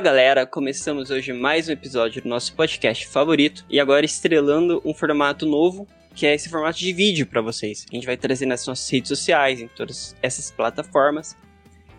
Fala 0.00 0.12
galera, 0.12 0.46
começamos 0.46 1.10
hoje 1.10 1.30
mais 1.30 1.68
um 1.68 1.72
episódio 1.72 2.22
do 2.22 2.28
nosso 2.28 2.54
podcast 2.54 3.06
favorito 3.06 3.66
e 3.68 3.78
agora 3.78 4.06
estrelando 4.06 4.80
um 4.82 4.94
formato 4.94 5.44
novo 5.44 5.86
que 6.14 6.24
é 6.24 6.34
esse 6.34 6.48
formato 6.48 6.78
de 6.78 6.90
vídeo 6.90 7.26
para 7.26 7.42
vocês. 7.42 7.84
A 7.92 7.94
gente 7.94 8.06
vai 8.06 8.16
trazer 8.16 8.46
nas 8.46 8.66
nossas 8.66 8.88
redes 8.88 9.10
sociais, 9.10 9.60
em 9.60 9.68
todas 9.68 10.16
essas 10.22 10.50
plataformas. 10.50 11.36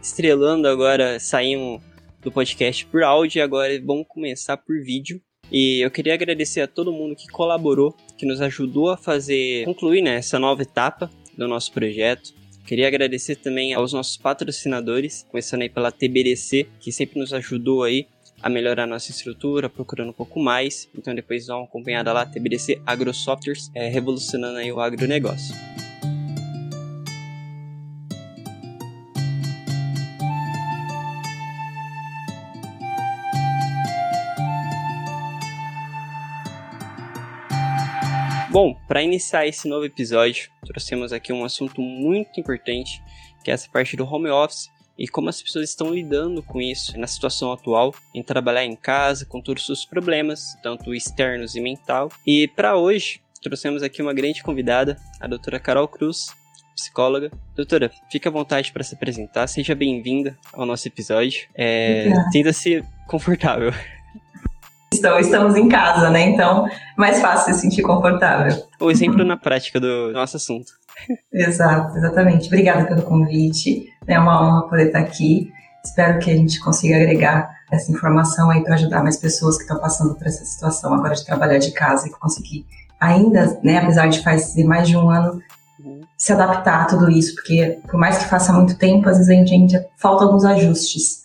Estrelando 0.01 0.67
agora, 0.67 1.19
saímos 1.19 1.79
do 2.23 2.31
podcast 2.31 2.83
por 2.87 3.03
áudio 3.03 3.37
e 3.37 3.41
agora 3.43 3.79
vamos 3.85 4.07
começar 4.07 4.57
por 4.57 4.81
vídeo. 4.81 5.21
E 5.51 5.85
eu 5.85 5.91
queria 5.91 6.15
agradecer 6.15 6.61
a 6.61 6.67
todo 6.67 6.91
mundo 6.91 7.15
que 7.15 7.27
colaborou, 7.27 7.95
que 8.17 8.25
nos 8.25 8.41
ajudou 8.41 8.89
a 8.89 8.97
fazer, 8.97 9.63
concluir 9.65 10.01
né, 10.01 10.15
essa 10.15 10.39
nova 10.39 10.63
etapa 10.63 11.07
do 11.37 11.47
nosso 11.47 11.71
projeto. 11.71 12.33
Queria 12.71 12.87
agradecer 12.87 13.35
também 13.35 13.73
aos 13.73 13.91
nossos 13.91 14.15
patrocinadores, 14.15 15.25
começando 15.29 15.63
aí 15.63 15.67
pela 15.67 15.91
TBDC, 15.91 16.69
que 16.79 16.89
sempre 16.89 17.19
nos 17.19 17.33
ajudou 17.33 17.83
aí 17.83 18.07
a 18.41 18.47
melhorar 18.47 18.83
a 18.83 18.87
nossa 18.87 19.11
estrutura, 19.11 19.69
procurando 19.69 20.11
um 20.11 20.13
pouco 20.13 20.39
mais. 20.39 20.87
Então 20.97 21.13
depois 21.13 21.47
dá 21.47 21.57
uma 21.57 21.65
acompanhada 21.65 22.13
lá, 22.13 22.25
TBDC 22.25 22.81
AgroSoftwares, 22.85 23.69
é, 23.75 23.89
revolucionando 23.89 24.57
aí 24.57 24.71
o 24.71 24.79
agronegócio. 24.79 25.53
Bom, 38.51 38.75
para 38.85 39.01
iniciar 39.01 39.47
esse 39.47 39.65
novo 39.65 39.85
episódio, 39.85 40.51
trouxemos 40.65 41.13
aqui 41.13 41.31
um 41.31 41.45
assunto 41.45 41.81
muito 41.81 42.37
importante, 42.37 43.01
que 43.45 43.49
é 43.49 43.53
essa 43.53 43.69
parte 43.69 43.95
do 43.95 44.03
home 44.05 44.29
office 44.29 44.69
e 44.99 45.07
como 45.07 45.29
as 45.29 45.41
pessoas 45.41 45.69
estão 45.69 45.89
lidando 45.93 46.43
com 46.43 46.59
isso 46.59 46.99
na 46.99 47.07
situação 47.07 47.53
atual, 47.53 47.95
em 48.13 48.21
trabalhar 48.21 48.65
em 48.65 48.75
casa, 48.75 49.25
com 49.25 49.39
todos 49.39 49.63
os 49.63 49.67
seus 49.67 49.85
problemas, 49.85 50.53
tanto 50.61 50.93
externos 50.93 51.55
e 51.55 51.61
mental. 51.61 52.11
E 52.27 52.45
para 52.49 52.75
hoje, 52.75 53.21
trouxemos 53.41 53.83
aqui 53.83 54.01
uma 54.01 54.13
grande 54.13 54.43
convidada, 54.43 54.97
a 55.21 55.27
doutora 55.27 55.57
Carol 55.57 55.87
Cruz, 55.87 56.35
psicóloga. 56.75 57.31
Doutora, 57.55 57.89
fique 58.11 58.27
à 58.27 58.31
vontade 58.31 58.73
para 58.73 58.83
se 58.83 58.95
apresentar, 58.95 59.47
seja 59.47 59.73
bem-vinda 59.73 60.37
ao 60.51 60.65
nosso 60.65 60.85
episódio. 60.89 61.47
É, 61.55 62.11
Sinta-se 62.33 62.83
confortável. 63.07 63.71
Estamos 65.19 65.55
em 65.55 65.67
casa, 65.67 66.09
né? 66.09 66.29
Então, 66.29 66.67
mais 66.97 67.21
fácil 67.21 67.53
se 67.53 67.61
sentir 67.61 67.81
confortável. 67.81 68.63
O 68.79 68.91
exemplo 68.91 69.23
na 69.23 69.37
prática 69.37 69.79
do 69.79 70.11
nosso 70.11 70.37
assunto. 70.37 70.73
Exato, 71.33 71.97
exatamente. 71.97 72.47
Obrigada 72.47 72.85
pelo 72.85 73.01
convite. 73.01 73.87
É 74.07 74.19
uma 74.19 74.41
honra 74.41 74.67
poder 74.67 74.87
estar 74.87 74.99
aqui. 74.99 75.51
Espero 75.83 76.19
que 76.19 76.29
a 76.29 76.35
gente 76.35 76.59
consiga 76.59 76.95
agregar 76.95 77.49
essa 77.71 77.91
informação 77.91 78.49
aí 78.51 78.63
para 78.63 78.75
ajudar 78.75 79.01
mais 79.01 79.17
pessoas 79.17 79.55
que 79.57 79.63
estão 79.63 79.79
passando 79.79 80.13
por 80.15 80.27
essa 80.27 80.43
situação 80.45 80.93
agora 80.93 81.15
de 81.15 81.25
trabalhar 81.25 81.57
de 81.57 81.71
casa 81.71 82.07
e 82.07 82.11
conseguir 82.11 82.65
ainda, 82.99 83.59
né, 83.63 83.79
apesar 83.79 84.07
de 84.07 84.21
fazer 84.21 84.63
mais 84.63 84.87
de 84.87 84.95
um 84.95 85.09
ano, 85.09 85.41
se 86.15 86.31
adaptar 86.31 86.83
a 86.83 86.85
tudo 86.85 87.09
isso, 87.09 87.33
porque 87.33 87.79
por 87.89 87.99
mais 87.99 88.19
que 88.19 88.29
faça 88.29 88.53
muito 88.53 88.77
tempo, 88.77 89.09
às 89.09 89.17
vezes 89.17 89.31
a 89.31 89.33
gente, 89.33 89.55
a 89.55 89.57
gente 89.57 89.87
falta 89.97 90.23
alguns 90.23 90.45
ajustes. 90.45 91.20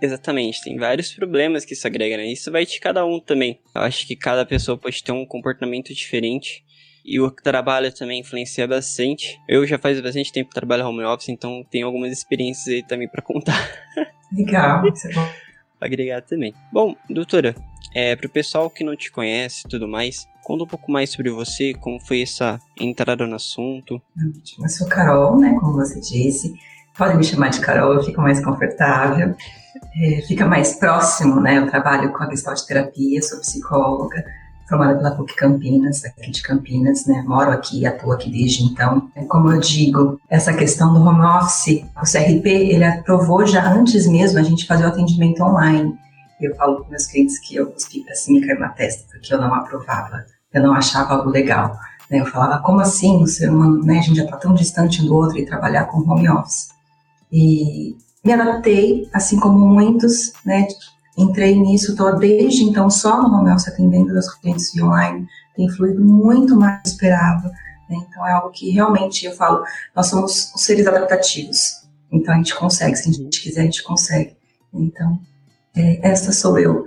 Exatamente, 0.00 0.62
tem 0.62 0.76
vários 0.76 1.12
problemas 1.12 1.64
que 1.64 1.72
isso 1.72 1.86
agrega, 1.86 2.16
né? 2.16 2.26
Isso 2.26 2.50
vai 2.52 2.64
de 2.64 2.78
cada 2.78 3.04
um 3.04 3.18
também. 3.18 3.60
Eu 3.74 3.82
acho 3.82 4.06
que 4.06 4.14
cada 4.14 4.46
pessoa 4.46 4.78
pode 4.78 5.02
ter 5.02 5.12
um 5.12 5.26
comportamento 5.26 5.92
diferente. 5.92 6.64
E 7.04 7.18
o 7.18 7.30
trabalho 7.30 7.90
também 7.92 8.20
influencia 8.20 8.68
bastante. 8.68 9.40
Eu 9.48 9.66
já 9.66 9.78
faz 9.78 9.98
bastante 10.00 10.30
tempo 10.30 10.50
que 10.50 10.54
trabalho 10.54 10.86
home 10.86 11.04
office, 11.04 11.30
então 11.30 11.64
tenho 11.70 11.86
algumas 11.86 12.12
experiências 12.12 12.68
aí 12.68 12.82
também 12.82 13.08
para 13.08 13.22
contar. 13.22 13.58
Legal, 14.30 14.86
isso 14.86 15.08
é 15.08 15.14
bom. 15.14 15.26
Agregar 15.80 16.20
também. 16.22 16.52
Bom, 16.72 16.94
doutora, 17.08 17.54
é, 17.94 18.14
pro 18.14 18.28
pessoal 18.28 18.68
que 18.68 18.84
não 18.84 18.94
te 18.94 19.10
conhece 19.10 19.62
e 19.64 19.70
tudo 19.70 19.88
mais, 19.88 20.28
conta 20.42 20.64
um 20.64 20.66
pouco 20.66 20.90
mais 20.90 21.10
sobre 21.10 21.30
você, 21.30 21.72
como 21.74 21.98
foi 21.98 22.22
essa 22.22 22.60
entrada 22.78 23.26
no 23.26 23.36
assunto. 23.36 24.02
Eu 24.60 24.68
sou 24.68 24.88
Carol, 24.88 25.38
né, 25.38 25.56
como 25.58 25.74
você 25.74 26.00
disse. 26.00 26.52
Podem 26.98 27.16
me 27.16 27.24
chamar 27.24 27.48
de 27.50 27.60
Carol, 27.60 27.94
eu 27.94 28.02
fico 28.02 28.20
mais 28.20 28.44
confortável 28.44 29.34
é, 29.96 30.22
fica 30.22 30.46
mais 30.46 30.74
próximo, 30.74 31.40
né? 31.40 31.58
Eu 31.58 31.66
trabalho 31.66 32.12
com 32.12 32.22
a 32.22 32.30
Gestalt 32.30 32.60
Terapia, 32.62 33.22
sou 33.22 33.40
psicóloga, 33.40 34.24
formada 34.68 34.96
pela 34.96 35.12
PUC 35.12 35.34
Campinas, 35.34 36.04
aqui 36.04 36.30
de 36.30 36.42
Campinas, 36.42 37.06
né? 37.06 37.24
Moro 37.26 37.50
aqui, 37.50 37.86
atuo 37.86 38.12
aqui 38.12 38.30
desde 38.30 38.64
então. 38.64 39.10
É, 39.14 39.24
como 39.24 39.50
eu 39.52 39.60
digo, 39.60 40.20
essa 40.28 40.52
questão 40.52 40.92
do 40.92 41.00
home 41.00 41.22
office, 41.22 41.84
o 41.96 42.02
CRP, 42.02 42.48
ele 42.48 42.84
aprovou 42.84 43.46
já 43.46 43.72
antes 43.72 44.06
mesmo 44.06 44.38
a 44.38 44.42
gente 44.42 44.66
fazer 44.66 44.84
o 44.84 44.88
atendimento 44.88 45.42
online. 45.42 45.96
Eu 46.40 46.54
falo 46.54 46.84
com 46.84 46.90
meus 46.90 47.06
clientes 47.06 47.38
que 47.40 47.56
eu 47.56 47.66
cuspi 47.66 48.04
pra 48.04 48.14
cima 48.14 48.38
e 48.38 48.46
cair 48.46 48.58
na 48.58 48.68
testa, 48.68 49.04
porque 49.10 49.34
eu 49.34 49.40
não 49.40 49.52
aprovava, 49.52 50.24
eu 50.54 50.62
não 50.62 50.72
achava 50.74 51.14
algo 51.14 51.30
legal. 51.30 51.76
Né? 52.08 52.20
Eu 52.20 52.26
falava, 52.26 52.62
como 52.62 52.80
assim 52.80 53.20
o 53.22 53.26
ser 53.26 53.50
humano, 53.50 53.84
né? 53.84 53.98
A 53.98 54.02
gente 54.02 54.16
já 54.16 54.26
tá 54.26 54.36
tão 54.36 54.54
distante 54.54 55.02
do 55.04 55.14
outro 55.14 55.38
e 55.38 55.44
trabalhar 55.44 55.86
com 55.86 55.98
home 55.98 56.28
office. 56.28 56.77
E 57.32 57.96
me 58.24 58.32
adaptei, 58.32 59.08
assim 59.12 59.38
como 59.38 59.58
muitos, 59.58 60.32
né? 60.44 60.66
Entrei 61.16 61.56
nisso, 61.56 61.92
estou 61.92 62.16
desde 62.16 62.62
então 62.62 62.88
só 62.88 63.20
no 63.20 63.34
home 63.34 63.50
office 63.50 63.68
atendendo 63.68 64.16
os 64.16 64.32
clientes 64.34 64.72
online, 64.80 65.26
tem 65.56 65.68
fluído 65.68 66.00
muito 66.04 66.56
mais 66.56 66.78
do 66.78 66.82
que 66.82 66.88
esperava. 66.90 67.48
Né? 67.90 67.96
Então 68.08 68.26
é 68.26 68.32
algo 68.32 68.50
que 68.50 68.70
realmente 68.70 69.26
eu 69.26 69.32
falo, 69.32 69.64
nós 69.96 70.06
somos 70.06 70.52
seres 70.56 70.86
adaptativos. 70.86 71.88
Então 72.12 72.32
a 72.32 72.36
gente 72.36 72.54
consegue, 72.54 72.94
se 72.96 73.10
a 73.10 73.12
gente 73.12 73.42
quiser, 73.42 73.62
a 73.62 73.64
gente 73.64 73.82
consegue. 73.82 74.36
Então, 74.72 75.18
é, 75.76 76.08
essa 76.08 76.32
sou 76.32 76.58
eu, 76.58 76.86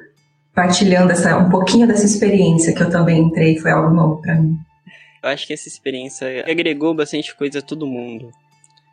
partilhando 0.56 1.12
essa, 1.12 1.38
um 1.38 1.50
pouquinho 1.50 1.88
dessa 1.88 2.06
experiência 2.06 2.73
que 2.73 2.81
eu 2.81 2.90
também 2.90 3.22
entrei, 3.22 3.59
foi 3.59 3.72
algo 3.72 3.94
novo 3.94 4.22
para 4.22 4.35
mim. 4.35 4.58
Eu 5.22 5.29
acho 5.29 5.46
que 5.46 5.53
essa 5.53 5.68
experiência 5.68 6.46
agregou 6.50 6.94
bastante 6.96 7.35
coisa 7.35 7.59
a 7.59 7.62
todo 7.62 7.85
mundo. 7.85 8.31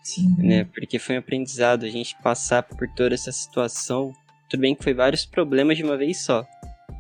Sim. 0.09 0.35
Né? 0.39 0.65
Porque 0.65 0.99
foi 0.99 1.17
um 1.17 1.19
aprendizado 1.19 1.85
a 1.85 1.91
gente 1.91 2.17
passar 2.23 2.63
por 2.63 2.89
toda 2.89 3.15
essa 3.15 3.31
situação. 3.31 4.11
Tudo 4.49 4.61
bem 4.61 4.75
que 4.75 4.83
foi 4.83 4.95
vários 4.95 5.27
problemas 5.27 5.77
de 5.77 5.85
uma 5.85 5.99
vez 5.99 6.25
só. 6.25 6.47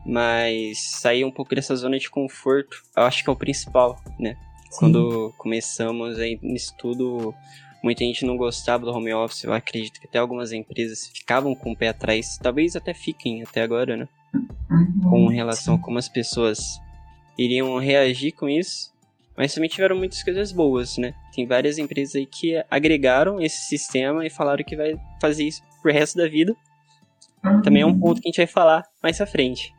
Mas 0.05 0.79
sair 1.01 1.25
um 1.25 1.31
pouco 1.31 1.55
dessa 1.55 1.75
zona 1.75 1.99
de 1.99 2.11
conforto, 2.11 2.83
eu 2.95 3.05
acho 3.05 3.25
que 3.25 3.31
é 3.31 3.33
o 3.33 3.37
principal, 3.37 3.99
né? 4.19 4.37
Sim. 4.71 4.79
Quando 4.79 5.33
começamos 5.39 6.19
aí 6.19 6.39
nisso 6.43 6.75
tudo, 6.77 7.35
muita 7.83 8.05
gente 8.05 8.27
não 8.27 8.37
gostava 8.37 8.85
do 8.85 8.93
home 8.93 9.15
office. 9.15 9.45
Eu 9.45 9.55
acredito 9.55 9.99
que 9.99 10.07
até 10.07 10.19
algumas 10.19 10.53
empresas 10.53 11.09
ficavam 11.09 11.55
com 11.55 11.73
o 11.73 11.77
pé 11.77 11.89
atrás. 11.89 12.37
Talvez 12.37 12.77
até 12.77 12.93
fiquem 12.93 13.43
até 13.43 13.63
agora, 13.63 13.97
né? 13.97 14.09
Uhum, 14.71 15.01
com 15.09 15.27
relação 15.29 15.77
a 15.77 15.79
como 15.79 15.97
as 15.97 16.11
pessoas 16.11 16.79
iriam 17.39 17.79
reagir 17.79 18.33
com 18.33 18.51
isso. 18.51 18.93
Mas 19.39 19.55
também 19.55 19.71
tiveram 19.71 19.97
muitas 19.97 20.21
coisas 20.21 20.51
boas, 20.51 20.99
né? 20.99 21.15
Tem 21.33 21.47
várias 21.47 21.79
empresas 21.79 22.17
aí 22.17 22.27
que 22.27 22.61
agregaram 22.69 23.41
esse 23.41 23.69
sistema 23.69 24.27
e 24.27 24.31
falaram 24.31 24.65
que 24.65 24.75
vai 24.75 25.01
fazer 25.21 25.45
isso 25.45 25.63
pro 25.81 25.93
resto 25.93 26.19
da 26.19 26.27
vida. 26.27 26.57
Uhum. 27.45 27.63
Também 27.63 27.83
é 27.83 27.87
um 27.87 27.97
ponto 27.97 28.21
que 28.21 28.27
a 28.27 28.31
gente 28.31 28.39
vai 28.39 28.49
falar 28.49 28.85
mais 29.01 29.17
pra 29.17 29.27
frente. 29.27 29.73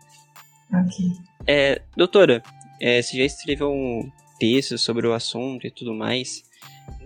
Ok. 0.74 1.06
É, 1.46 1.82
doutora, 1.98 2.42
é, 2.80 3.02
você 3.02 3.18
já 3.18 3.26
escreveu 3.26 3.70
um 3.70 4.10
texto 4.40 4.78
sobre 4.78 5.06
o 5.06 5.14
assunto 5.14 5.68
e 5.68 5.72
tudo 5.72 5.94
mais. 5.94 6.42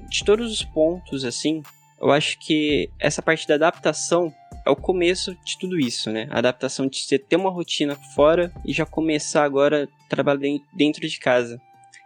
De 0.07 0.23
todos 0.23 0.51
os 0.51 0.63
pontos, 0.63 1.25
assim, 1.25 1.63
eu 1.99 2.11
acho 2.11 2.37
que 2.37 2.87
essa 2.99 3.23
parte 3.23 3.47
da 3.47 3.55
adaptação 3.55 4.31
é 4.63 4.69
o 4.69 4.75
começo 4.75 5.35
de 5.43 5.57
tudo 5.57 5.79
isso, 5.79 6.11
né? 6.11 6.27
A 6.29 6.37
adaptação 6.37 6.85
de 6.85 6.99
você 6.99 7.17
ter 7.17 7.35
uma 7.35 7.49
rotina 7.49 7.95
fora 8.13 8.53
e 8.63 8.71
já 8.71 8.85
começar 8.85 9.43
agora 9.43 9.85
a 9.85 10.07
trabalhar 10.07 10.59
dentro 10.71 11.07
de 11.07 11.17
casa. 11.17 11.59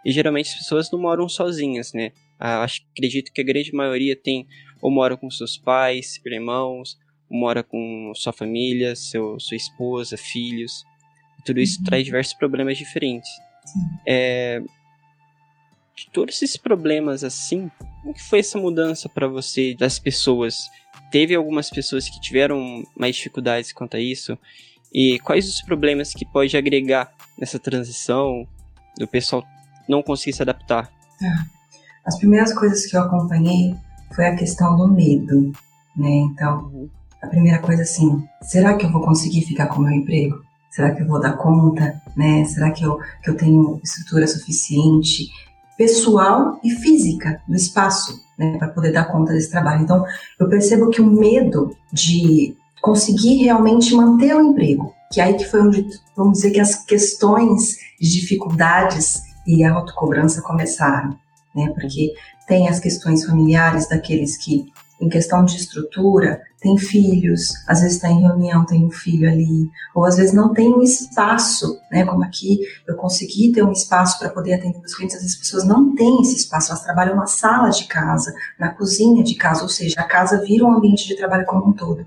E 0.04 0.12
geralmente 0.12 0.50
as 0.50 0.58
pessoas 0.58 0.90
não 0.90 1.00
moram 1.00 1.28
sozinhas, 1.28 1.92
né? 1.92 2.12
Ah, 2.38 2.62
acho, 2.62 2.82
acredito 2.92 3.32
que 3.32 3.40
a 3.40 3.44
grande 3.44 3.72
maioria 3.72 4.14
tem 4.14 4.46
ou 4.80 4.90
mora 4.90 5.16
com 5.16 5.30
seus 5.30 5.56
pais, 5.56 6.20
irmãos, 6.24 6.98
ou 7.28 7.38
mora 7.38 7.62
com 7.62 8.12
sua 8.14 8.32
família, 8.32 8.94
seu, 8.94 9.38
sua 9.40 9.56
esposa, 9.56 10.16
filhos. 10.16 10.84
Tudo 11.44 11.60
isso 11.60 11.78
uhum. 11.78 11.84
traz 11.84 12.04
diversos 12.04 12.34
problemas 12.34 12.78
diferentes. 12.78 13.30
É, 14.06 14.62
de 15.96 16.08
todos 16.12 16.40
esses 16.40 16.56
problemas 16.56 17.24
assim, 17.24 17.70
como 18.02 18.14
que 18.14 18.22
foi 18.22 18.38
essa 18.38 18.58
mudança 18.58 19.08
para 19.08 19.26
você 19.26 19.74
das 19.74 19.98
pessoas? 19.98 20.70
Teve 21.10 21.34
algumas 21.34 21.70
pessoas 21.70 22.08
que 22.08 22.20
tiveram 22.20 22.84
mais 22.96 23.16
dificuldades 23.16 23.72
quanto 23.72 23.96
a 23.96 24.00
isso? 24.00 24.38
E 24.92 25.18
quais 25.18 25.48
os 25.48 25.60
problemas 25.60 26.14
que 26.14 26.24
pode 26.24 26.56
agregar 26.56 27.12
nessa 27.36 27.58
transição? 27.58 28.46
Do 28.96 29.06
pessoal 29.06 29.44
não 29.88 30.02
consegui 30.02 30.34
se 30.34 30.42
adaptar? 30.42 30.90
É. 31.22 31.58
As 32.04 32.16
primeiras 32.18 32.52
coisas 32.52 32.86
que 32.86 32.96
eu 32.96 33.02
acompanhei 33.02 33.74
foi 34.14 34.26
a 34.26 34.36
questão 34.36 34.76
do 34.76 34.88
medo, 34.88 35.52
né? 35.96 36.08
Então, 36.08 36.70
uhum. 36.72 36.88
a 37.22 37.26
primeira 37.26 37.58
coisa 37.58 37.82
assim, 37.82 38.24
será 38.42 38.74
que 38.76 38.86
eu 38.86 38.92
vou 38.92 39.02
conseguir 39.02 39.42
ficar 39.42 39.66
com 39.66 39.80
o 39.80 39.84
meu 39.84 39.92
emprego? 39.92 40.42
Será 40.70 40.94
que 40.94 41.02
eu 41.02 41.06
vou 41.06 41.20
dar 41.20 41.32
conta, 41.32 42.00
né? 42.16 42.44
Será 42.44 42.70
que 42.70 42.84
eu, 42.84 42.98
que 43.22 43.30
eu 43.30 43.36
tenho 43.36 43.80
estrutura 43.82 44.26
suficiente 44.26 45.28
pessoal 45.76 46.58
e 46.64 46.70
física 46.70 47.40
do 47.46 47.54
espaço, 47.54 48.20
né, 48.36 48.58
para 48.58 48.68
poder 48.68 48.92
dar 48.92 49.06
conta 49.06 49.32
desse 49.32 49.50
trabalho? 49.50 49.82
Então, 49.82 50.04
eu 50.38 50.48
percebo 50.48 50.90
que 50.90 51.00
o 51.00 51.06
medo 51.06 51.76
de 51.92 52.56
conseguir 52.80 53.42
realmente 53.44 53.94
manter 53.94 54.34
o 54.34 54.42
emprego. 54.42 54.94
Que 55.12 55.20
aí 55.20 55.34
que 55.34 55.44
foi 55.44 55.60
onde, 55.60 55.86
vamos 56.16 56.38
dizer 56.38 56.50
que 56.50 56.60
as 56.60 56.84
questões 56.84 57.76
de 58.00 58.10
dificuldades 58.10 59.27
e 59.48 59.64
a 59.64 59.72
autocobrança 59.72 60.42
começaram, 60.42 61.18
né? 61.54 61.70
Porque 61.74 62.12
tem 62.46 62.68
as 62.68 62.78
questões 62.78 63.24
familiares 63.24 63.88
daqueles 63.88 64.36
que, 64.36 64.66
em 65.00 65.08
questão 65.08 65.42
de 65.42 65.56
estrutura, 65.56 66.42
tem 66.60 66.76
filhos, 66.76 67.54
às 67.66 67.80
vezes 67.80 67.96
está 67.96 68.10
em 68.10 68.20
reunião, 68.20 68.66
tem 68.66 68.84
um 68.84 68.90
filho 68.90 69.26
ali, 69.26 69.70
ou 69.94 70.04
às 70.04 70.16
vezes 70.16 70.34
não 70.34 70.52
tem 70.52 70.68
um 70.74 70.82
espaço, 70.82 71.80
né? 71.90 72.04
Como 72.04 72.22
aqui 72.22 72.58
eu 72.86 72.94
consegui 72.96 73.50
ter 73.52 73.62
um 73.62 73.72
espaço 73.72 74.18
para 74.18 74.28
poder 74.28 74.54
atender 74.54 74.78
os 74.84 74.94
clientes, 74.94 75.16
às 75.16 75.22
vezes 75.22 75.36
as 75.36 75.40
pessoas 75.40 75.64
não 75.64 75.94
têm 75.94 76.20
esse 76.20 76.36
espaço, 76.36 76.70
elas 76.70 76.84
trabalham 76.84 77.16
na 77.16 77.26
sala 77.26 77.70
de 77.70 77.84
casa, 77.84 78.34
na 78.58 78.68
cozinha 78.68 79.24
de 79.24 79.34
casa, 79.34 79.62
ou 79.62 79.68
seja, 79.70 79.98
a 79.98 80.04
casa 80.04 80.44
vira 80.44 80.66
um 80.66 80.72
ambiente 80.72 81.08
de 81.08 81.16
trabalho 81.16 81.46
como 81.46 81.68
um 81.68 81.72
todo. 81.72 82.04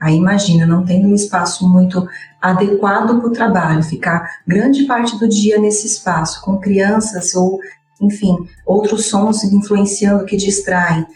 Aí 0.00 0.16
imagina, 0.16 0.66
não 0.66 0.84
tendo 0.84 1.08
um 1.08 1.14
espaço 1.14 1.66
muito 1.68 2.06
adequado 2.40 3.18
para 3.18 3.28
o 3.28 3.32
trabalho, 3.32 3.82
ficar 3.82 4.40
grande 4.46 4.84
parte 4.84 5.18
do 5.18 5.28
dia 5.28 5.58
nesse 5.58 5.86
espaço, 5.86 6.42
com 6.42 6.58
crianças 6.58 7.34
ou, 7.34 7.58
enfim, 8.00 8.36
outros 8.64 9.06
sons 9.06 9.42
influenciando 9.44 10.26
que 10.26 10.36
distraem 10.36 11.06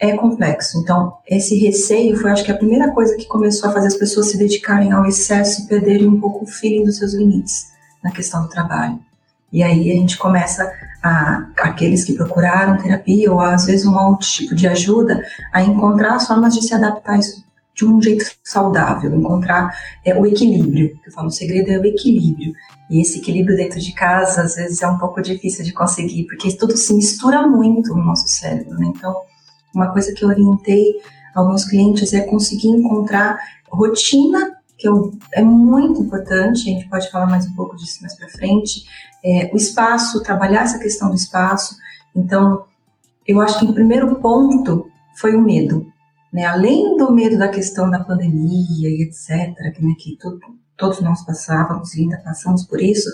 é 0.00 0.16
complexo. 0.16 0.78
Então, 0.78 1.14
esse 1.26 1.56
receio 1.58 2.16
foi, 2.16 2.30
acho 2.32 2.44
que, 2.44 2.50
a 2.50 2.56
primeira 2.56 2.90
coisa 2.90 3.16
que 3.16 3.26
começou 3.26 3.70
a 3.70 3.72
fazer 3.72 3.86
as 3.86 3.96
pessoas 3.96 4.30
se 4.30 4.36
dedicarem 4.36 4.92
ao 4.92 5.06
excesso 5.06 5.62
e 5.62 5.66
perderem 5.66 6.08
um 6.08 6.20
pouco 6.20 6.44
o 6.44 6.48
feeling 6.48 6.84
dos 6.84 6.98
seus 6.98 7.14
limites 7.14 7.72
na 8.02 8.10
questão 8.10 8.42
do 8.42 8.48
trabalho. 8.48 8.98
E 9.52 9.62
aí 9.62 9.92
a 9.92 9.94
gente 9.94 10.18
começa 10.18 10.70
a, 11.00 11.46
aqueles 11.58 12.04
que 12.04 12.14
procuraram 12.14 12.76
terapia 12.76 13.32
ou 13.32 13.40
às 13.40 13.66
vezes 13.66 13.86
um 13.86 13.96
outro 13.96 14.26
tipo 14.26 14.54
de 14.54 14.66
ajuda, 14.66 15.22
a 15.52 15.62
encontrar 15.62 16.18
formas 16.18 16.54
de 16.54 16.66
se 16.66 16.74
adaptar 16.74 17.18
isso 17.18 17.44
de 17.74 17.84
um 17.84 18.00
jeito 18.00 18.24
saudável, 18.42 19.14
encontrar 19.14 19.76
é, 20.04 20.14
o 20.14 20.24
equilíbrio. 20.24 20.98
Eu 21.04 21.12
falo, 21.12 21.28
o 21.28 21.32
segredo 21.32 21.70
é 21.70 21.78
o 21.78 21.84
equilíbrio. 21.84 22.52
E 22.88 23.00
esse 23.00 23.18
equilíbrio 23.18 23.56
dentro 23.56 23.80
de 23.80 23.92
casa, 23.92 24.42
às 24.42 24.54
vezes, 24.54 24.80
é 24.82 24.86
um 24.86 24.98
pouco 24.98 25.20
difícil 25.20 25.64
de 25.64 25.72
conseguir, 25.72 26.24
porque 26.24 26.54
tudo 26.56 26.76
se 26.76 26.94
mistura 26.94 27.46
muito 27.46 27.94
no 27.94 28.04
nosso 28.04 28.28
cérebro, 28.28 28.78
né? 28.78 28.92
Então, 28.94 29.14
uma 29.74 29.92
coisa 29.92 30.12
que 30.14 30.24
eu 30.24 30.28
orientei 30.28 30.94
meus 31.42 31.64
clientes 31.64 32.12
é 32.12 32.20
conseguir 32.20 32.68
encontrar 32.68 33.38
rotina, 33.68 34.56
que 34.78 34.86
eu, 34.86 35.12
é 35.32 35.42
muito 35.42 36.02
importante, 36.02 36.70
a 36.70 36.74
gente 36.74 36.88
pode 36.88 37.10
falar 37.10 37.26
mais 37.26 37.46
um 37.46 37.54
pouco 37.54 37.76
disso 37.76 38.00
mais 38.02 38.14
para 38.14 38.28
frente, 38.28 38.84
é, 39.24 39.50
o 39.52 39.56
espaço, 39.56 40.22
trabalhar 40.22 40.62
essa 40.62 40.78
questão 40.78 41.08
do 41.08 41.16
espaço. 41.16 41.76
Então, 42.14 42.64
eu 43.26 43.40
acho 43.40 43.58
que 43.58 43.64
o 43.64 43.72
primeiro 43.72 44.14
ponto 44.16 44.86
foi 45.16 45.34
o 45.34 45.40
medo. 45.40 45.92
Né? 46.34 46.44
Além 46.44 46.96
do 46.96 47.12
medo 47.12 47.38
da 47.38 47.48
questão 47.48 47.88
da 47.88 48.02
pandemia 48.02 48.88
e 48.88 49.02
etc., 49.02 49.54
que, 49.72 49.84
né, 49.84 49.94
que 49.96 50.18
tudo, 50.18 50.40
todos 50.76 51.00
nós 51.00 51.24
passávamos 51.24 51.94
e 51.94 52.02
ainda 52.02 52.18
passamos 52.18 52.66
por 52.66 52.82
isso, 52.82 53.08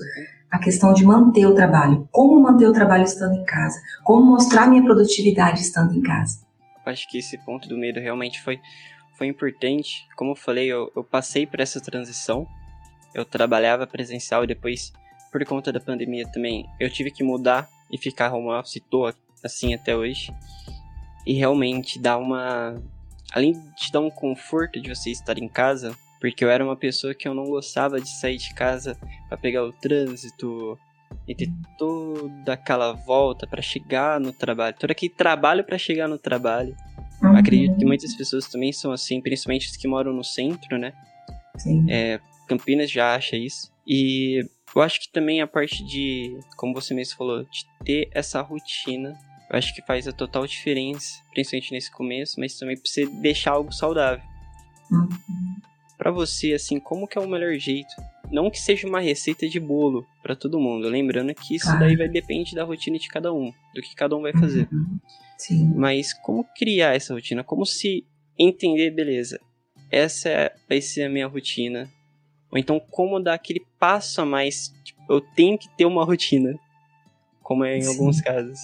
a 0.50 0.58
questão 0.58 0.94
de 0.94 1.04
manter 1.04 1.44
o 1.44 1.54
trabalho. 1.54 2.08
Como 2.10 2.40
manter 2.40 2.66
o 2.66 2.72
trabalho 2.72 3.04
estando 3.04 3.34
em 3.34 3.44
casa? 3.44 3.78
Como 4.04 4.24
mostrar 4.24 4.68
minha 4.68 4.82
produtividade 4.82 5.60
estando 5.60 5.94
em 5.94 6.00
casa? 6.00 6.40
acho 6.86 7.06
que 7.08 7.18
esse 7.18 7.36
ponto 7.44 7.68
do 7.68 7.76
medo 7.76 8.00
realmente 8.00 8.40
foi, 8.40 8.58
foi 9.18 9.26
importante. 9.26 10.08
Como 10.16 10.32
eu 10.32 10.36
falei, 10.36 10.72
eu, 10.72 10.90
eu 10.96 11.04
passei 11.04 11.46
por 11.46 11.60
essa 11.60 11.78
transição. 11.78 12.48
Eu 13.14 13.24
trabalhava 13.24 13.86
presencial 13.86 14.44
e 14.44 14.46
depois, 14.46 14.92
por 15.30 15.44
conta 15.44 15.70
da 15.70 15.78
pandemia 15.78 16.26
também, 16.32 16.66
eu 16.80 16.88
tive 16.88 17.10
que 17.10 17.22
mudar 17.22 17.68
e 17.92 17.98
ficar 17.98 18.32
home 18.32 18.48
office. 18.48 18.82
Tô 18.90 19.12
assim 19.44 19.74
até 19.74 19.94
hoje. 19.94 20.34
E 21.26 21.34
realmente 21.34 22.00
dá 22.00 22.16
uma. 22.16 22.82
Além 23.32 23.52
de 23.52 23.92
dar 23.92 24.00
um 24.00 24.10
conforto 24.10 24.80
de 24.80 24.88
você 24.88 25.10
estar 25.10 25.38
em 25.38 25.48
casa, 25.48 25.96
porque 26.20 26.44
eu 26.44 26.50
era 26.50 26.64
uma 26.64 26.76
pessoa 26.76 27.14
que 27.14 27.26
eu 27.26 27.34
não 27.34 27.44
gostava 27.44 28.00
de 28.00 28.08
sair 28.08 28.36
de 28.36 28.52
casa 28.54 28.96
para 29.28 29.38
pegar 29.38 29.64
o 29.64 29.72
trânsito, 29.72 30.78
e 31.26 31.34
ter 31.34 31.48
toda 31.78 32.52
aquela 32.52 32.92
volta 32.92 33.46
para 33.46 33.62
chegar 33.62 34.20
no 34.20 34.32
trabalho, 34.32 34.76
todo 34.78 34.90
aquele 34.90 35.12
trabalho 35.12 35.64
para 35.64 35.78
chegar 35.78 36.08
no 36.08 36.18
trabalho. 36.18 36.74
Uhum. 37.22 37.36
Acredito 37.36 37.76
que 37.76 37.84
muitas 37.84 38.14
pessoas 38.14 38.46
também 38.46 38.72
são 38.72 38.92
assim, 38.92 39.20
principalmente 39.20 39.68
os 39.68 39.76
que 39.76 39.86
moram 39.86 40.12
no 40.12 40.24
centro, 40.24 40.78
né? 40.78 40.92
Sim. 41.58 41.86
É, 41.90 42.20
Campinas 42.48 42.90
já 42.90 43.14
acha 43.14 43.36
isso. 43.36 43.70
E 43.86 44.44
eu 44.74 44.82
acho 44.82 45.00
que 45.00 45.12
também 45.12 45.40
a 45.40 45.46
parte 45.46 45.84
de, 45.84 46.38
como 46.56 46.74
você 46.74 46.94
mesmo 46.94 47.16
falou, 47.16 47.44
de 47.44 47.66
ter 47.84 48.08
essa 48.12 48.40
rotina, 48.40 49.16
eu 49.50 49.58
acho 49.58 49.74
que 49.74 49.82
faz 49.82 50.06
a 50.06 50.12
total 50.12 50.46
diferença, 50.46 51.22
principalmente 51.32 51.72
nesse 51.72 51.90
começo, 51.90 52.38
mas 52.38 52.58
também 52.58 52.76
pra 52.76 52.88
você 52.88 53.06
deixar 53.06 53.52
algo 53.52 53.72
saudável. 53.72 54.24
Uhum. 54.90 55.08
Para 55.98 56.10
você, 56.10 56.54
assim, 56.54 56.80
como 56.80 57.06
que 57.06 57.18
é 57.18 57.20
o 57.20 57.28
melhor 57.28 57.54
jeito 57.58 57.94
não 58.30 58.48
que 58.48 58.60
seja 58.60 58.86
uma 58.86 59.00
receita 59.00 59.48
de 59.48 59.58
bolo 59.58 60.06
para 60.22 60.36
todo 60.36 60.60
mundo, 60.60 60.88
lembrando 60.88 61.34
que 61.34 61.56
isso 61.56 61.76
daí 61.78 61.96
vai 61.96 62.08
depender 62.08 62.54
da 62.54 62.62
rotina 62.62 62.96
de 62.96 63.08
cada 63.08 63.32
um, 63.32 63.52
do 63.74 63.82
que 63.82 63.94
cada 63.94 64.16
um 64.16 64.22
vai 64.22 64.32
fazer. 64.32 64.68
Uhum. 64.72 64.98
Sim. 65.36 65.72
Mas 65.74 66.12
como 66.12 66.44
criar 66.56 66.94
essa 66.94 67.12
rotina? 67.12 67.42
Como 67.42 67.66
se 67.66 68.06
entender, 68.38 68.90
beleza, 68.92 69.40
essa 69.90 70.52
vai 70.68 70.80
ser 70.80 71.04
a 71.04 71.08
minha 71.08 71.26
rotina. 71.26 71.90
Ou 72.52 72.58
então 72.58 72.78
como 72.78 73.20
dar 73.20 73.34
aquele 73.34 73.64
passo 73.78 74.20
a 74.20 74.24
mais, 74.24 74.72
tipo, 74.84 75.00
eu 75.08 75.20
tenho 75.20 75.58
que 75.58 75.68
ter 75.76 75.84
uma 75.84 76.04
rotina, 76.06 76.54
como 77.42 77.64
é 77.64 77.78
em 77.78 77.82
Sim. 77.82 77.88
alguns 77.88 78.20
casos. 78.20 78.60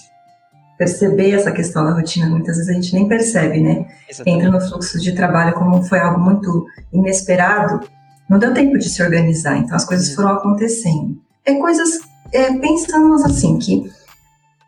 Perceber 0.77 1.31
essa 1.31 1.51
questão 1.51 1.83
da 1.83 1.93
rotina, 1.93 2.29
muitas 2.29 2.57
vezes 2.57 2.69
a 2.69 2.73
gente 2.73 2.93
nem 2.93 3.07
percebe, 3.07 3.59
né? 3.59 3.87
Exatamente. 4.09 4.45
Entra 4.45 4.51
no 4.51 4.61
fluxo 4.61 4.99
de 4.99 5.13
trabalho 5.13 5.53
como 5.53 5.83
foi 5.83 5.99
algo 5.99 6.19
muito 6.19 6.65
inesperado, 6.93 7.87
não 8.29 8.37
deu 8.37 8.53
tempo 8.53 8.77
de 8.77 8.89
se 8.89 9.01
organizar, 9.01 9.57
então 9.57 9.75
as 9.75 9.85
coisas 9.85 10.13
foram 10.13 10.29
acontecendo. 10.29 11.17
É 11.45 11.55
coisas, 11.55 11.99
é, 12.31 12.53
pensamos 12.57 13.23
assim, 13.23 13.57
que 13.57 13.89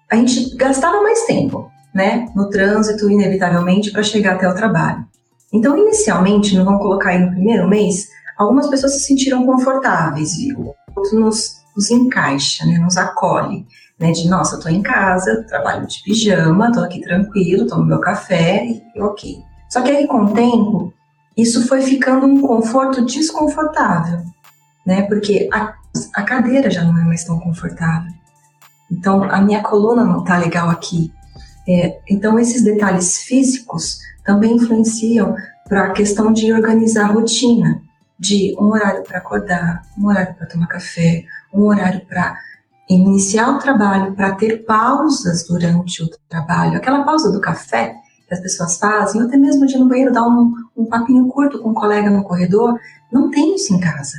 a 0.10 0.16
gente 0.16 0.56
gastava 0.56 1.02
mais 1.02 1.26
tempo, 1.26 1.70
né, 1.94 2.28
no 2.36 2.50
trânsito, 2.50 3.10
inevitavelmente, 3.10 3.92
para 3.92 4.02
chegar 4.02 4.36
até 4.36 4.48
o 4.48 4.56
trabalho. 4.56 5.06
Então, 5.52 5.78
inicialmente, 5.78 6.56
não 6.56 6.64
vamos 6.64 6.82
colocar 6.82 7.10
aí 7.10 7.20
no 7.20 7.32
primeiro 7.32 7.68
mês, 7.68 8.08
algumas 8.38 8.68
pessoas 8.68 8.94
se 8.94 9.02
sentiram 9.02 9.46
confortáveis, 9.46 10.38
viu? 10.38 10.74
Outros 10.96 11.14
nos, 11.14 11.58
nos 11.76 11.92
encaixa, 11.92 12.66
né, 12.66 12.78
nos 12.78 12.98
acolhe, 12.98 13.66
né, 14.00 14.12
de 14.12 14.30
nossa, 14.30 14.56
eu 14.56 14.62
tô 14.62 14.70
em 14.70 14.82
casa, 14.82 15.44
trabalho 15.44 15.86
de 15.86 16.02
pijama, 16.04 16.72
tô 16.72 16.80
aqui 16.80 17.02
tranquilo, 17.02 17.68
tomo 17.68 17.86
meu 17.86 18.00
café 18.00 18.66
e 18.66 19.02
ok. 19.02 19.44
Só 19.70 19.82
que 19.82 19.92
aí, 19.92 20.08
com 20.08 20.24
o 20.24 20.34
tempo, 20.34 20.94
isso 21.38 21.68
foi 21.68 21.82
ficando 21.82 22.26
um 22.26 22.42
conforto 22.42 23.06
desconfortável, 23.06 24.24
né? 24.86 25.04
Porque 25.04 25.50
a, 25.54 25.74
a 26.16 26.24
cadeira 26.24 26.72
já 26.72 26.84
não 26.84 26.98
é 26.98 27.04
mais 27.04 27.24
tão 27.24 27.40
confortável. 27.40 28.12
Então, 28.92 29.24
a 29.24 29.42
minha 29.42 29.62
coluna 29.62 30.04
não 30.04 30.24
tá 30.24 30.38
legal 30.38 30.70
aqui. 30.70 31.14
É, 31.68 32.00
então, 32.10 32.40
esses 32.40 32.64
detalhes 32.64 33.20
físicos 33.20 34.00
também 34.26 34.56
influenciam 34.56 35.36
para 35.68 35.86
a 35.86 35.92
questão 35.92 36.34
de 36.34 36.52
organizar 36.52 37.06
a 37.06 37.14
rotina, 37.14 37.82
de 38.18 38.56
um 38.60 38.66
horário 38.72 39.04
para 39.04 39.20
acordar, 39.20 39.84
um 39.98 40.08
horário 40.08 40.34
para 40.34 40.48
tomar 40.48 40.68
café, 40.68 41.26
um 41.54 41.62
horário 41.62 42.02
para 42.08 42.36
iniciar 42.90 43.56
o 43.56 43.60
trabalho, 43.60 44.14
para 44.14 44.34
ter 44.34 44.66
pausas 44.66 45.46
durante 45.48 46.04
o 46.04 46.10
trabalho. 46.28 46.78
Aquela 46.78 47.04
pausa 47.04 47.32
do 47.32 47.40
café 47.40 47.96
que 48.28 48.34
as 48.34 48.40
pessoas 48.40 48.78
fazem, 48.78 49.22
ou 49.22 49.28
até 49.28 49.38
mesmo 49.38 49.66
de 49.66 49.76
ir 49.76 49.80
no 49.80 49.88
banheiro 49.88 50.14
dar 50.14 50.28
um, 50.28 50.54
um 50.78 50.86
papinho 50.86 51.28
curto 51.28 51.60
com 51.60 51.70
um 51.70 51.74
colega 51.74 52.10
no 52.10 52.24
corredor, 52.24 52.80
não 53.12 53.30
tem 53.30 53.56
isso 53.56 53.74
em 53.74 53.80
casa. 53.80 54.14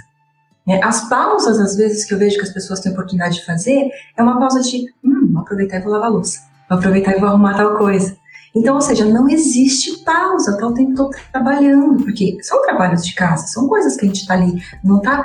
É, 0.69 0.85
as 0.85 1.09
pausas, 1.09 1.59
às 1.59 1.77
vezes, 1.77 2.05
que 2.05 2.15
eu 2.15 2.19
vejo 2.19 2.37
que 2.37 2.43
as 2.43 2.53
pessoas 2.53 2.81
têm 2.81 2.93
oportunidade 2.93 3.37
de 3.37 3.47
fazer, 3.47 3.89
é 4.17 4.23
uma 4.23 4.39
pausa 4.39 4.61
de, 4.61 4.87
hum, 5.03 5.31
vou 5.33 5.43
aproveitar 5.43 5.79
e 5.79 5.83
vou 5.83 5.93
lavar 5.93 6.09
a 6.09 6.12
louça, 6.12 6.41
vou 6.69 6.79
aproveitar 6.79 7.17
e 7.17 7.21
vou 7.21 7.29
arrumar 7.29 7.57
tal 7.57 7.77
coisa. 7.77 8.17
Então, 8.55 8.75
ou 8.75 8.81
seja, 8.81 9.05
não 9.05 9.29
existe 9.29 10.05
pausa, 10.05 10.59
tá 10.59 10.67
o 10.67 10.75
tempo 10.75 10.95
todo 10.95 11.11
trabalhando, 11.33 12.03
porque 12.03 12.37
são 12.43 12.61
trabalhos 12.62 13.05
de 13.05 13.15
casa, 13.15 13.47
são 13.47 13.69
coisas 13.69 13.97
que 13.97 14.05
a 14.05 14.09
gente 14.09 14.21
está 14.23 14.35
ali, 14.35 14.61
não 14.83 14.99
está 14.99 15.21
uh, 15.21 15.25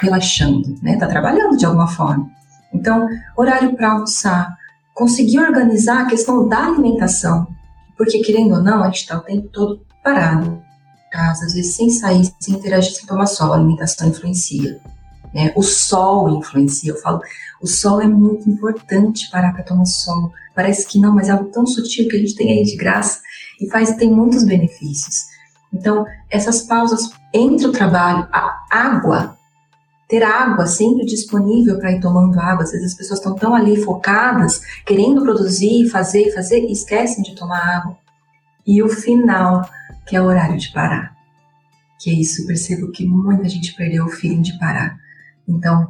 relaxando, 0.00 0.78
né? 0.82 0.96
Tá 0.96 1.06
trabalhando 1.06 1.58
de 1.58 1.66
alguma 1.66 1.86
forma. 1.86 2.30
Então, 2.72 3.06
horário 3.36 3.74
para 3.76 3.92
almoçar, 3.92 4.56
conseguir 4.94 5.40
organizar 5.40 6.02
a 6.02 6.06
questão 6.06 6.48
da 6.48 6.66
alimentação, 6.66 7.46
porque, 7.96 8.20
querendo 8.20 8.54
ou 8.54 8.62
não, 8.62 8.82
a 8.82 8.86
gente 8.86 9.00
está 9.00 9.18
o 9.18 9.22
tempo 9.22 9.48
todo 9.48 9.84
parado 10.02 10.62
casa, 11.12 11.44
às 11.44 11.52
vezes 11.52 11.76
sem 11.76 11.90
sair, 11.90 12.32
sem 12.40 12.54
interagir, 12.54 12.94
sem 12.94 13.06
tomar 13.06 13.26
sol. 13.26 13.52
A 13.52 13.56
alimentação 13.56 14.08
influencia. 14.08 14.80
Né? 15.32 15.52
O 15.54 15.62
sol 15.62 16.38
influencia. 16.38 16.92
Eu 16.92 17.00
falo, 17.00 17.20
o 17.60 17.66
sol 17.66 18.00
é 18.00 18.08
muito 18.08 18.48
importante 18.48 19.30
parar 19.30 19.52
para 19.52 19.62
tomar 19.62 19.84
sol. 19.84 20.32
Parece 20.54 20.86
que 20.86 20.98
não, 20.98 21.14
mas 21.14 21.28
é 21.28 21.32
algo 21.32 21.50
tão 21.50 21.66
sutil 21.66 22.08
que 22.08 22.16
a 22.16 22.18
gente 22.18 22.34
tem 22.34 22.50
aí 22.50 22.64
de 22.64 22.76
graça 22.76 23.20
e 23.60 23.68
faz 23.70 23.94
tem 23.94 24.10
muitos 24.10 24.44
benefícios. 24.44 25.26
Então, 25.72 26.04
essas 26.30 26.62
pausas 26.62 27.10
entre 27.32 27.66
o 27.66 27.72
trabalho, 27.72 28.26
a 28.32 28.64
água, 28.70 29.38
ter 30.12 30.22
água 30.22 30.66
sempre 30.66 31.06
disponível 31.06 31.78
para 31.78 31.90
ir 31.90 31.98
tomando 31.98 32.38
água. 32.38 32.64
Às 32.64 32.72
vezes 32.72 32.92
as 32.92 32.94
pessoas 32.98 33.18
estão 33.18 33.34
tão 33.34 33.54
ali 33.54 33.82
focadas, 33.82 34.60
querendo 34.84 35.22
produzir, 35.22 35.88
fazer, 35.88 36.30
fazer, 36.34 36.60
e 36.68 36.70
esquecem 36.70 37.22
de 37.22 37.34
tomar 37.34 37.78
água. 37.78 37.96
E 38.66 38.82
o 38.82 38.90
final, 38.90 39.66
que 40.06 40.14
é 40.14 40.20
o 40.20 40.26
horário 40.26 40.58
de 40.58 40.70
parar. 40.70 41.16
que 41.98 42.10
é 42.10 42.12
isso, 42.12 42.46
percebo 42.46 42.90
que 42.90 43.06
muita 43.06 43.48
gente 43.48 43.74
perdeu 43.74 44.04
o 44.04 44.10
feeling 44.10 44.42
de 44.42 44.58
parar. 44.58 44.98
Então, 45.48 45.88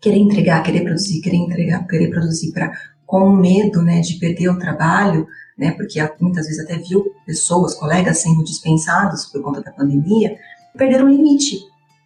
querer 0.00 0.20
entregar, 0.20 0.62
querer 0.62 0.82
produzir, 0.82 1.20
querer 1.20 1.36
entregar, 1.36 1.86
querer 1.86 2.08
produzir 2.08 2.52
para 2.52 2.72
com 3.04 3.30
medo, 3.36 3.82
né, 3.82 4.00
de 4.00 4.14
perder 4.14 4.48
o 4.48 4.58
trabalho, 4.58 5.26
né, 5.58 5.72
porque 5.72 6.00
muitas 6.18 6.46
vezes 6.46 6.64
até 6.64 6.78
viu 6.78 7.12
pessoas, 7.26 7.74
colegas 7.74 8.22
sendo 8.22 8.42
dispensados 8.42 9.26
por 9.26 9.42
conta 9.42 9.60
da 9.60 9.70
pandemia, 9.70 10.38
perderam 10.78 11.04
o 11.04 11.10
limite. 11.10 11.58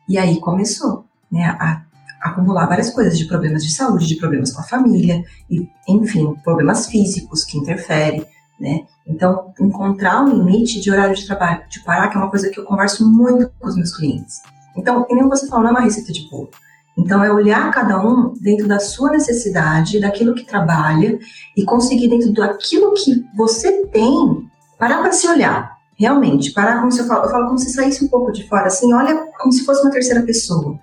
E 0.08 0.18
aí 0.18 0.40
começou, 0.40 1.04
né, 1.34 1.56
a, 1.58 1.82
acumular 2.22 2.66
várias 2.66 2.90
coisas 2.90 3.18
de 3.18 3.26
problemas 3.26 3.64
de 3.64 3.74
saúde, 3.74 4.06
de 4.06 4.16
problemas 4.16 4.52
com 4.52 4.60
a 4.60 4.64
família, 4.64 5.22
e, 5.50 5.68
enfim, 5.88 6.34
problemas 6.44 6.86
físicos 6.86 7.44
que 7.44 7.58
interferem, 7.58 8.24
né? 8.58 8.84
Então, 9.06 9.52
encontrar 9.60 10.22
um 10.22 10.28
limite 10.28 10.80
de 10.80 10.90
horário 10.90 11.14
de 11.14 11.26
trabalho, 11.26 11.68
de 11.68 11.80
parar, 11.80 12.08
que 12.08 12.16
é 12.16 12.20
uma 12.20 12.30
coisa 12.30 12.48
que 12.48 12.58
eu 12.58 12.64
converso 12.64 13.06
muito 13.10 13.50
com 13.60 13.68
os 13.68 13.76
meus 13.76 13.94
clientes. 13.94 14.40
Então, 14.76 15.02
como 15.02 15.28
você 15.28 15.46
falou, 15.48 15.64
não 15.64 15.70
é 15.70 15.72
uma 15.72 15.82
receita 15.82 16.12
de 16.12 16.28
bolo. 16.30 16.48
Então, 16.96 17.22
é 17.22 17.30
olhar 17.30 17.70
cada 17.72 18.00
um 18.00 18.32
dentro 18.40 18.68
da 18.68 18.78
sua 18.78 19.10
necessidade, 19.10 20.00
daquilo 20.00 20.34
que 20.34 20.46
trabalha, 20.46 21.18
e 21.56 21.64
conseguir, 21.64 22.08
dentro 22.08 22.32
daquilo 22.32 22.94
que 22.94 23.26
você 23.36 23.84
tem, 23.86 24.48
parar 24.78 25.02
para 25.02 25.12
se 25.12 25.26
olhar. 25.26 25.74
Realmente, 25.98 26.52
parar 26.52 26.80
como 26.80 26.90
se 26.90 27.00
eu 27.00 27.06
falo, 27.06 27.24
eu 27.24 27.30
falo 27.30 27.46
como 27.46 27.58
se 27.58 27.70
saísse 27.70 28.04
um 28.04 28.08
pouco 28.08 28.32
de 28.32 28.48
fora, 28.48 28.66
assim, 28.66 28.92
olha 28.94 29.26
como 29.38 29.52
se 29.52 29.64
fosse 29.64 29.82
uma 29.82 29.90
terceira 29.90 30.22
pessoa. 30.22 30.78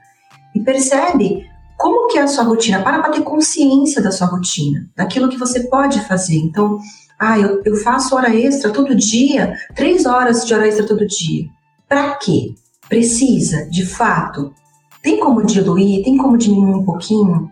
E 0.61 0.63
percebe 0.63 1.49
como 1.75 2.07
que 2.07 2.19
é 2.19 2.21
a 2.21 2.27
sua 2.27 2.43
rotina. 2.43 2.83
Para 2.83 2.99
para 2.99 3.11
ter 3.11 3.21
consciência 3.21 4.01
da 4.01 4.11
sua 4.11 4.27
rotina, 4.27 4.87
daquilo 4.95 5.27
que 5.27 5.37
você 5.37 5.61
pode 5.61 5.99
fazer. 6.01 6.37
Então, 6.37 6.77
ah, 7.19 7.39
eu, 7.39 7.61
eu 7.65 7.75
faço 7.77 8.15
hora 8.15 8.33
extra 8.35 8.69
todo 8.69 8.95
dia, 8.95 9.55
três 9.75 10.05
horas 10.05 10.45
de 10.45 10.53
hora 10.53 10.67
extra 10.67 10.85
todo 10.85 11.07
dia. 11.07 11.45
Para 11.89 12.13
quê? 12.15 12.53
Precisa, 12.87 13.65
de 13.69 13.83
fato, 13.83 14.53
tem 15.01 15.19
como 15.19 15.43
diluir? 15.43 16.03
Tem 16.03 16.15
como 16.15 16.37
diminuir 16.37 16.75
um 16.75 16.85
pouquinho? 16.85 17.49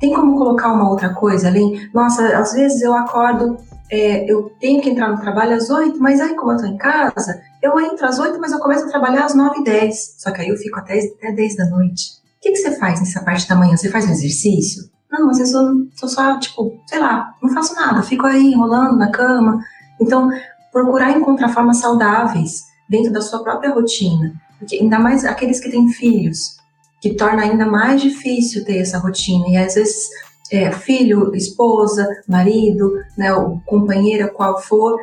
Tem 0.00 0.12
como 0.12 0.36
colocar 0.36 0.72
uma 0.72 0.90
outra 0.90 1.14
coisa 1.14 1.46
além? 1.46 1.88
Nossa, 1.94 2.36
às 2.36 2.52
vezes 2.52 2.82
eu 2.82 2.92
acordo, 2.92 3.58
é, 3.88 4.28
eu 4.28 4.50
tenho 4.58 4.82
que 4.82 4.90
entrar 4.90 5.08
no 5.08 5.20
trabalho 5.20 5.54
às 5.54 5.70
oito, 5.70 6.00
mas 6.00 6.20
aí 6.20 6.34
como 6.34 6.52
eu 6.52 6.56
tô 6.56 6.66
em 6.66 6.76
casa, 6.76 7.40
eu 7.62 7.78
entro 7.78 8.06
às 8.06 8.18
oito, 8.18 8.40
mas 8.40 8.50
eu 8.50 8.58
começo 8.58 8.86
a 8.86 8.88
trabalhar 8.88 9.26
às 9.26 9.34
nove 9.34 9.60
e 9.60 9.64
dez. 9.64 10.16
Só 10.18 10.32
que 10.32 10.40
aí 10.40 10.48
eu 10.48 10.56
fico 10.56 10.78
até, 10.78 10.98
até 10.98 11.30
dez 11.32 11.54
da 11.54 11.66
noite. 11.66 12.19
O 12.40 12.42
que, 12.42 12.52
que 12.52 12.56
você 12.56 12.78
faz 12.78 13.00
nessa 13.00 13.22
parte 13.22 13.46
da 13.46 13.54
manhã? 13.54 13.76
Você 13.76 13.90
faz 13.90 14.06
um 14.06 14.12
exercício? 14.12 14.90
Não, 15.12 15.26
vezes 15.26 15.52
eu 15.52 16.08
só, 16.08 16.38
tipo, 16.38 16.80
sei 16.86 16.98
lá, 16.98 17.34
não 17.42 17.52
faço 17.52 17.74
nada, 17.74 18.02
fico 18.02 18.26
aí 18.26 18.52
enrolando 18.52 18.96
na 18.96 19.10
cama. 19.10 19.62
Então, 20.00 20.30
procurar 20.72 21.10
encontrar 21.10 21.50
formas 21.50 21.76
saudáveis 21.76 22.64
dentro 22.88 23.12
da 23.12 23.20
sua 23.20 23.42
própria 23.42 23.74
rotina. 23.74 24.32
Porque 24.58 24.76
ainda 24.76 24.98
mais 24.98 25.22
aqueles 25.26 25.60
que 25.60 25.70
têm 25.70 25.88
filhos 25.88 26.56
que 27.02 27.14
torna 27.14 27.42
ainda 27.42 27.66
mais 27.66 28.00
difícil 28.00 28.64
ter 28.64 28.78
essa 28.78 28.96
rotina. 28.96 29.46
E 29.48 29.58
às 29.58 29.74
vezes, 29.74 30.08
é, 30.50 30.72
filho, 30.72 31.34
esposa, 31.34 32.08
marido, 32.26 32.90
né, 33.18 33.34
o 33.34 33.60
companheiro, 33.66 34.32
qual 34.32 34.58
for, 34.62 34.98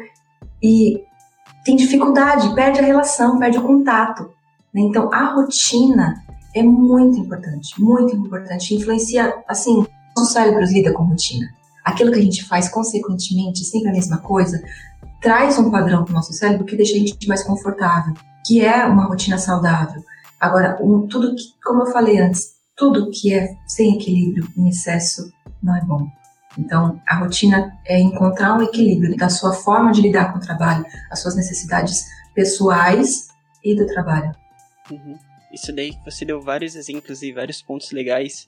e 0.62 1.04
tem 1.64 1.76
dificuldade, 1.76 2.56
perde 2.56 2.80
a 2.80 2.84
relação, 2.84 3.38
perde 3.38 3.60
o 3.60 3.64
contato. 3.64 4.24
Né? 4.74 4.82
Então, 4.82 5.14
a 5.14 5.36
rotina 5.36 6.26
é 6.58 6.64
muito 6.64 7.20
importante, 7.20 7.80
muito 7.82 8.16
importante. 8.16 8.76
Influencia, 8.76 9.34
assim, 9.48 9.86
nosso 10.16 10.34
cérebro 10.34 10.64
lida 10.66 10.94
com 10.94 11.04
rotina. 11.04 11.48
Aquilo 11.84 12.12
que 12.12 12.20
a 12.20 12.24
gente 12.24 12.44
faz 12.46 12.68
consequentemente, 12.70 13.64
sempre 13.64 13.90
a 13.90 13.94
mesma 13.94 14.18
coisa, 14.18 14.62
traz 15.22 15.58
um 15.58 15.72
padrão 15.72 16.04
para 16.04 16.12
o 16.12 16.16
nosso 16.16 16.34
cérebro 16.34 16.66
que 16.66 16.76
deixa 16.76 16.96
a 16.96 17.00
gente 17.00 17.28
mais 17.28 17.44
confortável, 17.44 18.14
que 18.46 18.64
é 18.64 18.86
uma 18.86 19.06
rotina 19.06 19.38
saudável. 19.38 20.02
Agora, 20.40 20.78
um, 20.82 21.08
tudo 21.08 21.36
que, 21.36 21.44
como 21.64 21.84
eu 21.84 21.92
falei 21.92 22.20
antes, 22.20 22.58
tudo 22.76 23.10
que 23.10 23.34
é 23.34 23.56
sem 23.68 23.96
equilíbrio, 23.96 24.48
em 24.56 24.70
excesso, 24.70 25.32
não 25.62 25.76
é 25.76 25.82
bom. 25.82 26.08
Então, 26.58 27.00
a 27.08 27.16
rotina 27.16 27.72
é 27.86 28.00
encontrar 28.00 28.58
um 28.58 28.62
equilíbrio 28.62 29.16
da 29.16 29.30
sua 29.30 29.54
forma 29.54 29.92
de 29.92 30.02
lidar 30.02 30.32
com 30.32 30.40
o 30.40 30.42
trabalho, 30.42 30.86
as 31.12 31.20
suas 31.20 31.36
necessidades 31.36 32.06
pessoais 32.34 33.28
e 33.64 33.76
do 33.76 33.86
trabalho. 33.86 34.32
Uhum. 34.92 35.18
Isso 35.58 35.74
daí 35.74 35.92
que 35.92 36.06
você 36.06 36.24
deu 36.24 36.40
vários 36.40 36.76
exemplos 36.76 37.24
e 37.24 37.34
vários 37.34 37.64
pontos 37.64 37.92
legais 37.92 38.48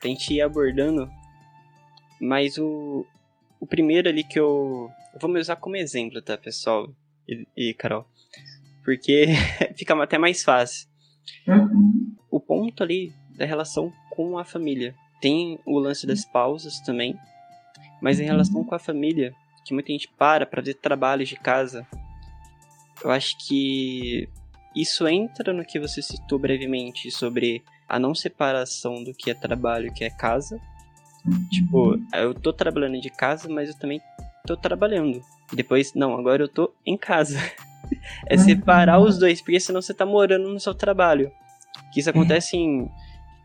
pra 0.00 0.08
gente 0.08 0.32
ir 0.32 0.40
abordando, 0.40 1.06
mas 2.18 2.56
o, 2.56 3.04
o 3.60 3.66
primeiro 3.66 4.08
ali 4.08 4.24
que 4.24 4.40
eu, 4.40 4.90
eu 5.12 5.20
vou 5.20 5.28
me 5.28 5.38
usar 5.38 5.56
como 5.56 5.76
exemplo, 5.76 6.22
tá, 6.22 6.38
pessoal 6.38 6.90
e, 7.28 7.46
e 7.54 7.74
Carol? 7.74 8.06
Porque 8.82 9.26
fica 9.76 10.02
até 10.02 10.16
mais 10.16 10.42
fácil. 10.42 10.88
Uhum. 11.46 12.16
O 12.30 12.40
ponto 12.40 12.82
ali 12.82 13.12
da 13.36 13.44
relação 13.44 13.92
com 14.08 14.38
a 14.38 14.44
família. 14.44 14.94
Tem 15.20 15.58
o 15.66 15.78
lance 15.78 16.06
das 16.06 16.24
pausas 16.24 16.80
também, 16.80 17.18
mas 18.00 18.18
em 18.18 18.22
uhum. 18.22 18.28
relação 18.28 18.64
com 18.64 18.74
a 18.74 18.78
família, 18.78 19.34
que 19.62 19.74
muita 19.74 19.92
gente 19.92 20.08
para 20.08 20.46
para 20.46 20.62
ver 20.62 20.74
trabalhos 20.74 21.28
de 21.28 21.36
casa, 21.36 21.86
eu 23.04 23.10
acho 23.10 23.36
que 23.46 24.26
isso 24.76 25.08
entra 25.08 25.54
no 25.54 25.64
que 25.64 25.80
você 25.80 26.02
citou 26.02 26.38
brevemente 26.38 27.10
sobre 27.10 27.64
a 27.88 27.98
não 27.98 28.14
separação 28.14 29.02
do 29.02 29.14
que 29.14 29.30
é 29.30 29.34
trabalho 29.34 29.86
e 29.86 29.92
que 29.92 30.04
é 30.04 30.10
casa. 30.10 30.60
Uhum. 31.24 31.48
Tipo, 31.48 31.98
eu 32.12 32.34
tô 32.34 32.52
trabalhando 32.52 33.00
de 33.00 33.08
casa, 33.08 33.48
mas 33.48 33.70
eu 33.70 33.78
também 33.78 34.02
tô 34.46 34.54
trabalhando. 34.54 35.22
Depois, 35.50 35.94
não, 35.94 36.14
agora 36.14 36.42
eu 36.42 36.48
tô 36.48 36.72
em 36.84 36.96
casa. 36.96 37.38
é 38.28 38.36
separar 38.36 39.00
os 39.00 39.18
dois, 39.18 39.40
porque 39.40 39.58
senão 39.58 39.80
você 39.80 39.94
tá 39.94 40.04
morando 40.04 40.48
no 40.52 40.60
seu 40.60 40.74
trabalho. 40.74 41.32
Que 41.92 42.00
isso 42.00 42.10
acontece 42.10 42.56
em. 42.56 42.90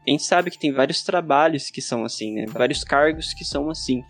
A 0.05 0.09
gente 0.09 0.23
sabe 0.23 0.51
que 0.51 0.57
tem 0.57 0.71
vários 0.71 1.03
trabalhos 1.03 1.69
que 1.69 1.81
são 1.81 2.03
assim, 2.03 2.33
né? 2.33 2.45
Vários 2.47 2.83
cargos 2.83 3.33
que 3.33 3.45
são 3.45 3.69
assim. 3.69 4.03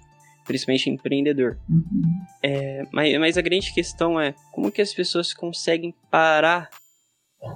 Principalmente 0.45 0.89
empreendedor. 0.89 1.59
Uhum. 1.69 2.25
É, 2.41 2.83
mas, 2.91 3.19
mas 3.19 3.37
a 3.37 3.41
grande 3.41 3.71
questão 3.73 4.19
é 4.19 4.33
como 4.51 4.71
que 4.71 4.81
as 4.81 4.93
pessoas 4.93 5.33
conseguem 5.33 5.93
parar 6.09 6.69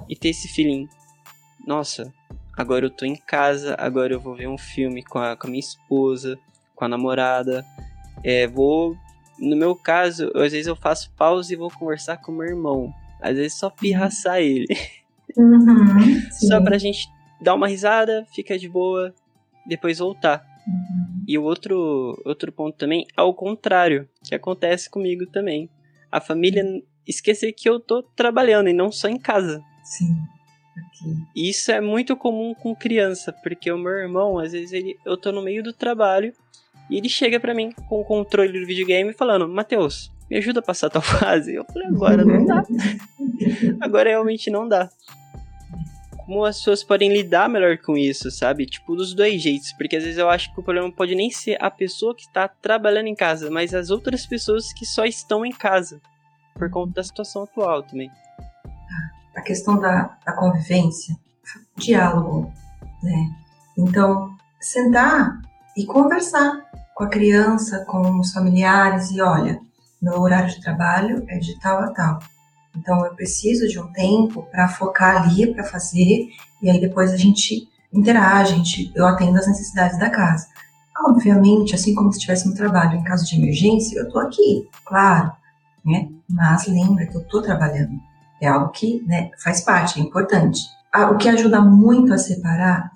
e 0.08 0.16
ter 0.16 0.30
esse 0.30 0.48
feeling. 0.48 0.88
Nossa, 1.66 2.12
agora 2.56 2.86
eu 2.86 2.90
tô 2.90 3.04
em 3.04 3.16
casa, 3.16 3.74
agora 3.78 4.12
eu 4.12 4.20
vou 4.20 4.34
ver 4.34 4.48
um 4.48 4.58
filme 4.58 5.02
com 5.02 5.18
a, 5.18 5.36
com 5.36 5.46
a 5.46 5.50
minha 5.50 5.60
esposa, 5.60 6.38
com 6.74 6.84
a 6.84 6.88
namorada. 6.88 7.64
É, 8.24 8.46
vou 8.46 8.96
no 9.38 9.56
meu 9.56 9.74
caso, 9.76 10.30
às 10.34 10.52
vezes 10.52 10.66
eu 10.66 10.76
faço 10.76 11.10
pausa 11.16 11.52
e 11.52 11.56
vou 11.56 11.70
conversar 11.70 12.16
com 12.18 12.32
meu 12.32 12.46
irmão. 12.46 12.92
Às 13.20 13.36
vezes 13.36 13.58
só 13.58 13.70
pirraçar 13.70 14.38
ele. 14.38 14.66
Uhum, 15.36 16.30
só 16.32 16.60
pra 16.60 16.78
gente 16.78 17.08
dar 17.40 17.54
uma 17.54 17.68
risada, 17.68 18.26
fica 18.34 18.58
de 18.58 18.68
boa, 18.68 19.14
depois 19.66 19.98
voltar. 19.98 20.44
Uhum. 20.66 21.24
E 21.26 21.36
o 21.38 21.42
outro, 21.42 22.20
outro 22.24 22.50
ponto 22.50 22.76
também 22.76 23.06
é 23.16 23.22
o 23.22 23.34
contrário, 23.34 24.08
que 24.24 24.34
acontece 24.34 24.88
comigo 24.88 25.26
também. 25.26 25.68
A 26.10 26.20
família 26.20 26.64
esquecer 27.06 27.52
que 27.52 27.68
eu 27.68 27.78
tô 27.78 28.02
trabalhando 28.02 28.68
e 28.68 28.72
não 28.72 28.90
só 28.90 29.08
em 29.08 29.18
casa. 29.18 29.62
Sim. 29.86 30.16
Isso 31.34 31.70
é 31.70 31.80
muito 31.80 32.16
comum 32.16 32.54
com 32.54 32.74
criança, 32.74 33.32
porque 33.32 33.70
o 33.70 33.78
meu 33.78 33.92
irmão, 33.92 34.38
às 34.38 34.52
vezes, 34.52 34.72
ele, 34.72 34.98
eu 35.04 35.16
tô 35.16 35.30
no 35.32 35.40
meio 35.42 35.62
do 35.62 35.72
trabalho 35.72 36.32
e 36.90 36.98
ele 36.98 37.08
chega 37.08 37.38
para 37.38 37.54
mim 37.54 37.72
com 37.88 38.00
o 38.00 38.04
controle 38.04 38.58
do 38.58 38.66
videogame 38.66 39.12
falando: 39.12 39.48
Matheus, 39.48 40.12
me 40.28 40.36
ajuda 40.36 40.60
a 40.60 40.62
passar 40.62 40.90
tal 40.90 41.02
fase. 41.02 41.54
Eu 41.54 41.64
falei: 41.64 41.88
agora 41.88 42.24
não 42.24 42.44
dá. 42.44 42.64
agora 43.80 44.10
realmente 44.10 44.50
não 44.50 44.68
dá. 44.68 44.88
Como 46.16 46.44
as 46.44 46.58
pessoas 46.58 46.82
podem 46.82 47.12
lidar 47.12 47.48
melhor 47.48 47.78
com 47.78 47.96
isso, 47.96 48.32
sabe? 48.32 48.66
Tipo, 48.66 48.96
dos 48.96 49.14
dois 49.14 49.40
jeitos. 49.40 49.72
Porque 49.72 49.94
às 49.94 50.02
vezes 50.02 50.18
eu 50.18 50.28
acho 50.28 50.52
que 50.52 50.58
o 50.58 50.62
problema 50.62 50.90
pode 50.90 51.14
nem 51.14 51.30
ser 51.30 51.56
a 51.60 51.70
pessoa 51.70 52.16
que 52.16 52.22
está 52.22 52.48
trabalhando 52.48 53.06
em 53.06 53.14
casa, 53.14 53.48
mas 53.48 53.72
as 53.72 53.90
outras 53.90 54.26
pessoas 54.26 54.72
que 54.72 54.84
só 54.84 55.04
estão 55.04 55.46
em 55.46 55.52
casa. 55.52 56.00
Por 56.54 56.68
conta 56.68 56.94
da 56.94 57.04
situação 57.04 57.44
atual 57.44 57.84
também. 57.84 58.10
A 59.36 59.42
questão 59.42 59.78
da, 59.78 60.16
da 60.24 60.32
convivência, 60.32 61.16
diálogo, 61.76 62.50
né? 63.02 63.30
Então, 63.76 64.34
sentar 64.60 65.40
e 65.76 65.84
conversar 65.84 66.64
com 66.94 67.04
a 67.04 67.08
criança, 67.08 67.84
com 67.84 68.18
os 68.18 68.32
familiares 68.32 69.10
e 69.10 69.20
olha, 69.20 69.60
meu 70.00 70.20
horário 70.20 70.48
de 70.48 70.60
trabalho 70.60 71.24
é 71.28 71.38
de 71.38 71.58
tal 71.60 71.78
a 71.80 71.90
tal. 71.90 72.18
Então 72.74 73.04
eu 73.04 73.14
preciso 73.14 73.68
de 73.68 73.78
um 73.78 73.92
tempo 73.92 74.42
para 74.50 74.68
focar 74.68 75.22
ali, 75.22 75.52
para 75.52 75.64
fazer, 75.64 76.28
e 76.62 76.70
aí 76.70 76.80
depois 76.80 77.12
a 77.12 77.16
gente 77.16 77.68
interage, 77.92 78.52
a 78.52 78.56
gente, 78.56 78.92
eu 78.94 79.06
atendo 79.06 79.38
as 79.38 79.46
necessidades 79.46 79.98
da 79.98 80.10
casa. 80.10 80.46
Obviamente, 81.06 81.74
assim 81.74 81.94
como 81.94 82.10
se 82.10 82.18
estivesse 82.18 82.48
no 82.48 82.54
trabalho, 82.54 82.98
em 82.98 83.04
caso 83.04 83.26
de 83.26 83.36
emergência, 83.36 83.98
eu 83.98 84.06
estou 84.06 84.20
aqui, 84.20 84.68
claro, 84.84 85.32
né? 85.84 86.08
Mas 86.28 86.66
lembra 86.66 87.06
que 87.06 87.16
eu 87.16 87.20
estou 87.20 87.42
trabalhando. 87.42 87.98
É 88.40 88.48
algo 88.48 88.70
que 88.70 89.02
né, 89.06 89.30
faz 89.42 89.60
parte, 89.62 89.98
é 89.98 90.02
importante. 90.02 90.60
Ah, 90.92 91.10
o 91.10 91.16
que 91.16 91.28
ajuda 91.28 91.60
muito 91.60 92.12
a 92.12 92.18
separar, 92.18 92.90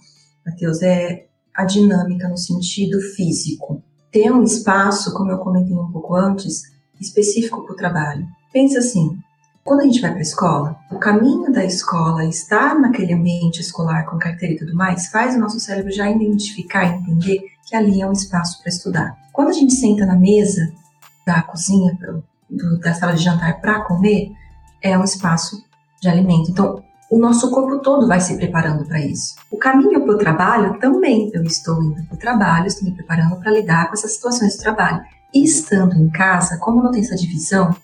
Matheus, 0.47 0.82
é 0.82 1.26
a 1.54 1.64
dinâmica 1.64 2.28
no 2.28 2.37
sentido 2.38 3.00
físico. 3.00 3.82
Ter 4.11 4.30
um 4.32 4.42
espaço, 4.42 5.12
como 5.14 5.30
eu 5.30 5.38
comentei 5.38 5.75
um 5.75 5.90
pouco 5.92 6.14
antes, 6.14 6.62
específico 7.00 7.64
para 7.64 7.73
o 7.73 7.76
trabalho. 7.76 8.26
Pensa 8.52 8.78
assim, 8.78 9.18
Quando 9.62 9.80
a 9.80 9.85
gente 9.85 10.00
vai 10.00 10.11
para 10.11 10.20
a 10.20 10.23
escola, 10.23 10.76
o 10.90 10.99
caminho 10.99 11.52
da 11.52 11.64
escola, 11.64 12.25
estar 12.25 12.78
naquele 12.80 13.12
ambiente 13.12 13.61
escolar 13.61 14.06
com 14.06 14.18
carteira 14.18 14.54
e 14.54 14.59
tudo 14.59 14.75
mais, 14.75 15.09
faz 15.09 15.35
o 15.35 15.38
nosso 15.38 15.61
cérebro 15.61 15.92
já 15.92 16.11
identificar 16.11 16.85
e 16.85 16.99
entender 16.99 17.42
que 17.66 17.76
ali 17.76 18.00
é 18.00 18.06
um 18.06 18.12
espaço 18.12 18.61
para 18.61 18.70
estudar. 18.70 19.16
Quando 19.32 19.50
a 19.50 19.52
gente 19.52 19.75
senta 19.75 20.06
na 20.06 20.16
mesa 20.16 20.73
da 21.26 21.42
cozinha, 21.42 21.97
da 22.82 22.94
sala 22.94 23.12
de 23.12 23.23
jantar 23.23 23.61
para 23.61 23.82
comer, 23.82 24.32
é 24.82 24.96
um 24.99 25.04
espaço 25.04 25.64
de 26.00 26.08
alimento. 26.08 26.50
Então, 26.50 26.82
o 27.10 27.18
nosso 27.18 27.50
corpo 27.50 27.80
todo 27.80 28.06
vai 28.06 28.20
se 28.20 28.37
preparando 28.37 28.87
para 28.87 29.00
isso. 29.00 29.34
O 29.50 29.56
caminho 29.56 30.00
para 30.04 30.14
o 30.14 30.18
trabalho 30.18 30.78
também. 30.78 31.30
Eu 31.34 31.42
estou 31.42 31.82
indo 31.82 32.04
para 32.04 32.14
o 32.14 32.18
trabalho, 32.18 32.66
estou 32.66 32.88
me 32.88 32.94
preparando 32.94 33.37
para 33.37 33.50
lidar 33.50 33.88
com 33.88 33.94
essas 33.94 34.12
situações 34.14 34.56
do 34.56 34.62
trabalho. 34.62 35.00
E 35.34 35.42
estando 35.42 35.96
em 35.96 36.08
casa, 36.08 36.58
como 36.58 36.82
não 36.82 36.92
tem 36.92 37.02
essa 37.02 37.16
divisão, 37.16 37.75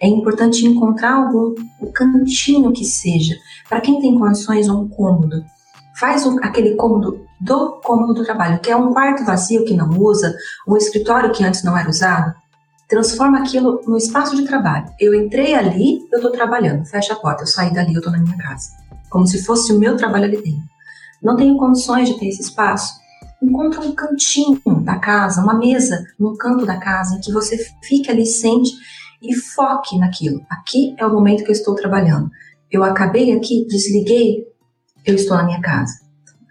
é 0.00 0.06
importante 0.06 0.66
encontrar 0.66 1.14
algum 1.14 1.54
o 1.80 1.90
cantinho 1.92 2.72
que 2.72 2.84
seja. 2.84 3.34
Para 3.68 3.80
quem 3.80 4.00
tem 4.00 4.18
condições, 4.18 4.68
um 4.68 4.88
cômodo. 4.88 5.44
Faz 5.98 6.24
o, 6.26 6.38
aquele 6.42 6.76
cômodo 6.76 7.26
do 7.40 7.80
cômodo 7.82 8.14
do 8.14 8.24
trabalho, 8.24 8.60
que 8.60 8.70
é 8.70 8.76
um 8.76 8.92
quarto 8.92 9.24
vazio 9.24 9.64
que 9.64 9.74
não 9.74 9.90
usa, 9.98 10.34
um 10.66 10.76
escritório 10.76 11.32
que 11.32 11.44
antes 11.44 11.62
não 11.64 11.76
era 11.76 11.88
usado. 11.88 12.34
Transforma 12.88 13.40
aquilo 13.40 13.80
no 13.84 13.96
espaço 13.96 14.36
de 14.36 14.44
trabalho. 14.44 14.86
Eu 15.00 15.12
entrei 15.12 15.54
ali, 15.54 15.98
eu 16.12 16.18
estou 16.18 16.30
trabalhando. 16.30 16.86
Fecha 16.86 17.14
a 17.14 17.16
porta, 17.16 17.42
eu 17.42 17.46
saí 17.46 17.72
dali, 17.72 17.92
eu 17.92 17.98
estou 17.98 18.12
na 18.12 18.18
minha 18.18 18.36
casa. 18.36 18.70
Como 19.10 19.26
se 19.26 19.44
fosse 19.44 19.72
o 19.72 19.78
meu 19.78 19.96
trabalho 19.96 20.26
ali 20.26 20.36
dentro. 20.36 20.62
Não 21.20 21.34
tenho 21.36 21.56
condições 21.56 22.08
de 22.08 22.18
ter 22.18 22.28
esse 22.28 22.42
espaço? 22.42 22.94
Encontra 23.42 23.80
um 23.80 23.92
cantinho 23.92 24.60
da 24.84 24.98
casa, 24.98 25.42
uma 25.42 25.54
mesa 25.54 26.04
num 26.18 26.36
canto 26.36 26.64
da 26.64 26.76
casa 26.76 27.16
em 27.16 27.20
que 27.20 27.32
você 27.32 27.58
fique 27.82 28.08
ali, 28.08 28.24
sente 28.24 28.70
e 29.20 29.34
foque 29.34 29.98
naquilo. 29.98 30.40
Aqui 30.48 30.94
é 30.96 31.04
o 31.04 31.12
momento 31.12 31.42
que 31.42 31.50
eu 31.50 31.54
estou 31.54 31.74
trabalhando. 31.74 32.30
Eu 32.70 32.84
acabei 32.84 33.32
aqui, 33.32 33.66
desliguei, 33.68 34.44
eu 35.04 35.16
estou 35.16 35.36
na 35.36 35.44
minha 35.44 35.60
casa. 35.60 35.92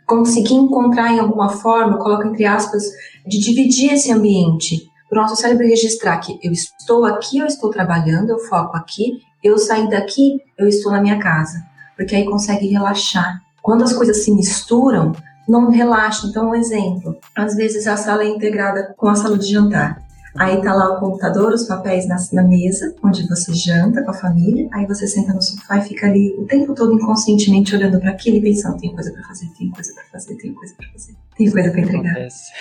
Consegui 0.06 0.54
encontrar 0.54 1.14
em 1.14 1.20
alguma 1.20 1.50
forma, 1.50 1.98
coloco 1.98 2.28
entre 2.28 2.46
aspas, 2.46 2.84
de 3.26 3.40
dividir 3.40 3.94
esse 3.94 4.12
ambiente 4.12 4.90
para 5.16 5.22
o 5.22 5.22
nosso 5.22 5.42
cérebro 5.42 5.66
registrar 5.66 6.18
que 6.18 6.38
eu 6.44 6.52
estou 6.52 7.06
aqui, 7.06 7.38
eu 7.38 7.46
estou 7.46 7.70
trabalhando, 7.70 8.32
eu 8.32 8.40
foco 8.40 8.76
aqui, 8.76 9.22
eu 9.42 9.58
saí 9.58 9.90
daqui, 9.90 10.42
eu 10.58 10.68
estou 10.68 10.92
na 10.92 11.02
minha 11.02 11.18
casa. 11.20 11.64
Porque 11.96 12.14
aí 12.14 12.26
consegue 12.26 12.68
relaxar. 12.68 13.42
Quando 13.62 13.86
as 13.86 13.94
coisas 13.94 14.26
se 14.26 14.36
misturam, 14.36 15.14
não 15.48 15.72
relaxa. 15.72 16.28
Então, 16.28 16.50
um 16.50 16.56
exemplo: 16.56 17.18
às 17.34 17.56
vezes 17.56 17.88
a 17.88 17.96
sala 17.96 18.24
é 18.24 18.28
integrada 18.28 18.94
com 18.98 19.08
a 19.08 19.16
sala 19.16 19.38
de 19.38 19.50
jantar. 19.50 20.04
Aí 20.38 20.62
tá 20.62 20.74
lá 20.74 20.98
o 20.98 21.00
computador, 21.00 21.54
os 21.54 21.64
papéis 21.64 22.06
na, 22.10 22.18
na, 22.34 22.44
mesa, 22.44 22.94
onde 23.02 23.26
você 23.26 23.54
janta 23.54 24.04
com 24.04 24.12
a 24.12 24.14
família. 24.14 24.68
Aí 24.74 24.86
você 24.86 25.08
senta 25.08 25.34
no 25.34 25.42
sofá 25.42 25.78
e 25.78 25.84
fica 25.84 26.08
ali 26.08 26.36
o 26.38 26.46
tempo 26.46 26.76
todo 26.76 26.92
inconscientemente 26.92 27.74
olhando 27.74 28.02
para 28.02 28.12
aquilo 28.12 28.36
e 28.36 28.42
pensando: 28.42 28.78
tem 28.78 28.94
coisa 28.94 29.14
para 29.14 29.24
fazer, 29.24 29.48
tem 29.58 29.70
coisa 29.70 29.94
para 29.94 30.04
fazer, 30.12 30.36
tem 30.36 30.54
coisa 30.54 30.76
para 30.76 30.90
fazer, 30.90 31.16
tem 31.38 31.50
coisa 31.50 31.72
para 31.72 31.80
entregar. 31.80 32.12
Acontece. 32.12 32.52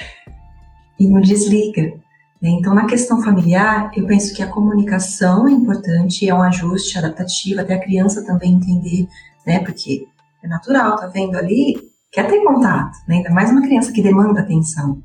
E 1.00 1.08
não 1.08 1.20
desliga. 1.20 2.04
Né? 2.44 2.50
Então, 2.50 2.74
na 2.74 2.84
questão 2.84 3.22
familiar, 3.22 3.90
eu 3.96 4.06
penso 4.06 4.34
que 4.34 4.42
a 4.42 4.46
comunicação 4.46 5.48
é 5.48 5.50
importante, 5.50 6.28
é 6.28 6.34
um 6.34 6.42
ajuste 6.42 6.98
adaptativo, 6.98 7.62
até 7.62 7.72
a 7.72 7.80
criança 7.80 8.22
também 8.22 8.52
entender, 8.52 9.08
né? 9.46 9.60
Porque 9.60 10.06
é 10.42 10.46
natural, 10.46 10.94
tá 10.96 11.06
vendo 11.06 11.38
ali, 11.38 11.74
quer 12.12 12.28
ter 12.28 12.44
contato, 12.44 12.98
né? 13.08 13.16
ainda 13.16 13.30
mais 13.30 13.50
uma 13.50 13.62
criança 13.62 13.90
que 13.90 14.02
demanda 14.02 14.40
atenção. 14.40 15.02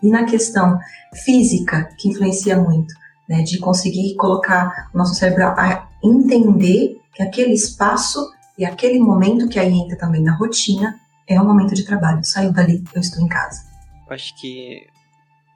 E 0.00 0.08
na 0.08 0.26
questão 0.26 0.78
física, 1.24 1.88
que 1.98 2.08
influencia 2.08 2.56
muito, 2.56 2.94
né, 3.28 3.42
de 3.42 3.58
conseguir 3.58 4.14
colocar 4.14 4.88
o 4.94 4.98
nosso 4.98 5.16
cérebro 5.16 5.42
a 5.44 5.88
entender 6.04 7.00
que 7.12 7.20
aquele 7.20 7.54
espaço 7.54 8.30
e 8.56 8.64
aquele 8.64 9.00
momento 9.00 9.48
que 9.48 9.58
aí 9.58 9.72
entra 9.72 9.98
também 9.98 10.22
na 10.22 10.36
rotina 10.36 11.00
é 11.26 11.40
um 11.40 11.44
momento 11.44 11.74
de 11.74 11.84
trabalho. 11.84 12.22
Saiu 12.22 12.52
dali, 12.52 12.84
eu 12.94 13.00
estou 13.00 13.24
em 13.24 13.26
casa. 13.26 13.64
Acho 14.08 14.36
que 14.40 14.86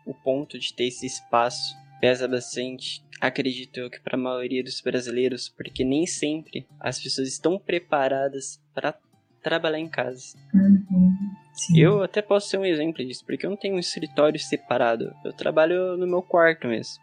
o 0.06 0.14
ponto 0.14 0.58
de 0.58 0.72
ter 0.74 0.88
esse 0.88 1.06
espaço 1.06 1.76
pesa 2.00 2.26
bastante, 2.26 3.04
acredito 3.20 3.78
eu 3.78 3.90
que 3.90 4.00
para 4.00 4.16
a 4.16 4.20
maioria 4.20 4.64
dos 4.64 4.80
brasileiros, 4.80 5.48
porque 5.48 5.84
nem 5.84 6.06
sempre 6.06 6.66
as 6.80 7.00
pessoas 7.00 7.28
estão 7.28 7.58
preparadas 7.58 8.60
para 8.74 8.94
trabalhar 9.42 9.78
em 9.78 9.88
casa. 9.88 10.36
Uhum, 10.54 11.10
eu 11.74 12.02
até 12.02 12.22
posso 12.22 12.48
ser 12.48 12.58
um 12.58 12.64
exemplo 12.64 13.04
disso, 13.04 13.24
porque 13.24 13.44
eu 13.44 13.50
não 13.50 13.56
tenho 13.56 13.76
um 13.76 13.78
escritório 13.78 14.40
separado. 14.40 15.12
Eu 15.24 15.32
trabalho 15.32 15.96
no 15.96 16.06
meu 16.06 16.22
quarto 16.22 16.66
mesmo. 16.66 17.02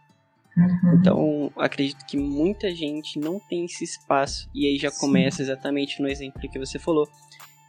Uhum. 0.57 0.97
Então, 0.99 1.51
acredito 1.55 2.03
que 2.05 2.17
muita 2.17 2.73
gente 2.73 3.19
não 3.19 3.39
tem 3.39 3.65
esse 3.65 3.83
espaço. 3.83 4.49
E 4.53 4.65
aí 4.65 4.77
já 4.77 4.89
Sim. 4.89 4.99
começa 4.99 5.41
exatamente 5.41 6.01
no 6.01 6.07
exemplo 6.07 6.41
que 6.41 6.59
você 6.59 6.79
falou. 6.79 7.07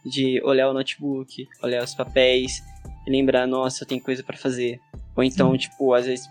De 0.03 0.41
olhar 0.43 0.69
o 0.69 0.73
notebook, 0.73 1.47
olhar 1.61 1.83
os 1.83 1.93
papéis, 1.93 2.63
e 3.05 3.11
lembrar, 3.11 3.45
nossa, 3.45 3.85
tenho 3.85 4.01
coisa 4.01 4.23
para 4.23 4.37
fazer. 4.37 4.79
Ou 5.19 5.23
então, 5.23 5.51
Sim. 5.51 5.57
tipo, 5.57 5.93
às 5.93 6.05
vezes 6.05 6.29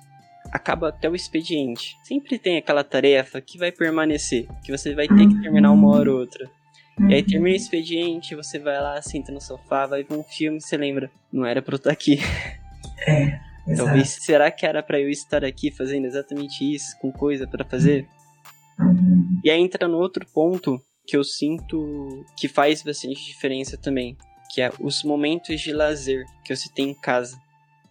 acaba 0.51 0.89
até 0.89 1.11
o 1.11 1.15
expediente. 1.15 1.95
Sempre 2.03 2.39
tem 2.39 2.57
aquela 2.57 2.83
tarefa 2.83 3.39
que 3.39 3.59
vai 3.59 3.71
permanecer, 3.71 4.49
que 4.65 4.73
você 4.73 4.95
vai 4.95 5.07
ter 5.07 5.29
que 5.29 5.43
terminar 5.43 5.73
uma 5.73 5.91
hora 5.91 6.11
ou 6.11 6.19
outra. 6.19 6.51
E 7.07 7.13
aí 7.15 7.23
termina 7.23 7.53
o 7.53 7.57
expediente, 7.57 8.35
você 8.35 8.59
vai 8.59 8.81
lá, 8.81 9.01
senta 9.03 9.31
no 9.31 9.43
sofá, 9.43 9.85
vai 9.85 10.03
ver 10.03 10.15
um 10.17 10.25
filme 10.25 10.59
você 10.59 10.75
lembra, 10.79 11.11
não 11.31 11.45
era 11.45 11.61
pra 11.61 11.75
eu 11.75 11.77
estar 11.77 11.93
aqui. 11.93 12.19
É. 13.07 13.39
Talvez, 13.77 14.09
será 14.23 14.51
que 14.51 14.65
era 14.65 14.83
para 14.83 14.99
eu 14.99 15.11
estar 15.11 15.45
aqui 15.45 15.71
fazendo 15.71 16.07
exatamente 16.07 16.65
isso, 16.65 16.99
com 16.99 17.13
coisa 17.13 17.47
para 17.47 17.67
fazer? 17.67 18.09
Uhum. 18.81 19.39
E 19.45 19.51
aí 19.51 19.61
entra 19.61 19.87
no 19.87 19.99
outro 19.99 20.27
ponto 20.33 20.81
que 21.07 21.15
eu 21.15 21.23
sinto 21.23 22.25
que 22.39 22.49
faz 22.49 22.83
bastante 22.83 23.23
diferença 23.23 23.77
também, 23.77 24.17
que 24.51 24.63
é 24.63 24.73
os 24.81 25.05
momentos 25.05 25.61
de 25.61 25.75
lazer 25.75 26.25
que 26.43 26.57
você 26.57 26.71
tem 26.75 26.89
em 26.89 26.95
casa. 26.95 27.39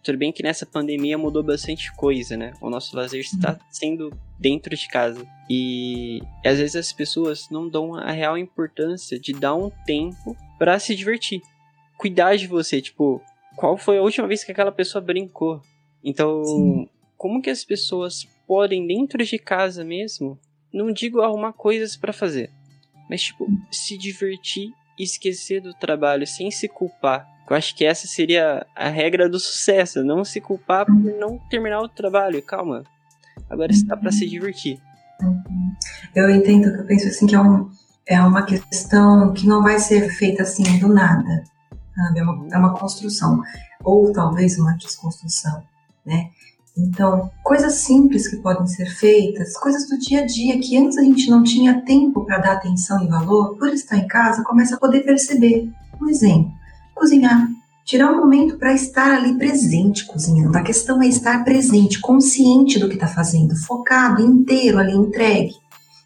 Tudo 0.08 0.16
bem 0.16 0.32
que 0.32 0.42
nessa 0.42 0.64
pandemia 0.64 1.18
mudou 1.18 1.42
bastante 1.42 1.92
coisa, 1.92 2.34
né? 2.34 2.54
O 2.62 2.70
nosso 2.70 2.96
lazer 2.96 3.20
está 3.20 3.60
sendo 3.70 4.10
dentro 4.38 4.74
de 4.74 4.88
casa. 4.88 5.22
E 5.50 6.22
às 6.42 6.56
vezes 6.56 6.76
as 6.76 6.90
pessoas 6.94 7.50
não 7.50 7.68
dão 7.68 7.94
a 7.94 8.10
real 8.10 8.38
importância 8.38 9.20
de 9.20 9.34
dar 9.34 9.54
um 9.54 9.70
tempo 9.84 10.34
para 10.58 10.78
se 10.78 10.94
divertir. 10.94 11.42
Cuidar 11.98 12.36
de 12.36 12.46
você, 12.46 12.80
tipo, 12.80 13.20
qual 13.54 13.76
foi 13.76 13.98
a 13.98 14.02
última 14.02 14.26
vez 14.26 14.42
que 14.42 14.50
aquela 14.50 14.72
pessoa 14.72 15.04
brincou? 15.04 15.60
Então, 16.02 16.42
Sim. 16.42 16.88
como 17.14 17.42
que 17.42 17.50
as 17.50 17.62
pessoas 17.62 18.26
podem 18.46 18.86
dentro 18.86 19.22
de 19.22 19.38
casa 19.38 19.84
mesmo, 19.84 20.38
não 20.72 20.90
digo 20.90 21.20
arrumar 21.20 21.52
coisas 21.52 21.98
para 21.98 22.14
fazer, 22.14 22.50
mas 23.10 23.20
tipo, 23.24 23.46
se 23.70 23.98
divertir 23.98 24.72
e 24.98 25.02
esquecer 25.02 25.60
do 25.60 25.74
trabalho 25.74 26.26
sem 26.26 26.50
se 26.50 26.66
culpar 26.66 27.28
eu 27.52 27.56
acho 27.56 27.74
que 27.74 27.84
essa 27.84 28.06
seria 28.06 28.66
a 28.74 28.88
regra 28.88 29.28
do 29.28 29.38
sucesso, 29.38 30.04
não 30.04 30.24
se 30.24 30.40
culpar 30.40 30.86
por 30.86 30.94
não 30.94 31.38
terminar 31.50 31.80
o 31.80 31.88
trabalho. 31.88 32.42
Calma. 32.42 32.84
Agora 33.48 33.72
está 33.72 33.96
para 33.96 34.12
se 34.12 34.28
divertir. 34.28 34.80
Eu 36.14 36.30
entendo 36.30 36.72
que 36.72 36.80
eu 36.80 36.86
penso 36.86 37.08
assim 37.08 37.26
que 37.26 37.34
é, 37.34 37.40
um, 37.40 37.70
é 38.06 38.20
uma 38.20 38.42
questão 38.42 39.32
que 39.32 39.46
não 39.46 39.62
vai 39.62 39.78
ser 39.78 40.10
feita 40.10 40.42
assim 40.42 40.78
do 40.78 40.88
nada. 40.88 41.44
É, 42.16 42.22
uma, 42.22 42.46
é 42.52 42.58
uma 42.58 42.74
construção. 42.74 43.42
Ou 43.82 44.12
talvez 44.12 44.58
uma 44.58 44.76
desconstrução, 44.76 45.62
né? 46.04 46.30
Então, 46.76 47.30
coisas 47.42 47.74
simples 47.74 48.28
que 48.28 48.36
podem 48.36 48.66
ser 48.66 48.86
feitas, 48.86 49.56
coisas 49.58 49.88
do 49.88 49.98
dia 49.98 50.22
a 50.22 50.26
dia 50.26 50.60
que 50.60 50.78
antes 50.78 50.96
a 50.96 51.02
gente 51.02 51.28
não 51.28 51.42
tinha 51.42 51.82
tempo 51.84 52.24
para 52.24 52.38
dar 52.38 52.52
atenção 52.52 53.02
e 53.02 53.08
valor, 53.08 53.56
por 53.56 53.68
estar 53.70 53.96
em 53.96 54.06
casa, 54.06 54.44
começa 54.44 54.76
a 54.76 54.78
poder 54.78 55.00
perceber. 55.00 55.68
Um 56.00 56.08
exemplo, 56.08 56.52
cozinhar. 56.98 57.48
Tirar 57.84 58.12
um 58.12 58.18
momento 58.18 58.58
para 58.58 58.74
estar 58.74 59.14
ali 59.14 59.38
presente 59.38 60.04
cozinhando. 60.04 60.58
A 60.58 60.62
questão 60.62 61.02
é 61.02 61.06
estar 61.06 61.42
presente, 61.42 62.00
consciente 62.00 62.78
do 62.78 62.88
que 62.88 62.94
está 62.94 63.06
fazendo, 63.06 63.56
focado, 63.56 64.22
inteiro 64.22 64.78
ali, 64.78 64.92
entregue. 64.92 65.54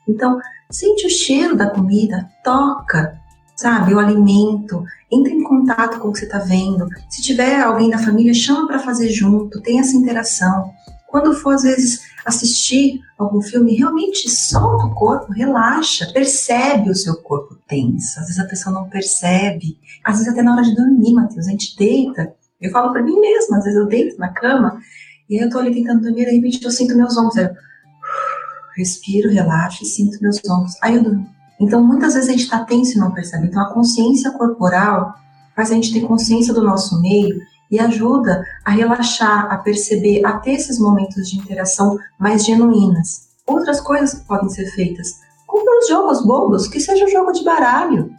Então, 0.09 0.39
sente 0.71 1.07
o 1.07 1.11
cheiro 1.11 1.57
da 1.57 1.71
comida, 1.71 2.31
toca, 2.45 3.21
sabe, 3.57 3.95
o 3.95 3.99
alimento, 3.99 4.85
entre 5.11 5.35
em 5.35 5.43
contato 5.43 5.99
com 5.99 6.09
o 6.09 6.13
que 6.13 6.21
você 6.21 6.25
está 6.25 6.39
vendo. 6.39 6.87
Se 7.11 7.21
tiver 7.21 7.61
alguém 7.61 7.91
da 7.91 7.99
família, 7.99 8.33
chama 8.33 8.67
para 8.67 8.79
fazer 8.79 9.09
junto, 9.11 9.61
tem 9.61 9.81
essa 9.81 9.97
interação. 9.97 10.71
Quando 11.13 11.35
for, 11.35 11.53
às 11.53 11.63
vezes, 11.63 12.01
assistir 12.25 13.03
algum 13.19 13.43
filme, 13.43 13.77
realmente 13.77 14.31
solta 14.31 14.87
o 14.87 14.95
corpo, 14.95 15.31
relaxa, 15.31 16.11
percebe 16.11 16.89
o 16.89 16.95
seu 16.95 17.17
corpo 17.17 17.55
tenso. 17.69 18.19
Às 18.19 18.29
vezes 18.29 18.39
a 18.39 18.47
pessoa 18.47 18.75
não 18.75 18.89
percebe. 18.89 19.79
Às 20.03 20.17
vezes 20.17 20.33
até 20.33 20.43
na 20.43 20.55
hora 20.55 20.63
de 20.63 20.75
dormir, 20.75 21.13
Matheus, 21.13 21.47
a 21.47 21.51
gente 21.51 21.77
deita. 21.77 22.35
Eu 22.59 22.71
falo 22.71 22.93
para 22.93 23.03
mim 23.03 23.21
mesma, 23.21 23.59
às 23.59 23.65
vezes 23.65 23.79
eu 23.79 23.87
deito 23.87 24.19
na 24.19 24.29
cama 24.29 24.81
e 25.29 25.39
aí 25.39 25.45
eu 25.45 25.51
tô 25.51 25.59
ali 25.59 25.75
tentando 25.75 26.01
dormir, 26.01 26.25
de 26.25 26.37
repente 26.37 26.65
eu 26.65 26.71
sinto 26.71 26.97
meus 26.97 27.15
ombros. 27.19 27.37
Eu 27.37 27.51
respiro, 28.75 29.29
relaxo 29.29 29.83
e 29.83 29.87
sinto 29.87 30.19
meus 30.23 30.41
ombros. 30.49 30.75
Aí 30.83 30.95
eu 30.95 31.03
durmo. 31.03 31.29
Então 31.61 31.87
muitas 31.87 32.15
vezes 32.15 32.31
a 32.31 32.33
gente 32.33 32.45
está 32.45 32.65
tenso 32.65 32.97
e 32.97 33.01
não 33.01 33.13
percebe. 33.13 33.49
Então 33.49 33.63
a 33.63 33.75
consciência 33.75 34.31
corporal 34.31 35.15
faz 35.55 35.71
a 35.71 35.75
gente 35.75 35.93
ter 35.93 36.07
consciência 36.07 36.55
do 36.55 36.63
nosso 36.63 36.99
meio 37.03 37.39
e 37.73 37.81
ajuda 37.81 38.45
a 38.65 38.71
relaxar, 38.71 39.51
a 39.51 39.57
perceber, 39.57 40.25
a 40.25 40.39
ter 40.39 40.53
esses 40.53 40.79
momentos 40.79 41.29
de 41.29 41.39
interação 41.39 41.99
mais 42.21 42.45
genuínas. 42.45 43.31
Outras 43.45 43.81
coisas 43.81 44.21
que 44.21 44.27
podem 44.27 44.49
ser 44.49 44.67
feitas, 44.67 45.23
Compra 45.53 45.77
uns 45.77 45.87
jogos 45.87 46.25
bobos, 46.25 46.67
que 46.67 46.81
seja 46.81 47.05
um 47.05 47.09
jogo 47.09 47.31
de 47.31 47.45
baralho, 47.45 48.11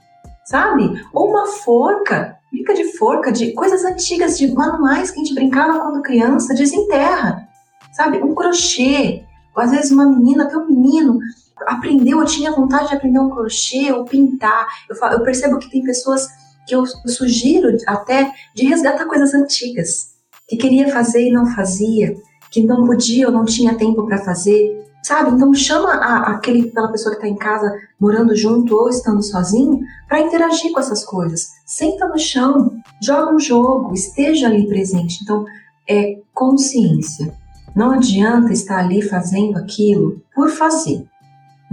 sabe? 0.45 1.03
Ou 1.11 1.31
uma 1.31 1.47
forca, 1.47 2.37
brinca 2.51 2.75
de 2.75 2.95
forca, 2.95 3.31
de 3.31 3.53
coisas 3.53 3.83
antigas, 3.83 4.37
de 4.37 4.53
manuais 4.53 5.09
que 5.09 5.19
a 5.19 5.23
gente 5.23 5.33
brincava 5.33 5.79
quando 5.79 6.03
criança, 6.03 6.53
desenterra, 6.53 7.49
sabe? 7.91 8.21
Um 8.21 8.35
crochê, 8.35 9.23
ou 9.55 9.63
às 9.63 9.71
vezes 9.71 9.89
uma 9.89 10.05
menina, 10.05 10.43
até 10.43 10.55
um 10.55 10.67
menino, 10.67 11.17
aprendeu, 11.65 12.19
eu 12.19 12.25
tinha 12.25 12.51
vontade 12.51 12.89
de 12.89 12.97
aprender 12.97 13.17
um 13.17 13.31
crochê 13.31 13.91
ou 13.91 14.05
pintar. 14.05 14.67
Eu, 14.87 14.95
falo, 14.95 15.15
eu 15.15 15.23
percebo 15.23 15.57
que 15.57 15.71
tem 15.71 15.81
pessoas 15.81 16.27
que 16.67 16.75
eu, 16.75 16.85
sugiro 16.85 17.75
até 17.87 18.31
de 18.55 18.65
resgatar 18.65 19.05
coisas 19.05 19.33
antigas, 19.33 20.13
que 20.47 20.57
queria 20.57 20.91
fazer 20.91 21.27
e 21.27 21.31
não 21.31 21.47
fazia, 21.47 22.15
que 22.51 22.63
não 22.63 22.85
podia 22.85 23.27
ou 23.27 23.33
não 23.33 23.45
tinha 23.45 23.75
tempo 23.75 24.05
para 24.05 24.19
fazer, 24.19 24.83
sabe? 25.03 25.31
Então 25.31 25.53
chama 25.53 25.93
a, 25.93 26.31
aquele, 26.31 26.69
aquela 26.69 26.91
pessoa 26.91 27.15
que 27.15 27.21
está 27.21 27.27
em 27.27 27.37
casa 27.37 27.73
morando 27.99 28.35
junto 28.35 28.75
ou 28.75 28.89
estando 28.89 29.21
sozinho 29.21 29.81
para 30.07 30.21
interagir 30.21 30.71
com 30.71 30.79
essas 30.79 31.03
coisas. 31.03 31.49
Senta 31.65 32.07
no 32.07 32.17
chão, 32.17 32.71
joga 33.01 33.33
um 33.33 33.39
jogo, 33.39 33.93
esteja 33.93 34.47
ali 34.47 34.67
presente. 34.67 35.19
Então 35.23 35.45
é 35.89 36.19
consciência. 36.33 37.33
Não 37.75 37.91
adianta 37.91 38.53
estar 38.53 38.79
ali 38.79 39.01
fazendo 39.01 39.57
aquilo 39.57 40.21
por 40.35 40.49
fazer. 40.49 41.05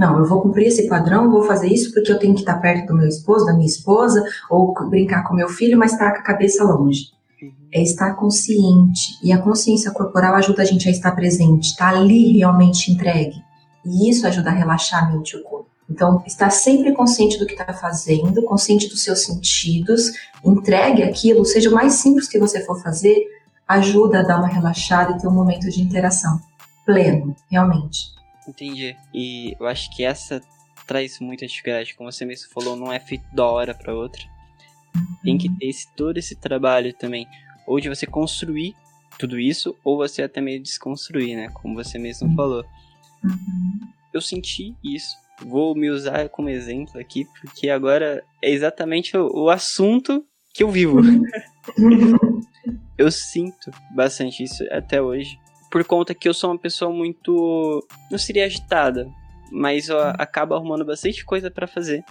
Não, 0.00 0.18
eu 0.18 0.24
vou 0.24 0.40
cumprir 0.40 0.68
esse 0.68 0.88
padrão, 0.88 1.30
vou 1.30 1.42
fazer 1.42 1.68
isso 1.68 1.92
porque 1.92 2.10
eu 2.10 2.18
tenho 2.18 2.32
que 2.32 2.40
estar 2.40 2.56
perto 2.56 2.86
do 2.86 2.96
meu 2.96 3.06
esposo, 3.06 3.44
da 3.44 3.52
minha 3.52 3.66
esposa, 3.66 4.24
ou 4.48 4.72
brincar 4.88 5.24
com 5.24 5.34
meu 5.34 5.50
filho, 5.50 5.78
mas 5.78 5.92
estar 5.92 6.12
com 6.12 6.20
a 6.20 6.22
cabeça 6.22 6.64
longe. 6.64 7.08
Uhum. 7.42 7.52
É 7.70 7.82
estar 7.82 8.14
consciente. 8.14 9.18
E 9.22 9.30
a 9.30 9.36
consciência 9.36 9.90
corporal 9.90 10.34
ajuda 10.36 10.62
a 10.62 10.64
gente 10.64 10.88
a 10.88 10.90
estar 10.90 11.10
presente, 11.10 11.72
estar 11.72 11.94
ali 11.94 12.38
realmente 12.38 12.90
entregue. 12.90 13.44
E 13.84 14.08
isso 14.08 14.26
ajuda 14.26 14.48
a 14.48 14.54
relaxar 14.54 15.04
a 15.04 15.12
mente 15.12 15.36
e 15.36 15.36
o 15.36 15.42
corpo. 15.42 15.68
Então, 15.90 16.22
estar 16.26 16.48
sempre 16.48 16.94
consciente 16.94 17.38
do 17.38 17.44
que 17.44 17.52
está 17.52 17.70
fazendo, 17.74 18.42
consciente 18.44 18.88
dos 18.88 19.04
seus 19.04 19.22
sentidos, 19.26 20.12
entregue 20.42 21.02
aquilo, 21.02 21.44
seja 21.44 21.68
o 21.68 21.74
mais 21.74 21.92
simples 21.92 22.26
que 22.26 22.38
você 22.38 22.64
for 22.64 22.80
fazer, 22.82 23.22
ajuda 23.68 24.20
a 24.20 24.22
dar 24.22 24.38
uma 24.38 24.48
relaxada 24.48 25.12
e 25.12 25.20
ter 25.20 25.28
um 25.28 25.34
momento 25.34 25.68
de 25.68 25.82
interação 25.82 26.40
pleno, 26.86 27.36
realmente. 27.50 28.18
Entendi. 28.48 28.96
E 29.12 29.56
eu 29.58 29.66
acho 29.66 29.94
que 29.94 30.04
essa 30.04 30.40
traz 30.86 31.20
muita 31.20 31.46
dificuldade, 31.46 31.94
como 31.94 32.10
você 32.10 32.24
mesmo 32.24 32.50
falou, 32.52 32.76
não 32.76 32.92
é 32.92 32.98
feito 32.98 33.24
da 33.32 33.46
hora 33.46 33.74
para 33.74 33.94
outra. 33.94 34.22
Tem 35.22 35.38
que 35.38 35.48
ter 35.48 35.66
esse, 35.66 35.86
todo 35.94 36.18
esse 36.18 36.34
trabalho 36.34 36.92
também, 36.92 37.28
ou 37.66 37.78
de 37.78 37.88
você 37.88 38.06
construir 38.06 38.74
tudo 39.18 39.38
isso, 39.38 39.76
ou 39.84 39.96
você 39.96 40.22
até 40.22 40.40
meio 40.40 40.60
desconstruir, 40.60 41.36
né? 41.36 41.48
Como 41.50 41.74
você 41.74 41.98
mesmo 41.98 42.28
uhum. 42.28 42.34
falou. 42.34 42.64
Uhum. 43.22 43.80
Eu 44.12 44.20
senti 44.20 44.74
isso. 44.82 45.16
Vou 45.42 45.74
me 45.74 45.90
usar 45.90 46.28
como 46.28 46.48
exemplo 46.48 47.00
aqui, 47.00 47.24
porque 47.40 47.70
agora 47.70 48.24
é 48.42 48.50
exatamente 48.50 49.16
o, 49.16 49.44
o 49.44 49.50
assunto 49.50 50.24
que 50.52 50.62
eu 50.62 50.70
vivo. 50.70 51.00
Eu 52.98 53.10
sinto 53.10 53.70
bastante 53.94 54.42
isso 54.42 54.62
até 54.70 55.00
hoje 55.00 55.38
por 55.70 55.84
conta 55.84 56.14
que 56.14 56.28
eu 56.28 56.34
sou 56.34 56.50
uma 56.50 56.58
pessoa 56.58 56.92
muito. 56.92 57.86
não 58.10 58.18
seria 58.18 58.44
agitada, 58.44 59.08
mas 59.50 59.88
eu 59.88 59.98
acabo 59.98 60.54
arrumando 60.54 60.84
bastante 60.84 61.24
coisa 61.24 61.50
para 61.50 61.66
fazer. 61.66 62.04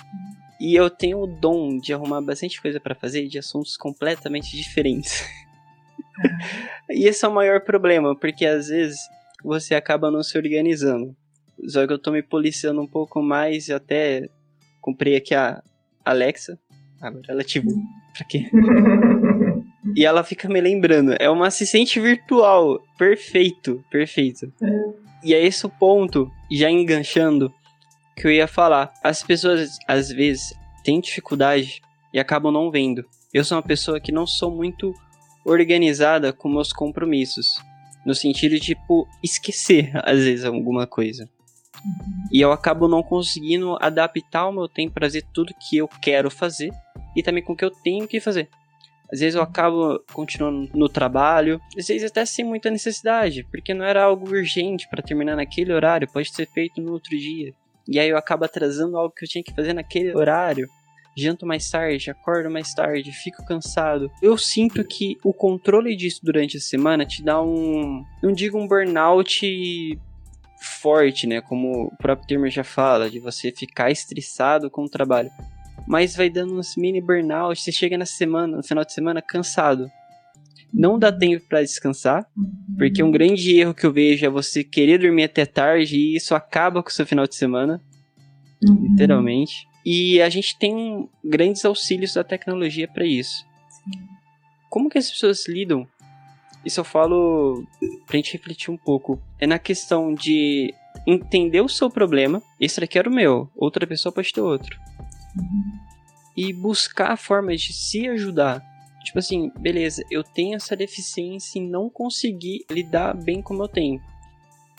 E 0.60 0.76
eu 0.76 0.90
tenho 0.90 1.20
o 1.20 1.28
dom 1.28 1.78
de 1.78 1.94
arrumar 1.94 2.22
bastante 2.22 2.62
coisa 2.62 2.80
para 2.80 2.96
fazer 2.96 3.28
de 3.28 3.38
assuntos 3.38 3.78
completamente 3.78 4.56
diferentes. 4.56 5.26
e 6.90 7.08
esse 7.08 7.24
é 7.24 7.28
o 7.28 7.34
maior 7.34 7.62
problema, 7.62 8.16
porque 8.16 8.46
às 8.46 8.68
vezes 8.68 9.00
você 9.44 9.76
acaba 9.76 10.12
não 10.12 10.24
se 10.24 10.38
organizando. 10.38 11.16
Só 11.68 11.86
que 11.86 11.94
eu 11.94 12.00
tô 12.00 12.12
me 12.12 12.22
policiando 12.22 12.82
um 12.82 12.88
pouco 12.88 13.22
mais 13.22 13.68
e 13.68 13.74
até 13.74 14.30
comprei 14.82 15.16
aqui 15.16 15.34
a 15.36 15.62
Alexa. 16.04 16.58
Agora 17.02 17.26
ela 17.30 17.44
tipo, 17.44 17.70
pra 18.14 18.26
quê? 18.26 18.50
E 19.96 20.06
ela 20.06 20.24
fica 20.24 20.48
me 20.50 20.60
lembrando. 20.60 21.16
É 21.20 21.30
uma 21.30 21.48
assistente 21.48 22.00
virtual. 22.00 22.84
Perfeito, 22.98 23.84
perfeito. 23.90 24.52
É. 24.62 25.10
E 25.24 25.34
é 25.34 25.46
esse 25.46 25.66
o 25.66 25.70
ponto, 25.70 26.32
já 26.52 26.70
enganchando, 26.70 27.54
que 28.16 28.28
eu 28.28 28.32
ia 28.32 28.48
falar. 28.48 28.94
As 29.04 29.24
pessoas, 29.24 29.78
às 29.88 30.10
vezes, 30.10 30.54
têm 30.84 31.00
dificuldade 31.00 31.82
e 32.14 32.20
acabam 32.20 32.52
não 32.52 32.72
vendo. 32.72 33.06
Eu 33.34 33.44
sou 33.44 33.58
uma 33.58 33.64
pessoa 33.64 34.00
que 34.00 34.12
não 34.12 34.26
sou 34.26 34.52
muito 34.52 34.94
organizada 35.46 36.34
com 36.34 36.50
meus 36.50 36.72
compromissos. 36.74 37.58
No 38.06 38.16
sentido 38.16 38.56
de, 38.56 38.62
tipo, 38.62 39.08
esquecer, 39.24 39.92
às 40.04 40.20
vezes, 40.20 40.46
alguma 40.46 40.88
coisa. 40.88 41.30
Uhum. 41.84 42.28
E 42.32 42.42
eu 42.42 42.52
acabo 42.52 42.88
não 42.88 43.04
conseguindo 43.04 43.78
adaptar 43.80 44.48
o 44.48 44.54
meu 44.54 44.68
tempo 44.68 44.94
para 44.94 45.08
fazer 45.08 45.26
tudo 45.34 45.54
que 45.54 45.78
eu 45.78 45.88
quero 46.02 46.30
fazer 46.30 46.72
e 47.16 47.24
também 47.24 47.44
com 47.44 47.54
o 47.54 47.56
que 47.56 47.66
eu 47.66 47.72
tenho 47.72 48.08
que 48.08 48.20
fazer. 48.20 48.50
Às 49.12 49.20
vezes 49.20 49.36
eu 49.36 49.42
acabo 49.42 50.00
continuando 50.14 50.70
no 50.74 50.88
trabalho, 50.88 51.60
às 51.78 51.88
vezes 51.88 52.10
até 52.10 52.26
sem 52.26 52.46
muita 52.46 52.70
necessidade, 52.70 53.44
porque 53.50 53.74
não 53.74 53.84
era 53.84 54.04
algo 54.04 54.30
urgente 54.30 54.88
para 54.88 55.02
terminar 55.02 55.36
naquele 55.36 55.74
horário, 55.74 56.08
pode 56.12 56.34
ser 56.34 56.48
feito 56.48 56.80
no 56.82 56.94
outro 56.94 57.18
dia. 57.18 57.54
E 57.88 58.00
aí 58.00 58.10
eu 58.10 58.18
acabo 58.18 58.46
atrasando 58.46 58.98
algo 58.98 59.14
que 59.14 59.26
eu 59.26 59.30
tinha 59.30 59.44
que 59.44 59.54
fazer 59.54 59.74
naquele 59.74 60.16
horário. 60.16 60.70
Janto 61.18 61.46
mais 61.46 61.70
tarde, 61.70 62.12
acordo 62.12 62.50
mais 62.52 62.74
tarde, 62.74 63.12
fico 63.12 63.44
cansado. 63.46 64.12
Eu 64.22 64.38
sinto 64.38 64.84
que 64.84 65.18
o 65.24 65.34
controle 65.34 65.96
disso 65.96 66.22
durante 66.24 66.58
a 66.58 66.62
semana 66.62 67.04
te 67.06 67.24
dá 67.24 67.42
um. 67.42 68.06
Não 68.22 68.32
digo 68.32 68.60
um 68.60 68.68
burnout 68.68 70.00
forte, 70.82 71.26
né? 71.26 71.42
Como 71.42 71.88
o 71.88 71.98
próprio 71.98 72.28
termo 72.28 72.48
já 72.48 72.64
fala, 72.64 73.10
de 73.10 73.20
você 73.20 73.52
ficar 73.52 73.90
estressado 73.90 74.70
com 74.70 74.84
o 74.84 74.90
trabalho 74.90 75.32
mas 75.88 76.16
vai 76.16 76.30
dando 76.30 76.58
uns 76.58 76.76
mini 76.76 77.02
burnout. 77.02 77.60
Você 77.60 77.72
chega 77.72 77.98
na 77.98 78.06
semana, 78.06 78.58
no 78.58 78.64
final 78.64 78.84
de 78.84 78.94
semana, 78.94 79.22
cansado. 79.22 79.90
Não 80.72 81.00
dá 81.00 81.12
tempo 81.12 81.44
para 81.48 81.62
descansar, 81.62 82.28
porque 82.78 83.02
um 83.02 83.12
grande 83.12 83.58
erro 83.58 83.74
que 83.74 83.86
eu 83.86 83.92
vejo 83.92 84.26
é 84.26 84.30
você 84.30 84.64
querer 84.64 85.00
dormir 85.00 85.24
até 85.24 85.46
tarde 85.46 85.98
e 85.98 86.16
isso 86.16 86.36
acaba 86.36 86.84
com 86.84 86.90
o 86.90 86.94
seu 86.94 87.08
final 87.08 87.26
de 87.26 87.36
semana, 87.36 87.82
uhum. 88.64 88.88
literalmente. 88.90 89.68
E 89.84 90.22
a 90.22 90.30
gente 90.30 90.58
tem 90.60 91.10
grandes 91.24 91.66
auxílios 91.66 92.14
da 92.14 92.24
tecnologia 92.24 92.88
para 92.88 93.06
isso. 93.06 93.44
Sim. 93.70 94.00
Como 94.70 94.90
que 94.90 95.00
as 95.00 95.10
pessoas 95.10 95.48
lidam? 95.48 95.88
Isso 96.64 96.80
eu 96.80 96.84
falo 96.84 97.66
pra 98.06 98.18
gente 98.18 98.34
refletir 98.34 98.70
um 98.70 98.78
pouco. 98.78 99.20
É 99.40 99.48
na 99.48 99.58
questão 99.58 100.14
de 100.14 100.74
entender 101.08 101.62
o 101.62 101.70
seu 101.70 101.90
problema. 101.90 102.44
Esse 102.60 102.80
daqui 102.80 103.00
era 103.00 103.10
o 103.10 103.14
meu, 103.14 103.50
outra 103.56 103.88
pessoa 103.88 104.14
pode 104.14 104.32
ter 104.32 104.42
outro. 104.42 104.78
E 106.36 106.54
buscar 106.54 107.18
formas 107.18 107.62
de 107.62 107.74
se 107.74 108.08
ajudar. 108.08 108.64
Tipo 109.04 109.20
assim, 109.20 109.52
beleza, 109.60 110.04
eu 110.12 110.24
tenho 110.24 110.56
essa 110.56 110.76
deficiência 110.76 111.60
em 111.60 111.68
não 111.68 111.90
conseguir 111.90 112.66
lidar 112.70 113.16
bem 113.16 113.42
com 113.42 113.54
o 113.54 113.58
meu 113.58 113.68
tempo. 113.68 114.04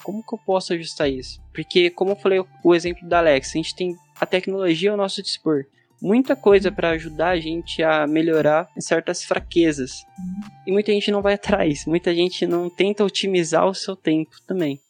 Como 0.02 0.24
que 0.24 0.34
eu 0.34 0.38
posso 0.38 0.72
ajustar 0.72 1.10
isso? 1.10 1.40
Porque, 1.52 1.90
como 1.90 2.12
eu 2.12 2.16
falei 2.16 2.42
o 2.64 2.74
exemplo 2.74 3.06
da 3.08 3.18
Alex, 3.18 3.50
a 3.50 3.52
gente 3.52 3.74
tem 3.74 3.96
a 4.18 4.26
tecnologia 4.26 4.90
ao 4.90 4.96
nosso 4.96 5.22
dispor. 5.22 5.64
Muita 6.00 6.34
coisa 6.34 6.72
para 6.72 6.90
ajudar 6.90 7.30
a 7.30 7.40
gente 7.40 7.82
a 7.82 8.06
melhorar 8.06 8.68
certas 8.78 9.22
fraquezas. 9.22 10.02
E 10.66 10.72
muita 10.72 10.92
gente 10.92 11.10
não 11.10 11.20
vai 11.20 11.34
atrás, 11.40 11.84
muita 11.86 12.14
gente 12.14 12.46
não 12.46 12.70
tenta 12.70 13.04
otimizar 13.04 13.66
o 13.66 13.74
seu 13.74 13.94
tempo 13.94 14.30
também. 14.46 14.80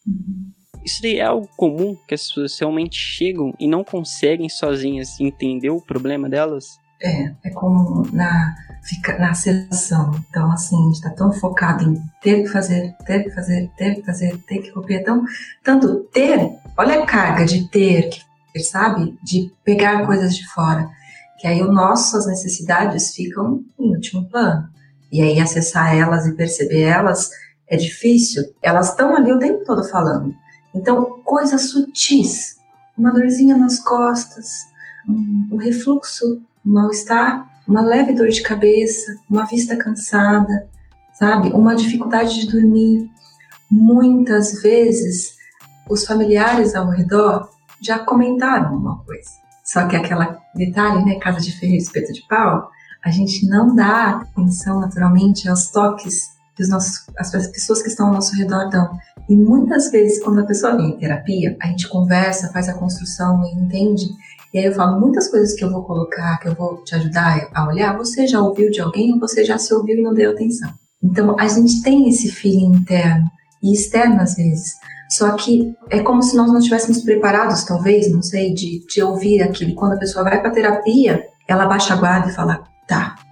Isso 0.84 1.06
é 1.06 1.20
algo 1.20 1.48
comum 1.56 1.96
que 2.06 2.14
as 2.14 2.26
pessoas 2.26 2.58
realmente 2.58 2.96
chegam 2.96 3.54
e 3.58 3.66
não 3.66 3.84
conseguem 3.84 4.48
sozinhas 4.48 5.20
entender 5.20 5.70
o 5.70 5.80
problema 5.80 6.28
delas? 6.28 6.78
É, 7.02 7.32
é 7.44 7.50
como 7.50 8.06
na, 8.12 8.54
fica, 8.82 9.18
na 9.18 9.30
aceleração. 9.30 10.12
Então, 10.28 10.50
assim, 10.52 10.76
a 10.76 10.84
gente 10.84 10.94
está 10.94 11.10
tão 11.10 11.32
focado 11.32 11.84
em 11.84 12.02
ter 12.22 12.42
que 12.42 12.48
fazer, 12.48 12.94
ter 13.06 13.24
que 13.24 13.30
fazer, 13.30 13.70
ter 13.76 13.94
que 13.96 14.02
fazer, 14.02 14.38
ter 14.46 14.58
que 14.58 14.70
copiar. 14.70 15.00
Então, 15.00 15.24
tanto 15.62 16.00
ter, 16.12 16.50
olha 16.76 17.02
a 17.02 17.06
carga 17.06 17.44
de 17.44 17.68
ter 17.68 18.10
que 18.10 18.20
sabe? 18.58 19.16
De 19.22 19.52
pegar 19.64 20.06
coisas 20.06 20.34
de 20.34 20.46
fora. 20.48 20.90
Que 21.38 21.46
aí 21.46 21.62
o 21.62 21.72
nossas 21.72 22.26
necessidades 22.26 23.14
ficam 23.14 23.62
em 23.78 23.94
último 23.94 24.28
plano. 24.28 24.68
E 25.12 25.22
aí 25.22 25.40
acessar 25.40 25.96
elas 25.96 26.26
e 26.26 26.34
perceber 26.34 26.82
elas 26.82 27.30
é 27.68 27.76
difícil. 27.76 28.42
Elas 28.60 28.90
estão 28.90 29.14
ali 29.16 29.32
o 29.32 29.38
tempo 29.38 29.64
todo 29.64 29.88
falando. 29.88 30.34
Então, 30.74 31.20
coisas 31.24 31.70
sutis, 31.70 32.58
uma 32.96 33.12
dorzinha 33.12 33.56
nas 33.56 33.78
costas, 33.80 34.66
um, 35.08 35.56
refluxo, 35.56 36.42
um 36.64 36.72
mal-estar, 36.72 37.48
uma 37.66 37.80
leve 37.80 38.12
dor 38.12 38.28
de 38.28 38.42
cabeça, 38.42 39.16
uma 39.28 39.44
vista 39.46 39.76
cansada, 39.76 40.68
sabe? 41.14 41.50
Uma 41.50 41.74
dificuldade 41.74 42.40
de 42.40 42.50
dormir. 42.50 43.10
Muitas 43.70 44.62
vezes, 44.62 45.36
os 45.88 46.04
familiares 46.04 46.74
ao 46.74 46.88
redor 46.88 47.48
já 47.80 47.98
comentaram 47.98 48.76
uma 48.76 48.98
coisa. 49.04 49.30
Só 49.64 49.86
que 49.86 49.96
aquela 49.96 50.38
detalhe, 50.54 51.04
né, 51.04 51.18
casa 51.20 51.40
de 51.40 51.52
ferro 51.52 51.74
e 51.74 51.78
espeto 51.78 52.12
de 52.12 52.26
pau, 52.28 52.70
a 53.04 53.10
gente 53.10 53.46
não 53.48 53.74
dá 53.74 54.20
atenção 54.20 54.80
naturalmente 54.80 55.48
aos 55.48 55.70
toques 55.70 56.30
que 56.54 56.62
os 56.62 56.68
nossos, 56.68 57.06
as 57.16 57.30
pessoas 57.30 57.80
que 57.80 57.88
estão 57.88 58.08
ao 58.08 58.14
nosso 58.14 58.36
redor 58.36 58.68
dão. 58.68 58.98
E 59.30 59.36
muitas 59.36 59.92
vezes, 59.92 60.20
quando 60.20 60.40
a 60.40 60.44
pessoa 60.44 60.76
vem 60.76 60.88
em 60.88 60.98
terapia, 60.98 61.56
a 61.62 61.68
gente 61.68 61.88
conversa, 61.88 62.50
faz 62.52 62.68
a 62.68 62.74
construção 62.74 63.40
e 63.44 63.54
entende. 63.62 64.04
E 64.52 64.58
aí 64.58 64.64
eu 64.64 64.72
falo, 64.72 65.00
muitas 65.00 65.28
coisas 65.28 65.54
que 65.54 65.64
eu 65.64 65.70
vou 65.70 65.84
colocar, 65.84 66.36
que 66.38 66.48
eu 66.48 66.54
vou 66.56 66.82
te 66.82 66.96
ajudar 66.96 67.48
a 67.54 67.68
olhar, 67.68 67.96
você 67.96 68.26
já 68.26 68.40
ouviu 68.40 68.72
de 68.72 68.80
alguém 68.80 69.12
ou 69.12 69.20
você 69.20 69.44
já 69.44 69.56
se 69.56 69.72
ouviu 69.72 69.96
e 69.96 70.02
não 70.02 70.12
deu 70.12 70.32
atenção. 70.32 70.68
Então, 71.00 71.36
a 71.38 71.46
gente 71.46 71.80
tem 71.80 72.08
esse 72.08 72.28
feeling 72.28 72.74
interno 72.74 73.30
e 73.62 73.72
externo 73.72 74.20
às 74.20 74.34
vezes. 74.34 74.72
Só 75.08 75.30
que 75.36 75.76
é 75.90 76.00
como 76.00 76.24
se 76.24 76.36
nós 76.36 76.48
não 76.48 76.58
estivéssemos 76.58 77.00
preparados, 77.02 77.62
talvez, 77.62 78.10
não 78.10 78.22
sei, 78.22 78.52
de, 78.52 78.84
de 78.84 79.00
ouvir 79.00 79.42
aquilo. 79.42 79.76
Quando 79.76 79.92
a 79.92 79.98
pessoa 79.98 80.24
vai 80.24 80.40
para 80.40 80.50
terapia, 80.50 81.24
ela 81.46 81.66
baixa 81.66 81.94
a 81.94 81.96
guarda 81.96 82.30
e 82.30 82.34
fala: 82.34 82.64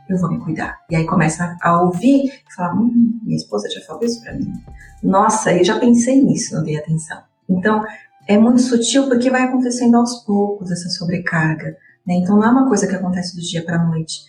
eu 0.09 0.19
vou 0.19 0.31
me 0.31 0.39
cuidar. 0.41 0.79
E 0.91 0.97
aí 0.97 1.07
começa 1.07 1.57
a 1.61 1.83
ouvir 1.83 2.27
e 2.27 2.55
fala: 2.55 2.75
hum, 2.75 3.21
minha 3.23 3.37
esposa 3.37 3.69
já 3.71 3.81
falou 3.83 4.05
isso 4.05 4.23
para 4.23 4.35
mim. 4.35 4.53
Nossa, 5.03 5.53
eu 5.53 5.65
já 5.65 5.79
pensei 5.79 6.23
nisso, 6.23 6.55
não 6.55 6.65
dei 6.65 6.77
atenção. 6.77 7.19
Então, 7.49 7.85
é 8.27 8.37
muito 8.37 8.61
sutil 8.61 9.09
porque 9.09 9.31
vai 9.31 9.45
acontecendo 9.45 9.97
aos 9.97 10.23
poucos 10.25 10.71
essa 10.71 10.89
sobrecarga. 10.91 11.77
Né? 12.07 12.15
Então, 12.15 12.37
não 12.37 12.45
é 12.45 12.51
uma 12.51 12.69
coisa 12.69 12.87
que 12.87 12.95
acontece 12.95 13.37
do 13.37 13.43
dia 13.43 13.65
para 13.65 13.83
noite. 13.85 14.23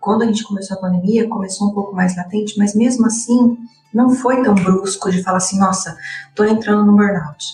Quando 0.00 0.22
a 0.22 0.26
gente 0.26 0.42
começou 0.42 0.76
a 0.76 0.80
pandemia, 0.80 1.28
começou 1.28 1.68
um 1.68 1.74
pouco 1.74 1.94
mais 1.94 2.16
latente, 2.16 2.58
mas 2.58 2.74
mesmo 2.74 3.06
assim, 3.06 3.56
não 3.94 4.10
foi 4.10 4.42
tão 4.42 4.54
brusco 4.54 5.10
de 5.10 5.22
falar 5.22 5.38
assim, 5.38 5.58
nossa, 5.58 5.96
tô 6.34 6.44
entrando 6.44 6.84
no 6.84 6.96
burnout. 6.96 7.44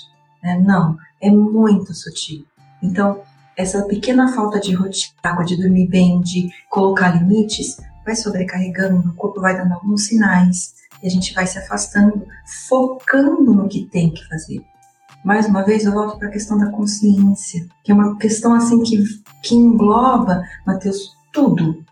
É, 0.43 0.59
não, 0.59 0.97
é 1.21 1.31
muito 1.31 1.95
sutil. 1.95 2.45
Então, 2.83 3.21
essa 3.57 3.83
pequena 3.85 4.33
falta 4.33 4.59
de 4.61 4.75
rotina, 4.75 5.45
de 5.45 5.57
dormir 5.57 5.89
bem, 5.89 6.21
de 6.21 6.51
colocar 6.71 7.11
limites, 7.11 7.77
vai 8.05 8.15
sobrecarregando, 8.15 9.11
o 9.11 9.15
corpo 9.15 9.41
vai 9.41 9.57
dando 9.57 9.75
alguns 9.75 10.07
sinais 10.07 10.75
e 11.03 11.07
a 11.07 11.11
gente 11.11 11.35
vai 11.35 11.47
se 11.47 11.59
afastando, 11.59 12.27
focando 12.69 13.53
no 13.53 13.69
que 13.69 13.85
tem 13.85 14.11
que 14.11 14.27
fazer. 14.29 14.65
Mais 15.25 15.47
uma 15.47 15.63
vez, 15.63 15.85
eu 15.85 15.93
volto 15.93 16.19
para 16.19 16.29
a 16.29 16.33
questão 16.33 16.59
da 16.59 16.71
consciência, 16.71 17.67
que 17.85 17.93
é 17.93 17.95
uma 17.95 18.17
questão 18.19 18.55
assim 18.55 18.83
que, 18.83 19.05
que 19.43 19.55
engloba, 19.55 20.43
Mateus, 20.67 21.17
tudo. 21.33 21.85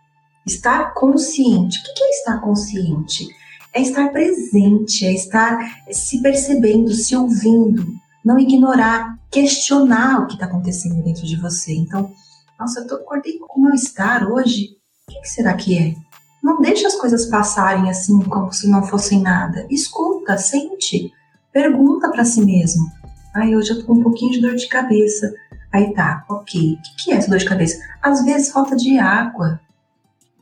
Estar 0.44 0.94
consciente. 0.94 1.78
O 1.78 1.94
que 1.94 2.02
é 2.02 2.10
estar 2.10 2.40
consciente? 2.40 3.28
É 3.72 3.80
estar 3.80 4.08
presente, 4.08 5.06
é 5.06 5.12
estar 5.12 5.58
se 5.92 6.20
percebendo, 6.20 6.90
se 6.90 7.14
ouvindo, 7.14 7.99
não 8.24 8.38
ignorar, 8.38 9.18
questionar 9.30 10.20
o 10.20 10.26
que 10.26 10.34
está 10.34 10.46
acontecendo 10.46 11.02
dentro 11.02 11.26
de 11.26 11.36
você. 11.36 11.72
Então, 11.74 12.12
nossa, 12.58 12.80
eu 12.80 12.86
tô, 12.86 12.96
acordei 12.96 13.38
com 13.38 13.60
mal-estar 13.60 14.30
hoje. 14.30 14.76
O 15.08 15.12
que, 15.12 15.20
que 15.20 15.28
será 15.28 15.54
que 15.54 15.78
é? 15.78 15.94
Não 16.42 16.60
deixe 16.60 16.86
as 16.86 16.94
coisas 16.94 17.26
passarem 17.26 17.90
assim 17.90 18.20
como 18.22 18.52
se 18.52 18.68
não 18.68 18.82
fossem 18.82 19.20
nada. 19.20 19.66
Escuta, 19.70 20.36
sente, 20.38 21.12
pergunta 21.52 22.10
para 22.10 22.24
si 22.24 22.44
mesmo. 22.44 22.90
Ai, 23.34 23.54
hoje 23.54 23.70
eu 23.70 23.80
tô 23.80 23.86
com 23.86 23.94
um 23.94 24.02
pouquinho 24.02 24.32
de 24.32 24.40
dor 24.40 24.54
de 24.54 24.68
cabeça. 24.68 25.32
Aí 25.72 25.92
tá, 25.94 26.24
ok. 26.28 26.74
O 26.74 26.82
que, 26.82 27.04
que 27.04 27.12
é 27.12 27.16
essa 27.16 27.30
dor 27.30 27.38
de 27.38 27.44
cabeça? 27.44 27.78
Às 28.02 28.24
vezes 28.24 28.50
falta 28.50 28.74
de 28.74 28.98
água, 28.98 29.60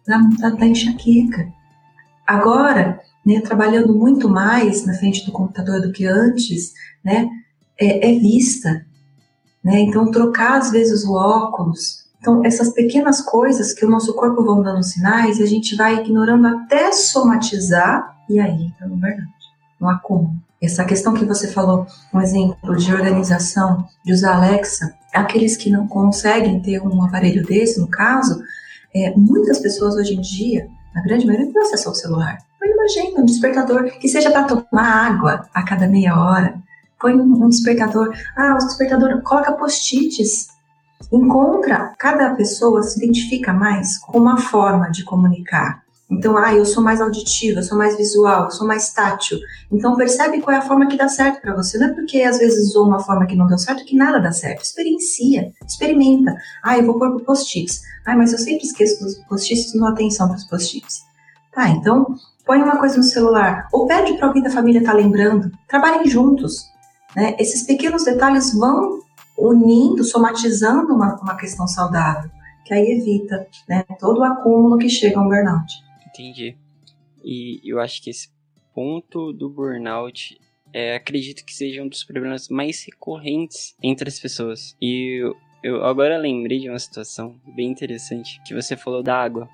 da, 0.06 0.18
da, 0.38 0.50
da 0.50 0.66
enxaqueca. 0.66 1.52
Agora, 2.26 3.00
né, 3.24 3.40
trabalhando 3.40 3.94
muito 3.94 4.28
mais 4.28 4.86
na 4.86 4.94
frente 4.94 5.26
do 5.26 5.32
computador 5.32 5.80
do 5.80 5.92
que 5.92 6.06
antes, 6.06 6.72
né, 7.04 7.28
é, 7.80 8.10
é 8.10 8.18
vista. 8.18 8.84
Né? 9.62 9.80
Então, 9.80 10.10
trocar 10.10 10.58
às 10.58 10.70
vezes 10.70 11.04
o 11.04 11.14
óculos. 11.14 12.06
Então, 12.20 12.44
essas 12.44 12.72
pequenas 12.72 13.20
coisas 13.20 13.72
que 13.72 13.84
o 13.84 13.90
nosso 13.90 14.14
corpo 14.14 14.42
vão 14.42 14.62
dando 14.62 14.82
sinais 14.82 15.38
e 15.38 15.42
a 15.42 15.46
gente 15.46 15.76
vai 15.76 16.00
ignorando 16.00 16.46
até 16.46 16.90
somatizar 16.90 18.16
e 18.28 18.38
aí 18.40 18.66
entra 18.66 18.86
no 18.86 18.96
burnout, 18.96 19.32
no 19.80 19.88
acúmulo. 19.88 20.34
Essa 20.60 20.84
questão 20.84 21.14
que 21.14 21.24
você 21.24 21.46
falou, 21.48 21.86
um 22.12 22.20
exemplo 22.20 22.76
de 22.76 22.92
organização, 22.92 23.86
de 24.04 24.12
usar 24.12 24.34
Alexa, 24.34 24.92
aqueles 25.14 25.56
que 25.56 25.70
não 25.70 25.86
conseguem 25.86 26.60
ter 26.60 26.82
um 26.82 27.02
aparelho 27.02 27.44
desse, 27.44 27.80
no 27.80 27.86
caso, 27.86 28.42
é, 28.94 29.14
muitas 29.16 29.60
pessoas 29.60 29.94
hoje 29.94 30.14
em 30.14 30.20
dia, 30.20 30.68
na 30.92 31.02
grande 31.02 31.24
maioria, 31.24 31.52
têm 31.52 31.62
acesso 31.62 31.88
ao 31.88 31.94
celular. 31.94 32.38
Põe 32.58 32.72
uma 32.72 32.84
agenda, 32.84 33.20
um 33.20 33.24
despertador, 33.24 33.84
que 34.00 34.08
seja 34.08 34.30
para 34.32 34.44
tomar 34.44 35.06
água 35.06 35.48
a 35.54 35.62
cada 35.62 35.86
meia 35.86 36.18
hora, 36.18 36.60
põe 37.00 37.14
um 37.14 37.48
despertador. 37.48 38.14
Ah, 38.36 38.54
o 38.54 38.66
despertador 38.66 39.22
coloca 39.22 39.52
post-its. 39.52 40.48
Encontra, 41.12 41.94
cada 41.98 42.34
pessoa 42.34 42.82
se 42.82 42.98
identifica 42.98 43.52
mais 43.52 43.98
com 43.98 44.18
uma 44.18 44.36
forma 44.36 44.90
de 44.90 45.04
comunicar. 45.04 45.82
Então, 46.10 46.38
ah, 46.38 46.54
eu 46.54 46.64
sou 46.64 46.82
mais 46.82 47.02
auditiva, 47.02 47.60
eu 47.60 47.62
sou 47.62 47.76
mais 47.76 47.96
visual, 47.96 48.44
eu 48.44 48.50
sou 48.50 48.66
mais 48.66 48.92
tátil. 48.92 49.38
Então, 49.70 49.94
percebe 49.94 50.40
qual 50.40 50.56
é 50.56 50.58
a 50.58 50.62
forma 50.62 50.86
que 50.86 50.96
dá 50.96 51.06
certo 51.06 51.40
para 51.42 51.54
você. 51.54 51.78
Não 51.78 51.88
é 51.88 51.92
porque 51.92 52.22
às 52.22 52.38
vezes 52.38 52.70
usou 52.70 52.86
uma 52.86 52.98
forma 52.98 53.26
que 53.26 53.36
não 53.36 53.46
deu 53.46 53.58
certo 53.58 53.84
que 53.84 53.94
nada 53.94 54.18
dá 54.18 54.32
certo. 54.32 54.62
Experiencia, 54.62 55.52
experimenta. 55.66 56.34
Ah, 56.64 56.78
eu 56.78 56.86
vou 56.86 56.98
pôr 56.98 57.20
post-its. 57.22 57.82
Ah, 58.06 58.16
mas 58.16 58.32
eu 58.32 58.38
sempre 58.38 58.64
esqueço 58.64 59.04
dos 59.04 59.16
post-its, 59.28 59.74
não 59.74 59.86
atenção 59.86 60.28
para 60.28 60.38
os 60.38 60.44
post-its. 60.44 61.02
Tá, 61.52 61.68
então, 61.68 62.14
põe 62.46 62.62
uma 62.62 62.78
coisa 62.78 62.96
no 62.96 63.02
celular. 63.02 63.68
Ou 63.70 63.86
pede 63.86 64.16
para 64.16 64.28
alguém 64.28 64.42
da 64.42 64.50
família 64.50 64.78
estar 64.78 64.92
tá 64.92 64.98
lembrando. 64.98 65.50
Trabalhem 65.68 66.08
juntos. 66.08 66.70
Né? 67.18 67.34
Esses 67.36 67.64
pequenos 67.64 68.04
detalhes 68.04 68.56
vão 68.56 69.00
unindo, 69.36 70.04
somatizando 70.04 70.94
uma, 70.94 71.20
uma 71.20 71.36
questão 71.36 71.66
saudável, 71.66 72.30
que 72.64 72.72
aí 72.72 72.92
evita 72.92 73.44
né, 73.68 73.84
todo 73.98 74.20
o 74.20 74.24
acúmulo 74.24 74.78
que 74.78 74.88
chega 74.88 75.18
a 75.18 75.22
um 75.22 75.28
burnout. 75.28 75.66
Entendi. 76.06 76.56
E 77.24 77.60
eu 77.64 77.80
acho 77.80 78.00
que 78.00 78.10
esse 78.10 78.28
ponto 78.72 79.32
do 79.32 79.50
burnout 79.50 80.40
é, 80.72 80.94
acredito 80.94 81.44
que 81.44 81.52
seja 81.52 81.82
um 81.82 81.88
dos 81.88 82.04
problemas 82.04 82.48
mais 82.48 82.84
recorrentes 82.84 83.74
entre 83.82 84.08
as 84.08 84.20
pessoas. 84.20 84.76
E 84.80 85.20
eu, 85.20 85.36
eu 85.64 85.84
agora 85.84 86.16
lembrei 86.16 86.60
de 86.60 86.68
uma 86.68 86.78
situação 86.78 87.34
bem 87.56 87.68
interessante 87.68 88.40
que 88.46 88.54
você 88.54 88.76
falou 88.76 89.02
da 89.02 89.20
água. 89.20 89.48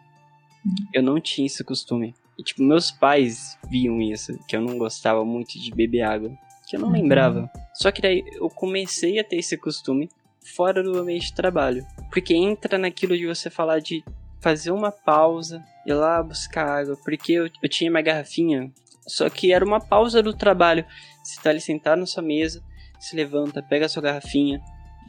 Uhum. 0.67 0.75
Eu 0.93 1.03
não 1.03 1.19
tinha 1.19 1.47
esse 1.47 1.65
costume. 1.65 2.15
E, 2.39 2.43
tipo, 2.43 2.63
meus 2.63 2.91
pais 2.91 3.57
viam 3.71 4.03
isso, 4.03 4.39
que 4.47 4.55
eu 4.55 4.61
não 4.61 4.77
gostava 4.77 5.25
muito 5.25 5.59
de 5.59 5.71
beber 5.71 6.03
água 6.03 6.37
que 6.67 6.77
eu 6.77 6.81
não 6.81 6.91
lembrava. 6.91 7.51
Só 7.75 7.91
que 7.91 8.01
daí 8.01 8.25
eu 8.35 8.49
comecei 8.49 9.19
a 9.19 9.25
ter 9.25 9.37
esse 9.37 9.57
costume 9.57 10.09
fora 10.55 10.83
do 10.83 10.99
ambiente 10.99 11.27
de 11.27 11.35
trabalho. 11.35 11.85
Porque 12.11 12.35
entra 12.35 12.79
naquilo 12.79 13.17
de 13.17 13.27
você 13.27 13.51
falar 13.51 13.81
de 13.81 14.05
fazer 14.41 14.71
uma 14.71 14.93
pausa, 14.93 15.65
ir 15.87 15.95
lá 15.95 16.23
buscar 16.23 16.67
água. 16.67 16.97
Porque 17.05 17.33
eu, 17.33 17.49
eu 17.63 17.69
tinha 17.69 17.91
minha 17.91 18.03
garrafinha, 18.03 18.71
só 19.07 19.29
que 19.29 19.53
era 19.53 19.65
uma 19.65 19.81
pausa 19.81 20.23
do 20.23 20.35
trabalho. 20.35 20.85
Você 21.23 21.41
tá 21.41 21.51
ali 21.51 21.61
sentado 21.61 21.99
na 21.99 22.07
sua 22.07 22.23
mesa, 22.23 22.63
se 22.99 23.17
levanta, 23.17 23.63
pega 23.63 23.87
a 23.87 23.89
sua 23.89 24.03
garrafinha, 24.03 24.61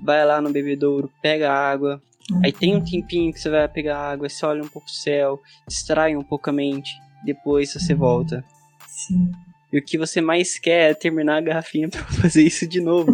vai 0.04 0.26
lá 0.26 0.41
no 0.41 0.52
bebedouro, 0.52 1.12
pega 1.22 1.52
água. 1.52 2.02
Uhum. 2.32 2.41
Aí 2.44 2.52
tem 2.52 2.76
um 2.76 2.84
tempinho 2.84 3.32
que 3.32 3.39
você 3.39 3.50
vai 3.50 3.68
pegar 3.68 3.98
água, 3.98 4.28
você 4.28 4.46
olha 4.46 4.63
um 4.63 4.68
pouco 4.68 4.88
o 4.88 4.91
céu, 4.91 5.41
distrai 5.68 6.15
um 6.15 6.24
pouco 6.24 6.50
a 6.50 6.54
mente, 6.54 6.91
depois 7.24 7.74
você 7.74 7.94
uhum. 7.94 8.00
volta. 8.00 8.44
Sim. 8.88 9.32
E 9.76 9.80
o 9.80 9.84
que 9.84 9.98
você 9.98 10.22
mais 10.22 10.58
quer 10.58 10.92
é 10.92 10.94
terminar 10.94 11.36
a 11.36 11.42
garrafinha 11.42 11.90
para 11.92 12.02
fazer 12.06 12.44
isso 12.44 12.66
de 12.66 12.80
novo. 12.80 13.12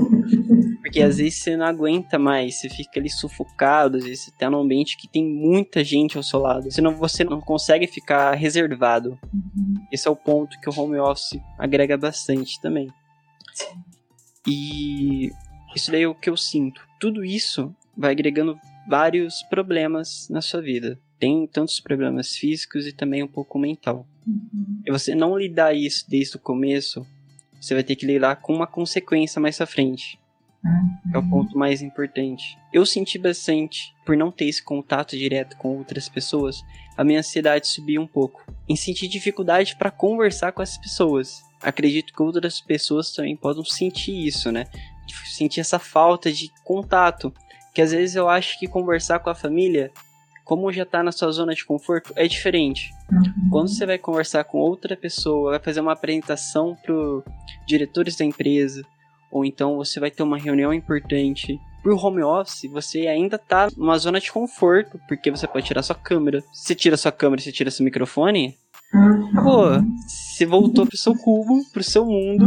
Porque 0.79 1.01
às 1.01 1.17
vezes 1.17 1.41
você 1.41 1.57
não 1.57 1.65
aguenta 1.65 2.19
mais, 2.19 2.59
você 2.59 2.69
fica 2.69 2.99
ali 2.99 3.09
sufocado, 3.09 3.97
às 3.97 4.03
vezes 4.03 4.25
você 4.25 4.31
tá 4.37 4.47
num 4.47 4.59
ambiente 4.59 4.95
que 4.95 5.07
tem 5.07 5.25
muita 5.25 5.83
gente 5.83 6.17
ao 6.17 6.23
seu 6.23 6.39
lado. 6.39 6.71
Senão 6.71 6.95
você 6.95 7.23
não 7.23 7.41
consegue 7.41 7.87
ficar 7.87 8.35
reservado. 8.35 9.17
Esse 9.91 10.07
é 10.07 10.11
o 10.11 10.15
ponto 10.15 10.59
que 10.59 10.69
o 10.69 10.79
home 10.79 10.99
office 10.99 11.39
agrega 11.57 11.97
bastante 11.97 12.61
também. 12.61 12.93
E 14.47 15.31
isso 15.75 15.91
daí 15.91 16.03
é 16.03 16.07
o 16.07 16.13
que 16.13 16.29
eu 16.29 16.37
sinto. 16.37 16.79
Tudo 16.99 17.25
isso 17.25 17.75
vai 17.97 18.11
agregando 18.11 18.55
vários 18.87 19.41
problemas 19.49 20.27
na 20.29 20.41
sua 20.41 20.61
vida. 20.61 20.99
Tem 21.21 21.45
tantos 21.45 21.79
problemas 21.79 22.35
físicos 22.35 22.87
e 22.87 22.91
também 22.91 23.21
um 23.21 23.27
pouco 23.27 23.59
mental. 23.59 24.07
Uhum. 24.25 24.81
E 24.83 24.91
você 24.91 25.13
não 25.13 25.37
lidar 25.37 25.71
isso 25.71 26.03
desde 26.09 26.35
o 26.35 26.39
começo, 26.39 27.05
você 27.61 27.75
vai 27.75 27.83
ter 27.83 27.95
que 27.95 28.07
lidar 28.07 28.37
com 28.37 28.51
uma 28.51 28.65
consequência 28.65 29.39
mais 29.39 29.61
à 29.61 29.67
frente. 29.67 30.19
Uhum. 30.65 31.11
É 31.13 31.17
o 31.19 31.29
ponto 31.29 31.55
mais 31.55 31.83
importante. 31.83 32.57
Eu 32.73 32.87
senti 32.87 33.19
bastante, 33.19 33.93
por 34.03 34.17
não 34.17 34.31
ter 34.31 34.45
esse 34.45 34.63
contato 34.63 35.15
direto 35.15 35.55
com 35.57 35.77
outras 35.77 36.09
pessoas, 36.09 36.63
a 36.97 37.03
minha 37.03 37.19
ansiedade 37.19 37.67
subiu 37.67 38.01
um 38.01 38.07
pouco. 38.07 38.43
Em 38.67 38.75
sentir 38.75 39.07
dificuldade 39.07 39.75
para 39.75 39.91
conversar 39.91 40.51
com 40.53 40.63
as 40.63 40.75
pessoas. 40.75 41.43
Acredito 41.61 42.13
que 42.15 42.23
outras 42.23 42.59
pessoas 42.59 43.13
também 43.13 43.35
podem 43.35 43.63
sentir 43.63 44.25
isso, 44.25 44.51
né? 44.51 44.65
Sentir 45.25 45.59
essa 45.59 45.77
falta 45.77 46.31
de 46.31 46.51
contato. 46.63 47.31
Que 47.75 47.81
às 47.83 47.91
vezes 47.91 48.15
eu 48.15 48.27
acho 48.27 48.57
que 48.59 48.67
conversar 48.67 49.19
com 49.19 49.29
a 49.29 49.35
família 49.35 49.91
como 50.51 50.69
já 50.69 50.85
tá 50.85 51.01
na 51.01 51.13
sua 51.13 51.31
zona 51.31 51.55
de 51.55 51.63
conforto, 51.63 52.11
é 52.13 52.27
diferente. 52.27 52.91
Uhum. 53.09 53.49
Quando 53.49 53.69
você 53.69 53.85
vai 53.85 53.97
conversar 53.97 54.43
com 54.43 54.57
outra 54.57 54.97
pessoa, 54.97 55.51
vai 55.51 55.59
fazer 55.61 55.79
uma 55.79 55.93
apresentação 55.93 56.75
pro 56.83 57.23
diretores 57.65 58.17
da 58.17 58.25
empresa, 58.25 58.83
ou 59.31 59.45
então 59.45 59.77
você 59.77 59.97
vai 59.97 60.11
ter 60.11 60.23
uma 60.23 60.37
reunião 60.37 60.73
importante. 60.73 61.57
Pro 61.81 61.95
home 61.95 62.21
office, 62.21 62.69
você 62.69 63.07
ainda 63.07 63.37
tá 63.37 63.69
numa 63.77 63.97
zona 63.97 64.19
de 64.19 64.29
conforto, 64.29 64.99
porque 65.07 65.31
você 65.31 65.47
pode 65.47 65.67
tirar 65.67 65.83
sua 65.83 65.95
câmera. 65.95 66.43
Se 66.51 66.75
tira 66.75 66.97
sua 66.97 67.13
câmera 67.13 67.39
e 67.39 67.45
você 67.45 67.51
tira 67.53 67.71
seu 67.71 67.85
microfone, 67.85 68.57
Uhum. 68.93 69.29
Acabou. 69.29 69.81
Você 70.05 70.45
voltou 70.45 70.85
pro 70.85 70.97
seu 70.97 71.15
cubo, 71.15 71.63
pro 71.71 71.81
seu 71.81 72.05
mundo. 72.05 72.45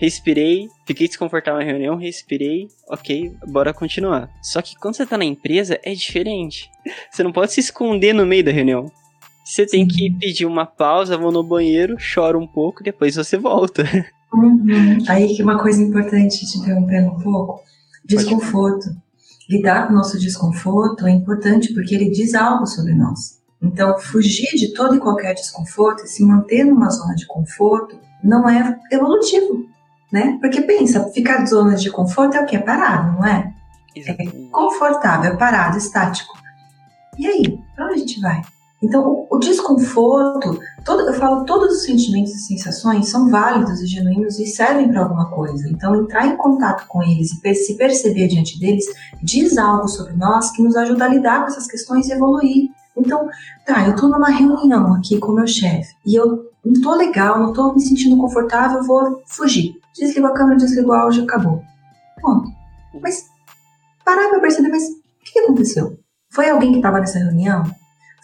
Respirei, 0.00 0.68
fiquei 0.86 1.08
desconfortável 1.08 1.58
na 1.58 1.66
reunião, 1.66 1.96
respirei, 1.96 2.68
ok, 2.88 3.32
bora 3.48 3.74
continuar. 3.74 4.30
Só 4.40 4.62
que 4.62 4.76
quando 4.76 4.94
você 4.94 5.04
tá 5.04 5.18
na 5.18 5.24
empresa 5.24 5.78
é 5.82 5.92
diferente. 5.92 6.70
Você 7.10 7.24
não 7.24 7.32
pode 7.32 7.52
se 7.52 7.58
esconder 7.58 8.12
no 8.12 8.24
meio 8.24 8.44
da 8.44 8.52
reunião. 8.52 8.86
Você 9.44 9.66
tem 9.66 9.88
que 9.88 10.08
pedir 10.10 10.46
uma 10.46 10.64
pausa, 10.64 11.18
vou 11.18 11.32
no 11.32 11.42
banheiro, 11.42 11.96
chora 12.14 12.38
um 12.38 12.46
pouco, 12.46 12.84
depois 12.84 13.16
você 13.16 13.36
volta. 13.36 13.82
Uhum. 14.32 14.98
Aí 15.08 15.34
que 15.34 15.42
uma 15.42 15.58
coisa 15.58 15.82
importante, 15.82 16.46
te 16.46 16.58
interrompendo 16.58 17.10
um 17.10 17.18
pouco, 17.18 17.60
desconforto. 18.04 18.90
Lidar 19.50 19.86
com 19.86 19.94
o 19.94 19.96
nosso 19.96 20.16
desconforto 20.18 21.06
é 21.06 21.10
importante 21.10 21.74
porque 21.74 21.94
ele 21.94 22.10
diz 22.10 22.34
algo 22.34 22.66
sobre 22.66 22.94
nós. 22.94 23.40
Então, 23.60 23.98
fugir 23.98 24.54
de 24.54 24.72
todo 24.74 24.94
e 24.94 25.00
qualquer 25.00 25.34
desconforto 25.34 26.04
e 26.04 26.08
se 26.08 26.22
manter 26.24 26.62
numa 26.64 26.88
zona 26.88 27.16
de 27.16 27.26
conforto 27.26 27.98
não 28.22 28.48
é 28.48 28.78
evolutivo, 28.92 29.66
né? 30.12 30.38
Porque 30.40 30.62
pensa, 30.62 31.08
ficar 31.10 31.44
zona 31.46 31.76
de 31.76 31.90
conforto 31.90 32.36
é 32.36 32.42
o 32.42 32.46
que? 32.46 32.56
É 32.56 32.60
parado, 32.60 33.12
não 33.12 33.26
é? 33.26 33.52
Exatamente. 33.94 34.48
Confortável, 34.50 35.32
é 35.32 35.36
parado, 35.36 35.76
estático. 35.76 36.36
E 37.18 37.26
aí, 37.26 37.58
para 37.74 37.86
onde 37.86 37.94
a 37.94 37.98
gente 37.98 38.20
vai? 38.20 38.42
Então, 38.80 39.02
o, 39.08 39.36
o 39.36 39.38
desconforto, 39.38 40.58
todo, 40.84 41.02
eu 41.02 41.14
falo, 41.14 41.44
todos 41.44 41.78
os 41.78 41.82
sentimentos 41.82 42.32
e 42.32 42.38
sensações 42.38 43.08
são 43.08 43.28
válidos 43.28 43.80
e 43.80 43.86
genuínos 43.86 44.38
e 44.38 44.46
servem 44.46 44.88
para 44.88 45.02
alguma 45.02 45.28
coisa. 45.30 45.68
Então, 45.68 45.96
entrar 45.96 46.26
em 46.26 46.36
contato 46.36 46.86
com 46.86 47.02
eles 47.02 47.32
e 47.32 47.54
se 47.54 47.76
perceber 47.76 48.28
diante 48.28 48.58
deles 48.58 48.84
diz 49.20 49.58
algo 49.58 49.88
sobre 49.88 50.14
nós 50.14 50.52
que 50.52 50.62
nos 50.62 50.76
ajuda 50.76 51.06
a 51.06 51.08
lidar 51.08 51.40
com 51.40 51.48
essas 51.48 51.66
questões 51.66 52.08
e 52.08 52.12
evoluir. 52.12 52.70
Então, 52.96 53.28
tá, 53.66 53.86
eu 53.86 53.96
tô 53.96 54.08
numa 54.08 54.30
reunião 54.30 54.94
aqui 54.94 55.18
com 55.18 55.32
o 55.32 55.34
meu 55.34 55.46
chefe 55.46 55.94
e 56.06 56.14
eu 56.14 56.47
não 56.64 56.80
tô 56.80 56.94
legal, 56.94 57.38
não 57.38 57.52
tô 57.52 57.72
me 57.72 57.80
sentindo 57.80 58.16
confortável, 58.16 58.82
vou 58.82 59.22
fugir. 59.26 59.74
Desligo 59.96 60.26
a 60.26 60.34
câmera, 60.34 60.58
desligo 60.58 60.90
o 60.90 60.92
áudio, 60.92 61.24
acabou. 61.24 61.62
Ponto. 62.20 62.50
Mas 63.00 63.26
parar 64.04 64.28
pra 64.28 64.40
perceber, 64.40 64.68
mas 64.68 64.84
o 64.84 65.32
que, 65.32 65.38
aconteceu? 65.40 65.98
Foi 66.30 66.48
alguém 66.48 66.72
que 66.72 66.78
estava 66.78 67.00
nessa 67.00 67.18
reunião? 67.18 67.64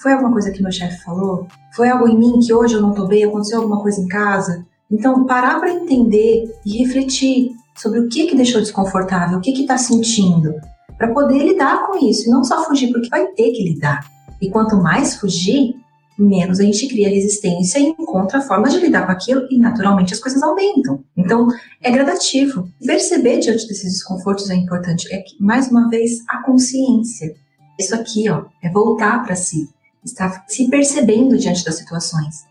Foi 0.01 0.13
alguma 0.13 0.33
coisa 0.33 0.51
que 0.51 0.63
meu 0.63 0.73
chefe 0.73 1.03
falou? 1.03 1.47
Foi 1.75 1.89
algo 1.89 2.09
em 2.09 2.19
mim 2.19 2.39
que 2.41 2.53
hoje 2.53 2.75
eu 2.75 2.83
não 2.83 2.93
tô 2.93 3.07
bem? 3.07 3.25
Aconteceu 3.25 3.59
alguma 3.59 3.81
coisa 3.81 4.01
em 4.01 4.09
casa? 4.09 4.65
Então, 4.91 5.25
parar 5.25 5.59
para 5.59 5.73
entender 5.73 6.45
e 6.65 6.85
refletir 6.85 7.53
sobre 7.77 8.01
o 8.01 8.09
que 8.09 8.27
que 8.27 8.37
deixou 8.37 8.61
desconfortável, 8.61 9.39
o 9.39 9.41
que 9.41 9.53
que 9.53 9.67
tá 9.67 9.77
sentindo, 9.77 10.55
para 10.97 11.13
poder 11.13 11.43
lidar 11.43 11.87
com 11.87 11.97
isso 11.97 12.29
e 12.29 12.31
não 12.31 12.45
só 12.45 12.65
fugir, 12.65 12.93
porque 12.93 13.09
vai 13.09 13.27
ter 13.29 13.51
que 13.53 13.65
lidar. 13.65 14.07
E 14.41 14.51
quanto 14.51 14.77
mais 14.77 15.17
fugir, 15.17 15.75
menos 16.19 16.61
a 16.61 16.63
gente 16.63 16.89
cria 16.89 17.09
resistência 17.09 17.79
e 17.79 17.89
encontra 17.89 18.41
formas 18.41 18.73
de 18.73 18.81
lidar 18.81 19.07
com 19.07 19.13
aquilo 19.13 19.47
e 19.51 19.59
naturalmente 19.59 20.15
as 20.15 20.21
coisas 20.21 20.43
aumentam. 20.43 21.03
Então, 21.17 21.49
é 21.83 21.91
gradativo. 21.91 22.69
Perceber 22.85 23.41
diante 23.41 23.67
desses 23.67 23.93
desconfortos 23.93 24.49
é 24.51 24.55
importante. 24.55 25.13
É 25.13 25.19
que, 25.19 25.37
mais 25.41 25.69
uma 25.69 25.89
vez, 25.89 26.23
a 26.29 26.43
consciência. 26.43 27.35
Isso 27.79 27.95
aqui, 27.95 28.29
ó, 28.31 28.45
é 28.63 28.71
voltar 28.71 29.25
para 29.25 29.35
si 29.35 29.69
está 30.05 30.45
se 30.47 30.69
percebendo 30.69 31.37
diante 31.39 31.65
das 31.65 31.77
situações. 31.77 32.47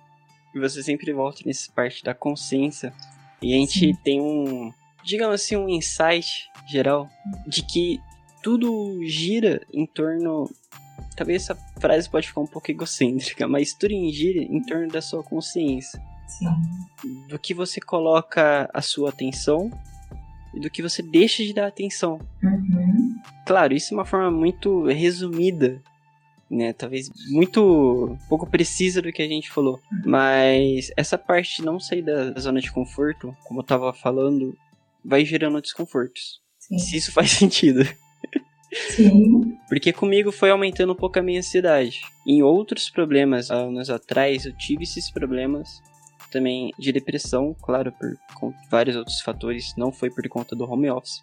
E 0.53 0.59
você 0.59 0.81
sempre 0.83 1.13
volta 1.13 1.41
nessa 1.45 1.71
parte 1.71 2.03
da 2.03 2.13
consciência. 2.13 2.93
E 3.41 3.53
a 3.53 3.57
gente 3.57 3.79
Sim. 3.79 3.97
tem 4.03 4.21
um, 4.21 4.71
digamos 5.03 5.35
assim, 5.35 5.55
um 5.55 5.69
insight 5.69 6.49
geral 6.67 7.09
de 7.47 7.63
que 7.63 7.99
tudo 8.41 8.99
gira 9.05 9.61
em 9.71 9.85
torno. 9.85 10.49
Talvez 11.15 11.43
essa 11.43 11.55
frase 11.79 12.09
pode 12.09 12.27
ficar 12.27 12.41
um 12.41 12.47
pouco 12.47 12.69
egocêntrica, 12.71 13.47
mas 13.47 13.73
tudo 13.73 13.93
gira 14.11 14.39
em 14.39 14.61
torno 14.61 14.87
da 14.87 15.01
sua 15.01 15.23
consciência. 15.23 16.01
Sim. 16.27 17.27
Do 17.27 17.37
que 17.37 17.53
você 17.53 17.79
coloca 17.79 18.69
a 18.73 18.81
sua 18.81 19.09
atenção 19.09 19.69
e 20.53 20.59
do 20.59 20.69
que 20.69 20.81
você 20.81 21.01
deixa 21.01 21.43
de 21.43 21.53
dar 21.53 21.67
atenção. 21.67 22.19
Uhum. 22.43 23.15
Claro, 23.45 23.73
isso 23.73 23.93
é 23.93 23.97
uma 23.97 24.05
forma 24.05 24.31
muito 24.31 24.85
resumida 24.85 25.81
né? 26.53 26.71
Talvez 26.71 27.09
muito 27.29 28.17
pouco 28.29 28.45
precisa 28.45 29.01
do 29.01 29.11
que 29.11 29.21
a 29.21 29.27
gente 29.27 29.49
falou. 29.49 29.81
Mas 30.05 30.91
essa 30.95 31.17
parte 31.17 31.57
de 31.57 31.65
não 31.65 31.79
sair 31.79 32.03
da 32.03 32.39
zona 32.39 32.61
de 32.61 32.71
conforto, 32.71 33.35
como 33.43 33.59
eu 33.59 33.63
tava 33.63 33.91
falando, 33.91 34.55
vai 35.03 35.25
gerando 35.25 35.61
desconfortos. 35.61 36.41
Sim. 36.59 36.77
Se 36.77 36.97
isso 36.97 37.11
faz 37.11 37.31
sentido. 37.33 37.83
Sim. 38.73 39.57
Porque 39.67 39.93
comigo 39.93 40.31
foi 40.31 40.49
aumentando 40.49 40.93
um 40.93 40.95
pouco 40.95 41.19
a 41.19 41.21
minha 41.21 41.39
ansiedade. 41.39 42.01
Em 42.27 42.41
outros 42.41 42.89
problemas, 42.89 43.51
anos 43.51 43.89
atrás, 43.89 44.45
eu 44.45 44.55
tive 44.55 44.83
esses 44.83 45.11
problemas 45.11 45.81
também 46.31 46.71
de 46.79 46.91
depressão, 46.91 47.55
claro, 47.61 47.91
por 47.91 48.53
vários 48.69 48.95
outros 48.95 49.21
fatores, 49.21 49.73
não 49.77 49.91
foi 49.91 50.09
por 50.09 50.27
conta 50.27 50.55
do 50.55 50.63
home 50.63 50.89
office. 50.89 51.21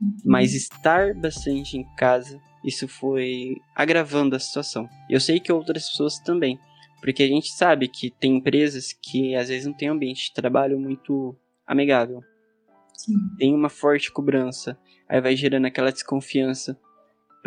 Uhum. 0.00 0.16
Mas 0.24 0.54
estar 0.54 1.14
bastante 1.14 1.76
em 1.76 1.84
casa 1.96 2.40
isso 2.64 2.88
foi 2.88 3.56
agravando 3.74 4.36
a 4.36 4.38
situação. 4.38 4.88
Eu 5.08 5.20
sei 5.20 5.40
que 5.40 5.52
outras 5.52 5.88
pessoas 5.88 6.18
também, 6.18 6.58
porque 7.00 7.22
a 7.22 7.28
gente 7.28 7.50
sabe 7.52 7.88
que 7.88 8.10
tem 8.10 8.36
empresas 8.36 8.92
que 8.92 9.34
às 9.34 9.48
vezes 9.48 9.66
não 9.66 9.72
tem 9.72 9.90
um 9.90 9.94
ambiente 9.94 10.26
de 10.26 10.34
trabalho 10.34 10.78
muito 10.78 11.36
amigável. 11.66 12.22
Sim. 12.94 13.14
Tem 13.38 13.54
uma 13.54 13.68
forte 13.68 14.10
cobrança, 14.10 14.78
aí 15.08 15.20
vai 15.20 15.36
gerando 15.36 15.66
aquela 15.66 15.92
desconfiança. 15.92 16.78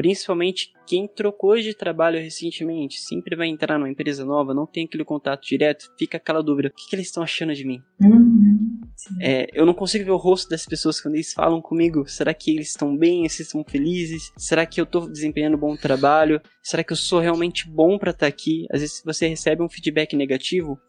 Principalmente 0.02 0.74
quem 0.88 1.08
trocou 1.08 1.56
de 1.60 1.76
trabalho 1.76 2.20
recentemente, 2.20 3.00
sempre 3.00 3.36
vai 3.36 3.48
entrar 3.48 3.78
numa 3.78 3.88
empresa 3.88 4.26
nova, 4.26 4.52
não 4.52 4.66
tem 4.66 4.86
aquele 4.86 5.06
contato 5.06 5.46
direto, 5.46 5.94
fica 5.96 6.18
aquela 6.18 6.42
dúvida: 6.42 6.70
o 6.70 6.72
que, 6.72 6.90
que 6.90 6.96
eles 6.96 7.06
estão 7.06 7.22
achando 7.22 7.54
de 7.54 7.64
mim? 7.64 7.84
Uhum. 8.02 8.82
É, 9.22 9.46
eu 9.54 9.64
não 9.64 9.76
consigo 9.76 10.04
ver 10.04 10.10
o 10.10 10.18
rosto 10.18 10.50
das 10.50 10.66
pessoas 10.66 11.00
quando 11.00 11.14
eles 11.14 11.32
falam 11.32 11.62
comigo. 11.62 12.08
Será 12.08 12.34
que 12.34 12.50
eles 12.50 12.70
estão 12.70 12.98
bem? 12.98 13.30
Se 13.30 13.44
estão 13.44 13.64
felizes? 13.64 14.32
Será 14.36 14.66
que 14.66 14.82
eu 14.82 14.86
estou 14.86 15.08
desempenhando 15.08 15.56
um 15.56 15.60
bom 15.60 15.76
trabalho? 15.76 16.42
Será 16.64 16.84
que 16.84 16.94
eu 16.94 16.98
sou 16.98 17.20
realmente 17.20 17.70
bom 17.70 18.00
para 18.00 18.10
estar 18.10 18.26
tá 18.26 18.28
aqui? 18.28 18.66
Às 18.72 18.82
vezes 18.82 19.04
você 19.06 19.28
recebe 19.28 19.62
um 19.62 19.70
feedback 19.70 20.16
negativo, 20.16 20.80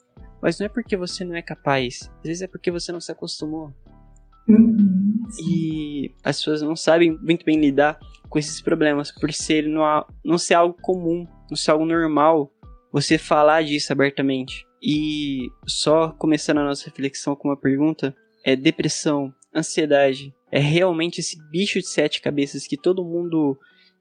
mas 0.41 0.59
não 0.59 0.65
é 0.65 0.69
porque 0.71 0.97
você 0.97 1.23
não 1.23 1.37
é 1.37 1.43
capaz. 1.43 2.11
Às 2.21 2.25
vezes 2.25 2.41
é 2.41 2.47
porque 2.47 2.71
você 2.71 2.91
não 2.91 3.01
se 3.01 3.13
acostumou. 3.13 3.75
Uhum, 4.49 5.23
e 5.39 6.15
as 6.25 6.39
pessoas 6.39 6.63
não 6.63 6.75
sabem 6.75 7.17
muito 7.23 7.45
bem 7.45 7.61
lidar 7.61 7.99
com 8.33 8.39
esses 8.39 8.63
problemas 8.63 9.13
por 9.13 9.31
ser 9.31 9.69
não, 9.69 10.07
não 10.25 10.39
ser 10.39 10.55
algo 10.55 10.75
comum, 10.81 11.29
não 11.51 11.57
ser 11.57 11.71
algo 11.71 11.85
normal 11.85 12.51
você 12.91 13.19
falar 13.19 13.63
disso 13.63 13.93
abertamente. 13.93 14.67
E 14.83 15.51
só 15.67 16.13
começando 16.13 16.59
a 16.59 16.65
nossa 16.65 16.87
reflexão 16.87 17.37
com 17.37 17.49
uma 17.49 17.57
pergunta: 17.57 18.17
é 18.43 18.57
depressão, 18.57 19.33
ansiedade, 19.55 20.35
é 20.51 20.59
realmente 20.59 21.21
esse 21.21 21.39
bicho 21.51 21.79
de 21.79 21.87
sete 21.87 22.23
cabeças 22.23 22.67
que 22.67 22.77
todo 22.77 23.05
mundo 23.05 23.59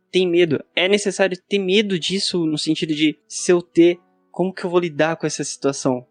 tem 0.10 0.26
medo? 0.26 0.63
É 0.74 0.88
necessário 0.88 1.38
ter 1.50 1.60
medo 1.60 2.00
disso 2.00 2.46
no 2.46 2.58
sentido 2.58 2.96
de 2.96 3.20
se 3.28 3.52
eu 3.52 3.62
ter, 3.62 4.00
como 4.32 4.54
que 4.54 4.63
eu 4.63 4.70
vou 4.70 4.80
lidar 4.80 5.17
com 5.17 5.28
essa 5.28 5.44
situação? 5.44 6.08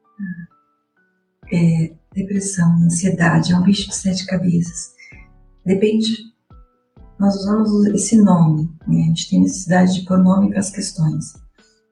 É, 1.51 1.95
depressão, 2.15 2.71
ansiedade, 2.85 3.53
é 3.55 3.57
um 3.57 3.63
bicho 3.63 3.89
de 3.89 3.97
sete 3.97 4.27
cabeças. 4.27 4.95
Depende. 5.65 6.31
Nós 7.21 7.37
usamos 7.37 7.85
esse 7.89 8.17
nome, 8.17 8.71
né? 8.89 9.03
a 9.03 9.07
gente 9.09 9.29
tem 9.29 9.43
necessidade 9.43 9.93
de 9.93 10.07
pôr 10.07 10.17
nome 10.17 10.49
para 10.49 10.61
as 10.61 10.71
questões. 10.71 11.35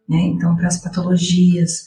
Né? 0.09 0.22
Então, 0.22 0.57
para 0.57 0.68
as 0.68 0.79
patologias, 0.79 1.85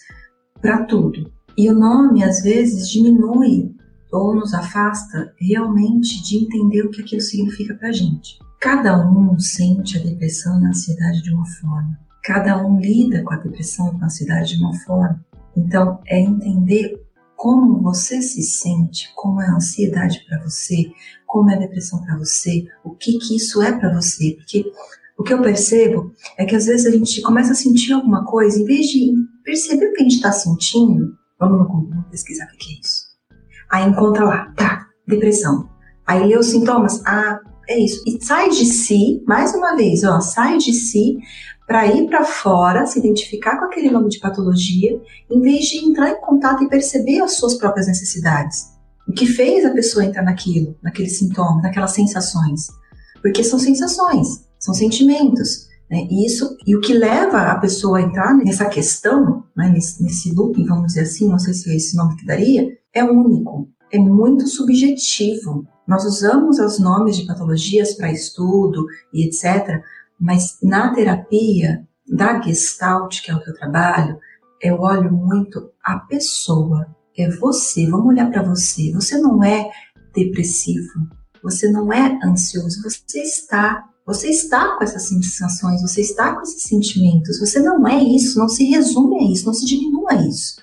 para 0.61 0.85
tudo. 0.85 1.33
E 1.57 1.67
o 1.67 1.73
nome, 1.73 2.23
às 2.23 2.43
vezes, 2.43 2.87
diminui 2.87 3.75
ou 4.11 4.35
nos 4.35 4.53
afasta 4.53 5.33
realmente 5.39 6.21
de 6.21 6.37
entender 6.37 6.83
o 6.83 6.91
que 6.91 7.01
aquilo 7.01 7.21
significa 7.21 7.73
para 7.73 7.89
a 7.89 7.91
gente. 7.91 8.37
Cada 8.59 9.09
um 9.09 9.39
sente 9.39 9.97
a 9.97 10.03
depressão 10.03 10.61
e 10.61 10.65
a 10.65 10.69
ansiedade 10.69 11.23
de 11.23 11.33
uma 11.33 11.47
forma. 11.47 11.99
Cada 12.23 12.63
um 12.63 12.79
lida 12.79 13.23
com 13.23 13.33
a 13.33 13.37
depressão 13.37 13.87
e 13.87 13.91
com 13.93 14.03
a 14.03 14.05
ansiedade 14.05 14.55
de 14.55 14.63
uma 14.63 14.75
forma. 14.81 15.25
Então, 15.57 15.99
é 16.05 16.19
entender 16.19 17.01
como 17.35 17.81
você 17.81 18.21
se 18.21 18.43
sente, 18.43 19.11
como 19.15 19.41
é 19.41 19.47
a 19.47 19.55
ansiedade 19.55 20.23
para 20.29 20.43
você, 20.43 20.91
como 21.31 21.49
é 21.49 21.55
a 21.55 21.59
depressão 21.59 22.01
para 22.01 22.17
você, 22.17 22.65
o 22.83 22.89
que 22.91 23.17
que 23.17 23.37
isso 23.37 23.61
é 23.61 23.71
para 23.71 23.93
você, 23.93 24.35
porque 24.35 24.69
o 25.17 25.23
que 25.23 25.33
eu 25.33 25.41
percebo 25.41 26.13
é 26.37 26.43
que 26.43 26.53
às 26.53 26.65
vezes 26.65 26.85
a 26.85 26.91
gente 26.91 27.21
começa 27.21 27.53
a 27.53 27.55
sentir 27.55 27.93
alguma 27.93 28.25
coisa, 28.25 28.59
em 28.59 28.65
vez 28.65 28.87
de 28.87 29.13
perceber 29.41 29.87
o 29.87 29.93
que 29.93 30.01
a 30.01 30.03
gente 30.03 30.15
está 30.15 30.33
sentindo, 30.33 31.15
vamos 31.39 31.59
no 31.59 31.67
Google 31.69 32.03
pesquisar 32.11 32.49
o 32.53 32.57
que 32.57 32.73
é 32.73 32.79
isso. 32.81 33.05
Aí 33.71 33.89
encontra 33.89 34.25
lá, 34.25 34.53
tá, 34.57 34.87
depressão. 35.07 35.69
Aí 36.05 36.27
lê 36.27 36.37
os 36.37 36.47
sintomas, 36.47 37.01
ah, 37.05 37.39
é 37.69 37.79
isso. 37.79 38.03
E 38.05 38.21
sai 38.21 38.49
de 38.49 38.65
si, 38.65 39.23
mais 39.25 39.55
uma 39.55 39.77
vez, 39.77 40.03
ó, 40.03 40.19
sai 40.19 40.57
de 40.57 40.73
si 40.73 41.17
para 41.65 41.87
ir 41.87 42.07
para 42.07 42.25
fora, 42.25 42.85
se 42.85 42.99
identificar 42.99 43.57
com 43.57 43.65
aquele 43.65 43.89
nome 43.89 44.09
de 44.09 44.19
patologia, 44.19 45.01
em 45.29 45.39
vez 45.39 45.63
de 45.67 45.77
entrar 45.77 46.09
em 46.09 46.19
contato 46.19 46.61
e 46.61 46.67
perceber 46.67 47.21
as 47.21 47.35
suas 47.37 47.53
próprias 47.53 47.87
necessidades. 47.87 48.80
O 49.07 49.13
que 49.13 49.25
fez 49.25 49.65
a 49.65 49.71
pessoa 49.71 50.05
entrar 50.05 50.23
naquilo, 50.23 50.75
naquele 50.81 51.09
sintoma, 51.09 51.61
naquelas 51.61 51.91
sensações. 51.91 52.67
Porque 53.21 53.43
são 53.43 53.59
sensações, 53.59 54.45
são 54.59 54.73
sentimentos. 54.73 55.67
Né? 55.89 56.07
E, 56.09 56.25
isso, 56.25 56.57
e 56.65 56.75
o 56.75 56.81
que 56.81 56.93
leva 56.93 57.51
a 57.51 57.59
pessoa 57.59 57.97
a 57.97 58.01
entrar 58.01 58.33
nessa 58.35 58.65
questão, 58.65 59.43
né, 59.55 59.69
nesse, 59.69 60.01
nesse 60.01 60.33
looping, 60.33 60.65
vamos 60.65 60.87
dizer 60.87 61.01
assim, 61.01 61.27
não 61.27 61.39
sei 61.39 61.53
se 61.53 61.69
é 61.69 61.75
esse 61.75 61.95
nome 61.95 62.15
que 62.15 62.25
daria, 62.25 62.67
é 62.93 63.03
único, 63.03 63.69
é 63.91 63.99
muito 63.99 64.47
subjetivo. 64.47 65.65
Nós 65.87 66.05
usamos 66.05 66.59
os 66.59 66.79
nomes 66.79 67.17
de 67.17 67.25
patologias 67.25 67.93
para 67.95 68.11
estudo 68.11 68.85
e 69.13 69.25
etc., 69.25 69.81
mas 70.19 70.57
na 70.61 70.93
terapia 70.93 71.85
da 72.07 72.39
Gestalt, 72.39 73.21
que 73.21 73.31
é 73.31 73.35
o 73.35 73.41
que 73.41 73.49
eu 73.49 73.55
trabalho, 73.55 74.17
eu 74.61 74.79
olho 74.79 75.11
muito 75.11 75.71
a 75.83 75.97
pessoa, 75.97 76.87
é 77.17 77.29
você. 77.29 77.87
Vamos 77.89 78.07
olhar 78.07 78.29
para 78.29 78.43
você. 78.43 78.91
Você 78.93 79.17
não 79.17 79.43
é 79.43 79.69
depressivo, 80.13 81.07
você 81.43 81.69
não 81.71 81.91
é 81.91 82.19
ansioso, 82.23 82.81
você 82.83 83.19
está. 83.21 83.85
Você 84.05 84.29
está 84.29 84.75
com 84.75 84.83
essas 84.83 85.03
sensações, 85.03 85.81
você 85.81 86.01
está 86.01 86.35
com 86.35 86.41
esses 86.41 86.63
sentimentos. 86.63 87.39
Você 87.39 87.59
não 87.59 87.87
é 87.87 88.03
isso, 88.03 88.39
não 88.39 88.49
se 88.49 88.63
resume 88.65 89.19
a 89.19 89.31
isso, 89.31 89.45
não 89.45 89.53
se 89.53 89.65
diminua 89.65 90.13
a 90.13 90.27
isso. 90.27 90.55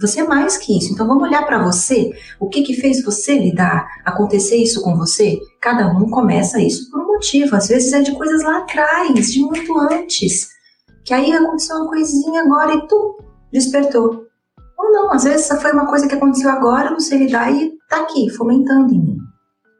Você 0.00 0.20
é 0.20 0.24
mais 0.24 0.56
que 0.56 0.78
isso. 0.78 0.92
Então 0.92 1.06
vamos 1.06 1.24
olhar 1.24 1.44
para 1.44 1.62
você. 1.62 2.12
O 2.38 2.48
que 2.48 2.62
que 2.62 2.74
fez 2.74 3.02
você 3.04 3.36
lidar, 3.36 3.84
acontecer 4.04 4.56
isso 4.56 4.80
com 4.80 4.96
você? 4.96 5.40
Cada 5.60 5.88
um 5.88 6.08
começa 6.08 6.62
isso 6.62 6.88
por 6.90 7.00
um 7.00 7.06
motivo. 7.14 7.56
Às 7.56 7.66
vezes 7.66 7.92
é 7.92 8.00
de 8.00 8.12
coisas 8.12 8.42
lá 8.44 8.58
atrás, 8.58 9.32
de 9.32 9.40
muito 9.40 9.76
antes. 9.76 10.48
Que 11.04 11.12
aí 11.12 11.32
aconteceu 11.32 11.76
uma 11.76 11.88
coisinha 11.88 12.42
agora 12.42 12.74
e 12.74 12.86
tu 12.86 13.18
despertou. 13.52 14.28
Ou 14.78 14.92
não, 14.92 15.12
às 15.12 15.24
vezes 15.24 15.48
foi 15.60 15.72
uma 15.72 15.86
coisa 15.86 16.06
que 16.06 16.14
aconteceu 16.14 16.50
agora, 16.50 16.90
não 16.90 17.00
sei 17.00 17.18
lidar 17.18 17.50
e 17.50 17.72
tá 17.88 18.02
aqui, 18.02 18.30
fomentando 18.30 18.94
em 18.94 19.00
mim. 19.00 19.16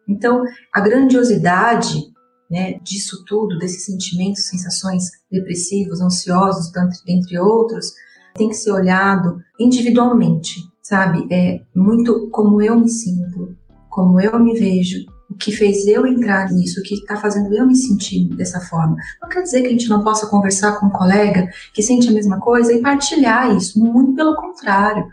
Então, 0.09 0.43
a 0.75 0.81
grandiosidade 0.81 2.03
né, 2.51 2.79
disso 2.83 3.25
tudo, 3.27 3.59
desses 3.59 3.85
sentimentos, 3.85 4.47
sensações 4.47 5.05
depressivos, 5.31 6.01
ansiosos, 6.01 6.73
dentre 7.07 7.39
outros, 7.39 7.93
tem 8.35 8.49
que 8.49 8.55
ser 8.55 8.73
olhado 8.73 9.39
individualmente, 9.61 10.61
sabe? 10.83 11.27
É 11.31 11.61
muito 11.75 12.31
como 12.31 12.63
eu 12.63 12.79
me 12.79 12.89
sinto, 12.89 13.57
como 13.91 14.21
eu 14.21 14.39
me 14.39 14.59
vejo, 14.59 15.05
que 15.39 15.53
fez 15.53 15.87
eu 15.87 16.07
entrar 16.07 16.51
nisso, 16.51 16.83
que 16.83 16.95
está 16.95 17.17
fazendo 17.17 17.55
eu 17.55 17.67
me 17.67 17.77
sentir 17.77 18.29
dessa 18.35 18.61
forma. 18.61 18.97
Não 19.23 19.29
quer 19.29 19.43
dizer 19.43 19.63
que 19.63 19.69
a 19.69 19.71
gente 19.71 19.89
não 19.89 20.03
possa 20.03 20.27
conversar 20.27 20.79
com 20.79 20.87
um 20.87 20.91
colega 20.91 21.49
que 21.73 21.83
sente 21.83 22.09
a 22.09 22.13
mesma 22.13 22.41
coisa 22.41 22.73
e 22.73 22.83
partilhar 22.83 23.55
isso, 23.57 23.79
muito 23.79 24.15
pelo 24.15 24.35
contrário. 24.37 25.07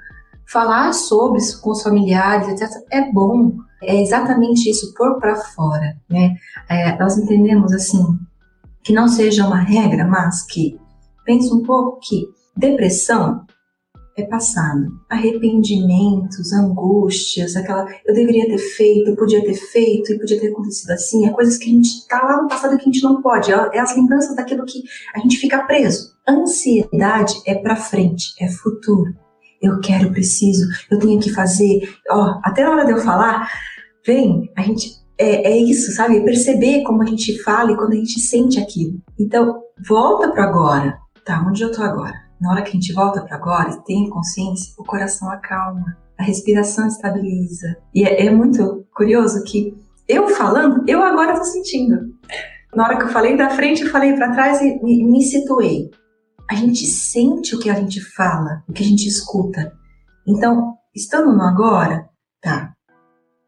Falar 0.48 0.94
sobre 0.94 1.40
isso 1.40 1.62
com 1.62 1.72
os 1.72 1.82
familiares, 1.82 2.48
etc., 2.48 2.70
é 2.92 3.12
bom. 3.12 3.54
É 3.82 4.02
exatamente 4.02 4.70
isso, 4.70 4.94
pôr 4.96 5.20
para 5.20 5.36
fora. 5.36 5.96
Né? 6.10 6.36
É, 6.70 6.98
nós 6.98 7.18
entendemos 7.18 7.72
assim, 7.74 8.04
que 8.84 8.94
não 8.94 9.08
seja 9.08 9.46
uma 9.46 9.60
regra, 9.60 10.06
mas 10.06 10.44
que 10.44 10.80
pense 11.26 11.52
um 11.54 11.64
pouco 11.64 12.00
que 12.00 12.28
depressão 12.56 13.46
é 14.18 14.24
passado. 14.24 15.00
Arrependimentos, 15.10 16.54
angústias, 16.54 17.56
aquela 17.56 17.86
eu 18.06 18.14
deveria 18.14 18.48
ter 18.48 18.58
feito, 18.58 19.10
eu 19.10 19.16
podia 19.16 19.44
ter 19.44 19.56
feito 19.56 20.14
e 20.14 20.20
podia 20.20 20.40
ter 20.40 20.48
acontecido 20.48 20.92
assim, 20.92 21.26
é 21.26 21.32
coisas 21.32 21.58
que 21.58 21.70
a 21.70 21.74
gente 21.74 22.08
tá 22.08 22.24
lá 22.24 22.42
no 22.42 22.48
passado 22.48 22.78
que 22.78 22.84
a 22.90 22.92
gente 22.92 23.04
não 23.04 23.22
pode, 23.22 23.52
é, 23.52 23.70
é 23.74 23.80
as 23.80 23.96
lembranças 23.96 24.36
daquilo 24.36 24.66
que 24.66 24.84
a 25.14 25.20
gente 25.20 25.38
fica 25.38 25.64
preso. 25.66 26.16
Ansiedade 26.28 27.42
é 27.46 27.56
para 27.56 27.76
frente, 27.76 28.34
é 28.40 28.48
futuro. 28.48 29.14
Eu 29.62 29.80
quero, 29.80 30.12
preciso, 30.12 30.66
eu 30.92 31.00
tenho 31.00 31.20
que 31.20 31.32
fazer. 31.32 31.82
Ó, 32.10 32.40
até 32.44 32.64
na 32.64 32.72
hora 32.72 32.86
de 32.86 32.92
eu 32.92 32.98
falar, 33.00 33.50
vem, 34.06 34.52
a 34.56 34.62
gente 34.62 34.92
é, 35.18 35.54
é, 35.54 35.58
isso, 35.58 35.92
sabe? 35.94 36.24
Perceber 36.24 36.84
como 36.84 37.02
a 37.02 37.06
gente 37.06 37.42
fala 37.42 37.72
e 37.72 37.76
quando 37.76 37.94
a 37.94 37.96
gente 37.96 38.20
sente 38.20 38.60
aquilo. 38.60 39.02
Então, 39.20 39.62
volta 39.88 40.32
para 40.32 40.44
agora. 40.44 41.00
Tá, 41.24 41.44
onde 41.48 41.64
eu 41.64 41.72
tô 41.72 41.82
agora? 41.82 42.25
Na 42.46 42.52
hora 42.52 42.62
que 42.62 42.70
a 42.70 42.74
gente 42.74 42.94
volta 42.94 43.24
para 43.24 43.38
agora 43.38 43.72
e 43.72 43.84
tem 43.86 44.08
consciência, 44.08 44.76
o 44.78 44.84
coração 44.84 45.32
acalma, 45.32 45.98
a 46.16 46.22
respiração 46.24 46.88
estabiliza. 46.88 47.76
E 47.92 48.04
é, 48.04 48.28
é 48.28 48.30
muito 48.30 48.86
curioso 48.94 49.44
que 49.44 49.76
eu 50.08 50.30
falando, 50.30 50.88
eu 50.88 51.02
agora 51.02 51.32
estou 51.32 51.46
sentindo. 51.46 51.98
Na 52.76 52.84
hora 52.84 52.98
que 53.00 53.06
eu 53.06 53.10
falei 53.10 53.36
da 53.36 53.50
frente, 53.50 53.82
eu 53.82 53.90
falei 53.90 54.14
para 54.14 54.32
trás 54.32 54.62
e 54.62 54.80
me, 54.84 55.04
me 55.06 55.24
situei. 55.24 55.90
A 56.48 56.54
gente 56.54 56.86
sente 56.86 57.56
o 57.56 57.60
que 57.60 57.68
a 57.68 57.74
gente 57.74 58.00
fala, 58.00 58.64
o 58.70 58.74
que 58.74 58.84
a 58.84 58.86
gente 58.86 59.08
escuta. 59.08 59.74
Então, 60.28 60.76
estando 60.96 61.36
no 61.36 61.42
agora, 61.42 62.08
tá. 62.44 62.76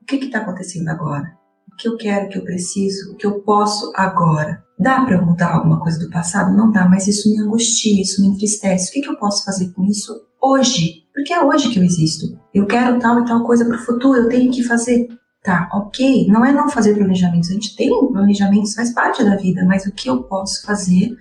O 0.01 0.05
que 0.05 0.15
está 0.15 0.39
acontecendo 0.39 0.89
agora? 0.89 1.37
O 1.71 1.75
que 1.75 1.87
eu 1.87 1.97
quero, 1.97 2.25
o 2.25 2.29
que 2.29 2.39
eu 2.39 2.43
preciso, 2.43 3.13
o 3.13 3.15
que 3.15 3.27
eu 3.27 3.41
posso 3.41 3.93
agora? 3.95 4.65
Dá 4.79 5.03
para 5.03 5.21
mudar 5.21 5.55
alguma 5.55 5.79
coisa 5.79 5.99
do 5.99 6.09
passado? 6.09 6.55
Não 6.55 6.71
dá, 6.71 6.87
mas 6.87 7.07
isso 7.07 7.29
me 7.31 7.41
angustia, 7.41 8.01
isso 8.01 8.21
me 8.21 8.27
entristece. 8.27 8.89
O 8.89 8.93
que, 8.93 9.01
que 9.01 9.09
eu 9.09 9.17
posso 9.17 9.43
fazer 9.43 9.71
com 9.73 9.83
isso 9.83 10.13
hoje? 10.39 11.03
Porque 11.13 11.33
é 11.33 11.43
hoje 11.43 11.69
que 11.71 11.79
eu 11.79 11.83
existo. 11.83 12.39
Eu 12.53 12.67
quero 12.67 12.99
tal 12.99 13.19
e 13.21 13.25
tal 13.25 13.43
coisa 13.43 13.65
para 13.65 13.75
o 13.75 13.79
futuro, 13.79 14.21
eu 14.21 14.29
tenho 14.29 14.51
que 14.51 14.63
fazer. 14.63 15.07
Tá, 15.43 15.67
ok. 15.73 16.27
Não 16.27 16.45
é 16.45 16.51
não 16.51 16.69
fazer 16.69 16.93
planejamentos. 16.93 17.49
A 17.49 17.53
gente 17.53 17.75
tem 17.75 17.89
planejamentos, 18.11 18.75
faz 18.75 18.93
parte 18.93 19.23
da 19.23 19.35
vida, 19.35 19.65
mas 19.65 19.85
o 19.85 19.91
que 19.91 20.09
eu 20.09 20.21
posso 20.23 20.63
fazer 20.63 21.15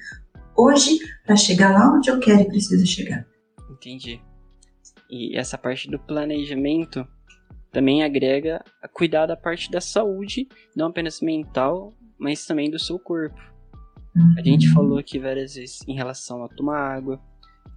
hoje 0.54 0.98
para 1.24 1.36
chegar 1.36 1.72
lá 1.72 1.94
onde 1.94 2.10
eu 2.10 2.20
quero 2.20 2.42
e 2.42 2.48
preciso 2.48 2.84
chegar? 2.86 3.26
Entendi. 3.70 4.20
E 5.08 5.36
essa 5.36 5.56
parte 5.56 5.88
do 5.88 5.98
planejamento 5.98 7.06
também 7.72 8.02
agrega 8.02 8.64
a 8.82 8.88
cuidar 8.88 9.26
da 9.26 9.36
parte 9.36 9.70
da 9.70 9.80
saúde, 9.80 10.48
não 10.74 10.88
apenas 10.88 11.20
mental, 11.20 11.94
mas 12.18 12.46
também 12.46 12.70
do 12.70 12.78
seu 12.78 12.98
corpo. 12.98 13.40
A 14.36 14.42
gente 14.42 14.68
uhum. 14.68 14.74
falou 14.74 14.98
aqui 14.98 15.18
várias 15.18 15.54
vezes 15.54 15.80
em 15.86 15.94
relação 15.94 16.42
a 16.44 16.48
tomar 16.48 16.78
água, 16.78 17.20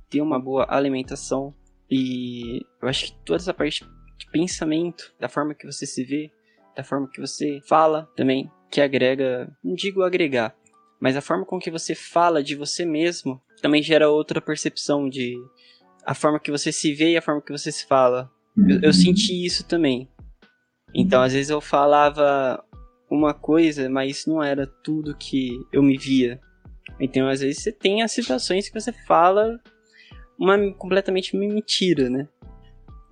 ter 0.10 0.22
uma 0.22 0.40
boa 0.40 0.66
alimentação 0.70 1.54
e 1.90 2.66
eu 2.82 2.88
acho 2.88 3.08
que 3.08 3.12
toda 3.26 3.38
essa 3.38 3.54
parte 3.54 3.84
de 4.18 4.30
pensamento, 4.32 5.12
da 5.20 5.28
forma 5.28 5.54
que 5.54 5.66
você 5.66 5.86
se 5.86 6.04
vê, 6.04 6.32
da 6.76 6.84
forma 6.84 7.10
que 7.10 7.20
você 7.20 7.60
fala 7.68 8.08
também, 8.16 8.50
que 8.70 8.80
agrega, 8.80 9.52
não 9.64 9.74
digo 9.74 10.04
agregar, 10.04 10.56
mas 11.00 11.16
a 11.16 11.22
forma 11.22 11.46
com 11.46 11.60
que 11.60 11.72
você 11.72 11.96
fala 11.96 12.44
de 12.44 12.56
você 12.56 12.86
mesmo 12.86 13.42
também 13.62 13.82
gera 13.82 14.10
outra 14.10 14.40
percepção 14.40 15.10
de 15.10 15.36
a 16.06 16.14
forma 16.14 16.40
que 16.40 16.52
você 16.52 16.72
se 16.72 16.94
vê 16.94 17.12
e 17.12 17.18
a 17.18 17.22
forma 17.22 17.42
que 17.42 17.52
você 17.52 17.72
se 17.72 17.86
fala. 17.86 18.32
Eu, 18.58 18.82
eu 18.82 18.88
uhum. 18.88 18.94
senti 18.94 19.46
isso 19.46 19.66
também. 19.66 20.10
Então, 20.94 21.22
às 21.22 21.34
vezes 21.34 21.50
eu 21.50 21.62
falava 21.62 22.64
uma 23.10 23.34
coisa, 23.34 23.90
mas 23.90 24.26
não 24.26 24.44
era 24.44 24.68
tudo 24.68 25.16
que 25.16 25.60
eu 25.72 25.82
me 25.82 25.98
via. 25.98 26.40
Então, 27.00 27.28
às 27.28 27.42
vezes, 27.42 27.64
você 27.64 27.72
tem 27.72 28.02
as 28.02 28.12
situações 28.12 28.70
que 28.70 28.80
você 28.80 28.92
fala 28.92 29.60
uma 30.38 30.58
completamente 30.74 31.36
mentira, 31.36 32.10
né? 32.10 32.28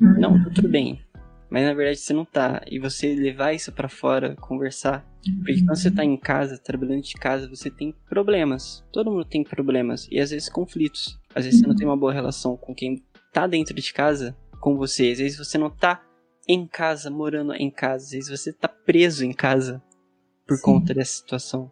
Uhum. 0.02 0.20
Não, 0.20 0.44
tudo 0.54 0.70
bem. 0.70 1.02
Mas 1.50 1.64
na 1.64 1.74
verdade 1.74 2.00
você 2.00 2.14
não 2.14 2.26
tá. 2.26 2.62
E 2.68 2.80
você 2.80 3.14
levar 3.16 3.54
isso 3.54 3.72
para 3.72 3.90
fora, 3.90 4.36
conversar. 4.36 5.06
Porque 5.38 5.64
quando 5.64 5.76
você 5.76 5.92
tá 5.92 6.04
em 6.04 6.18
casa, 6.18 6.58
trabalhando 6.58 7.02
de 7.02 7.14
casa, 7.14 7.48
você 7.48 7.70
tem 7.70 7.94
problemas. 8.10 8.84
Todo 8.92 9.12
mundo 9.12 9.26
tem 9.26 9.44
problemas. 9.44 10.08
E 10.12 10.20
às 10.20 10.32
vezes 10.32 10.50
conflitos. 10.50 11.20
Às 11.34 11.46
vezes 11.46 11.60
você 11.60 11.68
não 11.68 11.76
tem 11.76 11.88
uma 11.88 11.98
boa 11.98 12.14
relação 12.14 12.56
com 12.58 12.74
quem 12.74 13.04
tá 13.32 13.48
dentro 13.48 13.74
de 13.74 13.94
casa 13.94 14.36
com 14.60 14.76
você. 14.76 15.12
Às 15.12 15.20
vezes 15.20 15.38
você 15.38 15.58
não 15.58 15.70
tá 15.70 16.02
em 16.48 16.66
casa, 16.68 17.10
morando 17.10 17.54
em 17.54 17.70
casa. 17.70 18.06
Às 18.06 18.12
vezes 18.12 18.30
você 18.30 18.54
tá 18.54 18.68
preso 18.68 19.26
em 19.26 19.34
casa 19.34 19.82
por 20.48 20.58
Sim. 20.58 20.64
conta 20.64 20.94
dessa 20.94 21.18
situação. 21.18 21.72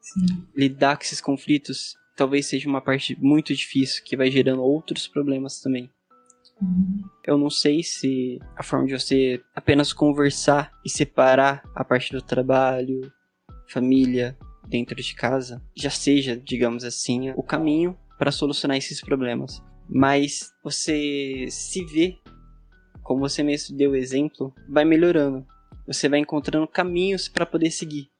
Sim. 0.00 0.46
Lidar 0.54 0.96
com 0.96 1.02
esses 1.02 1.20
conflitos 1.20 1.94
talvez 2.16 2.46
seja 2.46 2.68
uma 2.68 2.80
parte 2.80 3.16
muito 3.20 3.54
difícil 3.54 4.02
que 4.04 4.16
vai 4.16 4.30
gerando 4.30 4.62
outros 4.62 5.08
problemas 5.08 5.60
também. 5.60 5.90
Uhum. 6.60 7.02
Eu 7.26 7.38
não 7.38 7.50
sei 7.50 7.82
se 7.82 8.38
a 8.56 8.62
forma 8.62 8.86
de 8.86 8.98
você 8.98 9.40
apenas 9.54 9.92
conversar 9.92 10.70
e 10.84 10.90
separar 10.90 11.62
a 11.74 11.84
parte 11.84 12.12
do 12.12 12.22
trabalho, 12.22 13.00
família, 13.68 14.36
dentro 14.68 14.94
de 14.94 15.14
casa, 15.14 15.62
já 15.74 15.90
seja, 15.90 16.36
digamos 16.36 16.84
assim, 16.84 17.30
o 17.30 17.42
caminho 17.42 17.96
para 18.18 18.30
solucionar 18.30 18.76
esses 18.76 19.00
problemas. 19.00 19.62
Mas 19.88 20.52
você 20.62 21.46
se 21.50 21.84
vê, 21.84 22.16
como 23.02 23.20
você 23.20 23.42
mesmo 23.42 23.76
deu 23.76 23.90
o 23.90 23.96
exemplo, 23.96 24.54
vai 24.68 24.84
melhorando. 24.84 25.44
Você 25.86 26.08
vai 26.08 26.20
encontrando 26.20 26.66
caminhos 26.68 27.28
para 27.28 27.44
poder 27.44 27.70
seguir. 27.70 28.11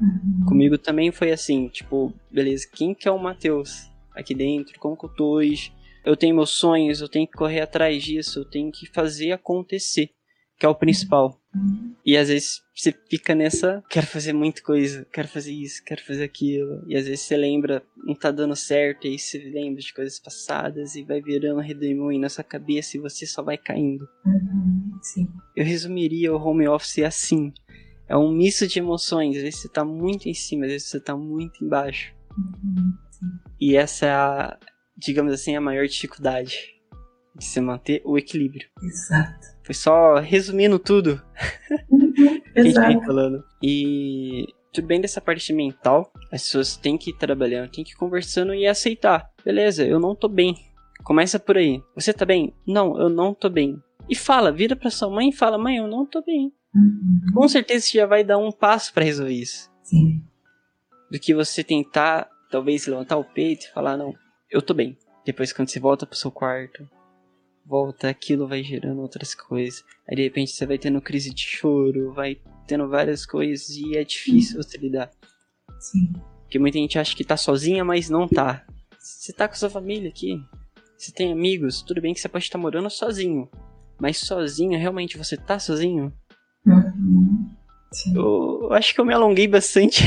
Uhum. 0.00 0.44
Comigo 0.46 0.78
também 0.78 1.10
foi 1.10 1.32
assim, 1.32 1.68
tipo, 1.68 2.12
beleza, 2.30 2.66
quem 2.72 2.94
que 2.94 3.08
é 3.08 3.10
o 3.10 3.18
Matheus 3.18 3.90
aqui 4.14 4.34
dentro? 4.34 4.78
Como 4.78 4.96
que 4.96 5.04
eu 5.04 5.10
tô 5.10 5.26
hoje? 5.34 5.72
Eu 6.04 6.16
tenho 6.16 6.36
meus 6.36 6.50
sonhos, 6.50 7.00
eu 7.00 7.08
tenho 7.08 7.26
que 7.26 7.32
correr 7.32 7.60
atrás 7.60 8.02
disso, 8.02 8.40
eu 8.40 8.44
tenho 8.44 8.70
que 8.70 8.86
fazer 8.86 9.32
acontecer, 9.32 10.10
que 10.58 10.64
é 10.64 10.68
o 10.68 10.74
principal. 10.74 11.40
Uhum. 11.54 11.94
E 12.04 12.16
às 12.16 12.28
vezes 12.28 12.62
você 12.72 12.94
fica 13.10 13.34
nessa, 13.34 13.82
quero 13.90 14.06
fazer 14.06 14.32
muita 14.32 14.62
coisa, 14.62 15.04
quero 15.12 15.26
fazer 15.26 15.52
isso, 15.52 15.82
quero 15.84 16.04
fazer 16.04 16.22
aquilo. 16.22 16.84
E 16.86 16.96
às 16.96 17.06
vezes 17.06 17.22
você 17.22 17.36
lembra, 17.36 17.82
não 17.96 18.14
tá 18.14 18.30
dando 18.30 18.54
certo, 18.54 19.06
e 19.06 19.10
aí 19.10 19.18
você 19.18 19.38
lembra 19.38 19.80
de 19.80 19.92
coisas 19.92 20.20
passadas 20.20 20.94
e 20.94 21.02
vai 21.02 21.20
virando 21.20 21.60
redemoinho 21.60 22.20
na 22.20 22.28
sua 22.28 22.44
cabeça 22.44 22.96
e 22.96 23.00
você 23.00 23.26
só 23.26 23.42
vai 23.42 23.58
caindo. 23.58 24.06
Uhum, 24.24 24.98
sim. 25.02 25.28
Eu 25.56 25.64
resumiria 25.64 26.32
o 26.32 26.40
home 26.40 26.68
office 26.68 26.98
assim 26.98 27.52
é 28.08 28.16
um 28.16 28.30
misto 28.30 28.66
de 28.66 28.78
emoções. 28.78 29.36
Às 29.36 29.42
vezes 29.42 29.60
você 29.60 29.68
tá 29.68 29.84
muito 29.84 30.28
em 30.28 30.34
cima, 30.34 30.66
às 30.66 30.72
vezes 30.72 30.88
você 30.88 31.00
tá 31.00 31.16
muito 31.16 31.64
embaixo. 31.64 32.14
Uhum. 32.36 32.92
E 33.60 33.76
essa 33.76 34.06
é 34.06 34.10
a, 34.10 34.58
digamos 34.96 35.32
assim, 35.32 35.56
a 35.56 35.60
maior 35.60 35.86
dificuldade 35.86 36.74
de 37.34 37.44
se 37.44 37.60
manter 37.60 38.02
o 38.04 38.16
equilíbrio. 38.16 38.68
Exato. 38.82 39.46
Foi 39.62 39.74
só 39.74 40.16
resumindo 40.16 40.78
tudo 40.78 41.20
Uhum, 41.90 42.12
que 42.52 42.60
a 42.60 42.62
gente 42.62 42.80
vem 42.80 43.04
falando. 43.04 43.44
E 43.62 44.46
tudo 44.72 44.86
bem 44.86 45.00
dessa 45.00 45.20
parte 45.20 45.52
mental, 45.52 46.12
as 46.30 46.42
pessoas 46.42 46.76
têm 46.76 46.96
que 46.96 47.10
ir 47.10 47.16
trabalhando, 47.16 47.70
têm 47.70 47.84
que 47.84 47.92
ir 47.92 47.96
conversando 47.96 48.54
e 48.54 48.66
aceitar. 48.66 49.30
Beleza, 49.44 49.84
eu 49.84 49.98
não 49.98 50.14
tô 50.14 50.28
bem. 50.28 50.54
Começa 51.02 51.38
por 51.38 51.56
aí. 51.56 51.82
Você 51.94 52.12
tá 52.12 52.24
bem? 52.24 52.54
Não, 52.66 52.98
eu 52.98 53.08
não 53.08 53.34
tô 53.34 53.48
bem. 53.48 53.80
E 54.08 54.14
fala, 54.14 54.52
vira 54.52 54.76
pra 54.76 54.90
sua 54.90 55.10
mãe 55.10 55.30
e 55.30 55.36
fala: 55.36 55.58
Mãe, 55.58 55.76
eu 55.76 55.86
não 55.86 56.06
tô 56.06 56.22
bem. 56.22 56.52
Uhum, 56.74 57.20
Com 57.34 57.48
certeza 57.48 57.86
você 57.86 57.98
já 57.98 58.06
vai 58.06 58.22
dar 58.22 58.38
um 58.38 58.52
passo 58.52 58.92
pra 58.92 59.04
resolver 59.04 59.32
isso. 59.32 59.70
Sim. 59.82 60.22
Do 61.10 61.18
que 61.18 61.34
você 61.34 61.64
tentar, 61.64 62.28
talvez, 62.50 62.86
levantar 62.86 63.16
o 63.16 63.24
peito 63.24 63.66
e 63.66 63.72
falar: 63.72 63.96
Não, 63.96 64.14
eu 64.50 64.62
tô 64.62 64.74
bem. 64.74 64.96
Depois, 65.24 65.52
quando 65.52 65.68
você 65.68 65.80
volta 65.80 66.06
pro 66.06 66.16
seu 66.16 66.30
quarto, 66.30 66.88
volta, 67.64 68.08
aquilo 68.08 68.46
vai 68.46 68.62
gerando 68.62 69.00
outras 69.00 69.34
coisas. 69.34 69.84
Aí, 70.08 70.16
de 70.16 70.22
repente, 70.22 70.52
você 70.52 70.64
vai 70.64 70.78
tendo 70.78 71.00
crise 71.00 71.34
de 71.34 71.42
choro, 71.42 72.12
vai 72.12 72.40
tendo 72.66 72.88
várias 72.88 73.26
coisas 73.26 73.70
e 73.70 73.96
é 73.96 74.04
difícil 74.04 74.62
você 74.62 74.78
lidar. 74.78 75.10
Sim. 75.80 76.12
Porque 76.42 76.60
muita 76.60 76.78
gente 76.78 76.96
acha 76.98 77.16
que 77.16 77.24
tá 77.24 77.36
sozinha, 77.36 77.84
mas 77.84 78.08
não 78.08 78.28
tá. 78.28 78.64
Você 79.00 79.32
tá 79.32 79.48
com 79.48 79.54
sua 79.56 79.68
família 79.70 80.08
aqui. 80.08 80.40
Você 80.96 81.12
tem 81.12 81.32
amigos. 81.32 81.82
Tudo 81.82 82.00
bem 82.00 82.14
que 82.14 82.20
você 82.20 82.28
pode 82.28 82.44
estar 82.44 82.58
morando 82.58 82.88
sozinho. 82.88 83.48
Mas 83.98 84.18
sozinho, 84.18 84.78
realmente 84.78 85.16
você 85.16 85.36
tá 85.36 85.58
sozinho? 85.58 86.12
Uhum. 86.66 87.50
Eu, 88.14 88.60
eu 88.64 88.72
acho 88.72 88.94
que 88.94 89.00
eu 89.00 89.04
me 89.04 89.14
alonguei 89.14 89.46
bastante 89.48 90.02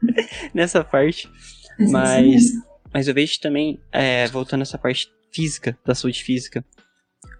nessa 0.54 0.82
parte. 0.82 1.30
Mas 1.78 2.10
é 2.10 2.22
isso 2.22 2.62
Mas, 2.92 3.08
eu 3.08 3.14
vejo 3.14 3.38
também, 3.40 3.78
é, 3.92 4.26
voltando 4.28 4.60
nessa 4.60 4.78
parte 4.78 5.08
física, 5.30 5.76
da 5.84 5.94
saúde 5.94 6.22
física. 6.22 6.64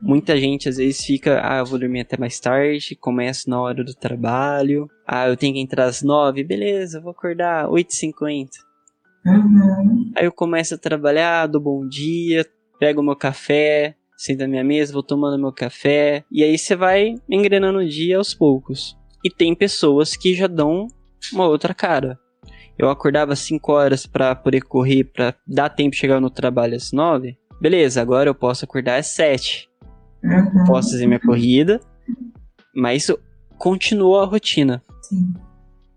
Muita 0.02 0.38
gente 0.38 0.68
às 0.68 0.76
vezes 0.76 1.02
fica, 1.02 1.40
ah, 1.42 1.58
eu 1.58 1.64
vou 1.64 1.78
dormir 1.78 2.00
até 2.00 2.18
mais 2.18 2.38
tarde, 2.38 2.94
começo 2.96 3.48
na 3.48 3.58
hora 3.58 3.82
do 3.82 3.94
trabalho, 3.94 4.90
ah, 5.06 5.28
eu 5.28 5.36
tenho 5.36 5.54
que 5.54 5.60
entrar 5.60 5.86
às 5.86 6.02
nove, 6.02 6.44
beleza, 6.44 7.00
vou 7.00 7.12
acordar 7.12 7.66
8h50. 7.68 8.48
Uhum, 9.24 10.12
Aí 10.14 10.26
eu 10.26 10.32
começo 10.32 10.74
a 10.74 10.78
trabalhar, 10.78 11.46
dou 11.46 11.60
bom 11.60 11.88
dia, 11.88 12.46
pego 12.78 13.02
meu 13.02 13.16
café, 13.16 13.96
sento 14.16 14.40
na 14.40 14.48
minha 14.48 14.64
mesa, 14.64 14.92
vou 14.92 15.02
tomando 15.02 15.38
meu 15.40 15.52
café. 15.52 16.24
E 16.30 16.42
aí 16.42 16.56
você 16.56 16.74
vai 16.74 17.14
engrenando 17.28 17.78
o 17.78 17.88
dia 17.88 18.18
aos 18.18 18.34
poucos. 18.34 18.96
E 19.24 19.30
tem 19.30 19.54
pessoas 19.54 20.16
que 20.16 20.34
já 20.34 20.46
dão 20.46 20.86
uma 21.32 21.46
outra 21.46 21.74
cara. 21.74 22.18
Eu 22.78 22.90
acordava 22.90 23.32
às 23.32 23.38
5 23.40 23.72
horas 23.72 24.06
pra 24.06 24.34
poder 24.34 24.60
correr, 24.62 25.04
pra 25.04 25.34
dar 25.46 25.68
tempo 25.70 25.92
de 25.92 25.96
chegar 25.96 26.20
no 26.20 26.30
trabalho 26.30 26.76
às 26.76 26.92
9. 26.92 27.36
Beleza, 27.60 28.02
agora 28.02 28.28
eu 28.28 28.34
posso 28.34 28.64
acordar 28.64 28.98
às 28.98 29.06
7. 29.08 29.68
uhum, 30.22 30.64
Posso 30.66 30.90
fazer 30.90 31.06
minha 31.06 31.18
corrida, 31.20 31.80
mas 32.74 33.04
isso 33.04 33.18
continua 33.58 34.22
a 34.22 34.26
rotina. 34.26 34.82
Sim. 35.02 35.32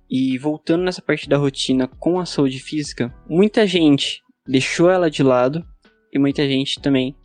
E 0.09 0.37
voltando 0.37 0.83
nessa 0.83 1.01
parte 1.01 1.27
da 1.29 1.37
rotina 1.37 1.87
com 1.99 2.19
a 2.19 2.25
saúde 2.25 2.59
física, 2.59 3.13
muita 3.27 3.67
gente 3.67 4.23
deixou 4.47 4.89
ela 4.89 5.11
de 5.11 5.21
lado 5.21 5.63
e 6.11 6.17
muita 6.17 6.47
gente 6.47 6.79
também, 6.81 7.15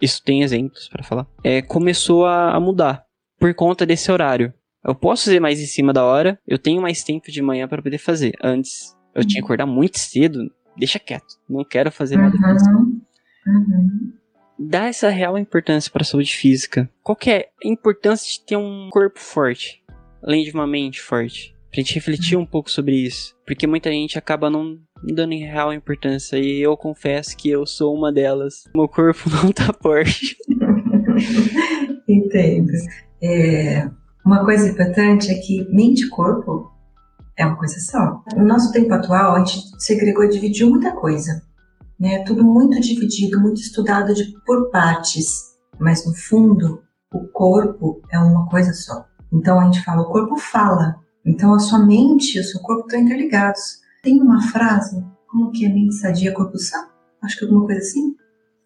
isso 0.00 0.22
tem 0.22 0.42
exemplos 0.42 0.88
pra 0.88 1.02
falar, 1.02 1.26
é, 1.44 1.62
começou 1.62 2.26
a, 2.26 2.54
a 2.54 2.60
mudar 2.60 3.04
por 3.38 3.54
conta 3.54 3.86
desse 3.86 4.10
horário. 4.10 4.52
Eu 4.84 4.94
posso 4.94 5.24
fazer 5.24 5.40
mais 5.40 5.60
em 5.60 5.66
cima 5.66 5.92
da 5.92 6.04
hora, 6.04 6.38
eu 6.46 6.58
tenho 6.58 6.80
mais 6.80 7.02
tempo 7.02 7.30
de 7.30 7.42
manhã 7.42 7.68
pra 7.68 7.82
poder 7.82 7.98
fazer. 7.98 8.32
Antes, 8.42 8.96
eu 9.14 9.24
tinha 9.24 9.40
que 9.40 9.44
acordar 9.44 9.66
muito 9.66 9.98
cedo, 9.98 10.50
deixa 10.76 10.98
quieto, 10.98 11.38
não 11.48 11.64
quero 11.64 11.90
fazer 11.90 12.16
nada. 12.16 12.34
Uhum, 12.36 13.00
uhum. 13.46 14.12
Dá 14.58 14.86
essa 14.86 15.08
real 15.08 15.38
importância 15.38 15.90
pra 15.90 16.04
saúde 16.04 16.34
física. 16.34 16.88
Qual 17.02 17.16
que 17.16 17.30
é 17.30 17.48
a 17.64 17.68
importância 17.68 18.30
de 18.30 18.44
ter 18.44 18.56
um 18.56 18.88
corpo 18.90 19.18
forte, 19.18 19.82
além 20.22 20.44
de 20.44 20.52
uma 20.52 20.66
mente 20.66 21.00
forte? 21.00 21.54
Pra 21.70 21.80
gente 21.80 21.94
refletir 21.94 22.36
um 22.36 22.44
pouco 22.44 22.70
sobre 22.70 22.96
isso. 22.96 23.34
Porque 23.46 23.66
muita 23.66 23.90
gente 23.90 24.18
acaba 24.18 24.50
não 24.50 24.78
dando 25.02 25.32
real 25.32 25.72
importância. 25.72 26.36
E 26.38 26.60
eu 26.60 26.76
confesso 26.76 27.36
que 27.36 27.50
eu 27.50 27.66
sou 27.66 27.94
uma 27.94 28.12
delas. 28.12 28.64
Meu 28.74 28.88
corpo 28.88 29.28
não 29.42 29.52
tá 29.52 29.72
forte. 29.72 30.36
Entendo. 32.08 32.72
É, 33.22 33.88
uma 34.24 34.44
coisa 34.44 34.68
importante 34.68 35.30
é 35.30 35.34
que 35.34 35.66
mente 35.70 36.04
e 36.04 36.08
corpo 36.08 36.70
é 37.36 37.46
uma 37.46 37.56
coisa 37.56 37.78
só. 37.80 38.22
No 38.36 38.44
nosso 38.44 38.72
tempo 38.72 38.92
atual, 38.92 39.34
a 39.34 39.38
gente 39.38 39.60
segregou 39.78 40.24
e 40.24 40.28
dividiu 40.28 40.68
muita 40.68 40.92
coisa. 40.92 41.42
Né? 41.98 42.22
Tudo 42.24 42.44
muito 42.44 42.80
dividido, 42.80 43.40
muito 43.40 43.60
estudado 43.60 44.14
de, 44.14 44.32
por 44.46 44.70
partes. 44.70 45.26
Mas 45.78 46.06
no 46.06 46.14
fundo, 46.14 46.82
o 47.12 47.26
corpo 47.28 48.02
é 48.10 48.18
uma 48.18 48.46
coisa 48.48 48.72
só. 48.72 49.04
Então 49.32 49.58
a 49.58 49.64
gente 49.64 49.82
fala, 49.82 50.02
o 50.02 50.10
corpo 50.10 50.36
fala. 50.36 50.96
Então 51.24 51.54
a 51.54 51.58
sua 51.58 51.78
mente 51.78 52.36
e 52.36 52.40
o 52.40 52.44
seu 52.44 52.60
corpo 52.60 52.86
estão 52.86 53.00
interligados. 53.00 53.80
Tem 54.02 54.20
uma 54.20 54.40
frase, 54.40 55.04
como 55.28 55.50
que 55.50 55.66
é 55.66 55.68
mente 55.68 55.94
sadia, 55.96 56.32
corpo 56.32 56.58
sã? 56.58 56.88
Acho 57.22 57.38
que 57.38 57.44
alguma 57.44 57.66
coisa 57.66 57.80
assim. 57.80 58.14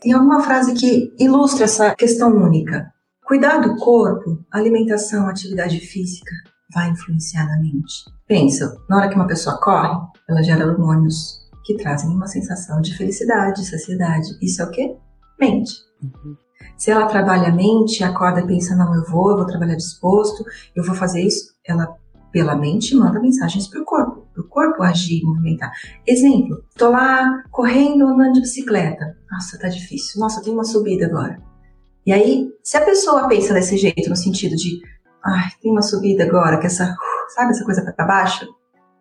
Tem 0.00 0.12
alguma 0.12 0.40
frase 0.40 0.74
que 0.74 1.12
ilustra 1.18 1.64
essa 1.64 1.94
questão 1.96 2.30
única. 2.36 2.92
Cuidar 3.26 3.58
do 3.58 3.74
corpo, 3.76 4.44
alimentação, 4.52 5.26
atividade 5.26 5.80
física, 5.80 6.30
vai 6.72 6.90
influenciar 6.90 7.46
na 7.46 7.58
mente. 7.58 8.04
Pensa, 8.28 8.76
na 8.88 8.96
hora 8.96 9.08
que 9.08 9.16
uma 9.16 9.26
pessoa 9.26 9.58
corre, 9.60 9.98
ela 10.28 10.42
gera 10.42 10.66
hormônios 10.66 11.40
que 11.64 11.76
trazem 11.78 12.10
uma 12.10 12.28
sensação 12.28 12.80
de 12.80 12.96
felicidade, 12.96 13.66
saciedade. 13.66 14.28
Isso 14.40 14.62
é 14.62 14.64
o 14.66 14.70
quê? 14.70 14.96
Mente. 15.40 15.72
Se 16.76 16.90
ela 16.90 17.06
trabalha 17.06 17.48
a 17.48 17.52
mente, 17.52 18.04
acorda 18.04 18.40
e 18.40 18.46
pensa, 18.46 18.76
não, 18.76 18.94
eu 18.94 19.04
vou, 19.06 19.30
eu 19.30 19.36
vou 19.36 19.46
trabalhar 19.46 19.74
disposto, 19.74 20.44
eu 20.76 20.84
vou 20.84 20.94
fazer 20.94 21.22
isso, 21.22 21.54
ela, 21.66 21.96
pela 22.34 22.56
mente, 22.56 22.96
manda 22.96 23.20
mensagens 23.20 23.68
para 23.68 23.80
o 23.80 23.84
corpo, 23.84 24.26
para 24.34 24.42
o 24.42 24.48
corpo 24.48 24.82
agir, 24.82 25.22
movimentar. 25.22 25.70
Exemplo, 26.04 26.64
tô 26.76 26.90
lá 26.90 27.44
correndo, 27.52 28.08
andando 28.08 28.32
de 28.32 28.40
bicicleta. 28.40 29.16
Nossa, 29.30 29.56
tá 29.56 29.68
difícil. 29.68 30.20
Nossa, 30.20 30.42
tem 30.42 30.52
uma 30.52 30.64
subida 30.64 31.06
agora. 31.06 31.40
E 32.04 32.12
aí, 32.12 32.50
se 32.60 32.76
a 32.76 32.84
pessoa 32.84 33.28
pensa 33.28 33.54
desse 33.54 33.76
jeito, 33.76 34.10
no 34.10 34.16
sentido 34.16 34.56
de, 34.56 34.80
ai, 35.24 35.48
tem 35.62 35.70
uma 35.70 35.80
subida 35.80 36.24
agora, 36.24 36.58
que 36.58 36.66
essa, 36.66 36.96
sabe 37.36 37.52
essa 37.52 37.64
coisa 37.64 37.92
para 37.92 38.04
baixo? 38.04 38.48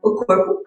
O 0.03 0.13
corpo 0.13 0.59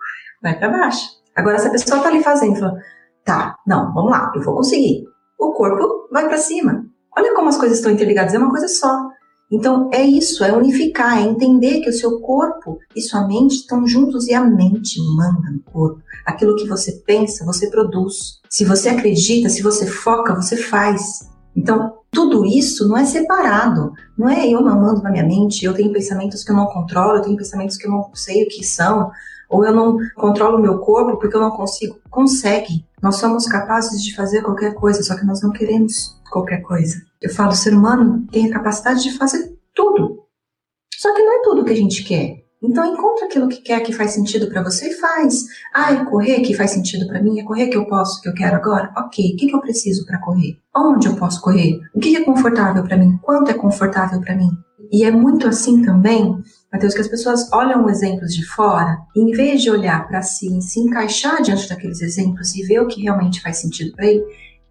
vai 0.43 0.59
para 0.59 0.69
baixo. 0.69 1.09
Agora, 1.37 1.61
se 1.61 1.69
a 1.69 1.71
pessoa 1.71 2.03
tá 2.03 2.09
ali 2.09 2.21
fazendo, 2.21 2.59
fala, 2.59 2.77
tá, 3.25 3.57
não, 3.65 3.95
vamos 3.95 4.11
lá, 4.11 4.33
eu 4.35 4.43
vou 4.43 4.57
conseguir. 4.57 5.05
O 5.39 5.53
corpo 5.53 6.09
vai 6.11 6.27
para 6.27 6.37
cima. 6.37 6.85
Olha 7.17 7.33
como 7.33 7.49
as 7.49 7.57
coisas 7.57 7.79
estão 7.79 7.93
interligadas, 7.93 8.35
é 8.35 8.39
uma 8.39 8.51
coisa 8.51 8.67
só. 8.67 9.09
Então, 9.51 9.89
é 9.93 10.03
isso, 10.03 10.43
é 10.43 10.53
unificar, 10.53 11.19
é 11.19 11.23
entender 11.23 11.81
que 11.81 11.89
o 11.89 11.93
seu 11.93 12.21
corpo 12.21 12.79
e 12.95 13.01
sua 13.01 13.27
mente 13.27 13.57
estão 13.57 13.87
juntos 13.87 14.27
e 14.27 14.35
a 14.35 14.45
mente 14.45 15.01
manda 15.15 15.51
no 15.51 15.61
corpo. 15.61 16.03
Aquilo 16.25 16.57
que 16.57 16.67
você 16.67 16.93
pensa, 17.07 17.45
você 17.45 17.71
produz. 17.71 18.41
Se 18.51 18.65
você 18.65 18.89
acredita, 18.89 19.49
se 19.49 19.63
você 19.63 19.87
foca, 19.87 20.35
você 20.35 20.57
faz. 20.57 21.31
Então, 21.55 21.95
tudo 22.11 22.45
isso 22.45 22.89
não 22.89 22.97
é 22.97 23.05
separado. 23.05 23.93
Não 24.19 24.29
é 24.29 24.49
eu 24.49 24.63
mamando 24.63 25.03
na 25.03 25.11
minha 25.11 25.25
mente, 25.25 25.65
eu 25.65 25.75
tenho 25.75 25.93
pensamentos 25.93 26.43
que 26.43 26.51
eu 26.51 26.57
não 26.57 26.67
controlo, 26.67 27.19
eu 27.19 27.23
tenho 27.23 27.37
pensamentos 27.37 27.77
que 27.77 27.87
eu 27.87 27.91
não 27.91 28.11
sei 28.15 28.43
o 28.43 28.49
que 28.49 28.65
são, 28.65 29.11
ou 29.49 29.65
eu 29.65 29.73
não 29.73 29.97
controlo 30.15 30.59
o 30.59 30.63
meu 30.63 30.79
corpo 30.79 31.19
porque 31.19 31.37
eu 31.37 31.41
não 31.41 31.51
consigo. 31.51 31.99
Consegue. 32.11 32.85
Nós 33.03 33.17
somos 33.17 33.47
capazes 33.47 34.03
de 34.03 34.15
fazer 34.15 34.43
qualquer 34.43 34.75
coisa, 34.75 35.03
só 35.03 35.17
que 35.17 35.27
nós 35.27 35.43
não 35.43 35.53
queremos 35.53 36.19
qualquer 36.31 36.63
coisa. 36.63 36.97
Eu 37.21 37.31
falo, 37.31 37.51
o 37.51 37.57
ser 37.57 37.75
humano 37.75 38.27
tem 38.31 38.47
a 38.47 38.53
capacidade 38.53 39.03
de 39.03 39.17
fazer 39.17 39.57
tudo. 39.75 40.25
Só 40.95 41.15
que 41.15 41.23
não 41.23 41.33
é 41.39 41.43
tudo 41.43 41.65
que 41.65 41.73
a 41.73 41.77
gente 41.77 42.03
quer. 42.05 42.47
Então 42.63 42.85
encontra 42.85 43.27
aquilo 43.27 43.49
que 43.49 43.59
quer 43.59 43.81
que 43.81 43.93
faz 43.93 44.13
sentido 44.13 44.49
para 44.49 44.63
você 44.63 44.89
e 44.89 44.95
faz. 44.95 45.45
Ah, 45.75 45.93
é 45.93 46.05
correr 46.05 46.41
que 46.41 46.55
faz 46.55 46.71
sentido 46.71 47.07
para 47.07 47.23
mim? 47.23 47.39
É 47.39 47.45
correr 47.45 47.69
que 47.69 47.77
eu 47.77 47.87
posso, 47.87 48.21
que 48.21 48.29
eu 48.29 48.35
quero 48.35 48.57
agora? 48.57 48.93
Ok. 48.97 49.25
O 49.25 49.37
que, 49.37 49.47
que 49.47 49.55
eu 49.55 49.61
preciso 49.61 50.05
para 50.07 50.19
correr? 50.21 50.59
Onde 50.75 51.07
eu 51.07 51.17
posso 51.17 51.41
correr? 51.41 51.79
O 51.95 52.01
que, 52.01 52.11
que 52.11 52.17
é 52.17 52.25
confortável 52.25 52.83
para 52.83 52.97
mim? 52.97 53.19
Quanto 53.23 53.51
é 53.51 53.55
confortável 53.55 54.21
para 54.21 54.35
mim? 54.35 54.51
E 54.91 55.05
é 55.05 55.11
muito 55.11 55.47
assim 55.47 55.83
também, 55.83 56.43
Mateus, 56.73 56.95
que 56.95 57.01
as 57.01 57.09
pessoas 57.09 57.51
olham 57.53 57.89
exemplos 57.89 58.35
de 58.35 58.45
fora 58.45 58.99
e 59.15 59.21
em 59.21 59.33
vez 59.33 59.63
de 59.63 59.71
olhar 59.71 60.07
para 60.09 60.23
si, 60.23 60.61
se 60.61 60.81
encaixar 60.81 61.41
diante 61.43 61.69
daqueles 61.69 62.01
exemplos 62.01 62.55
e 62.55 62.63
ver 62.65 62.81
o 62.81 62.89
que 62.89 63.03
realmente 63.03 63.41
faz 63.41 63.59
sentido 63.59 63.95
para 63.95 64.07
ele, 64.07 64.25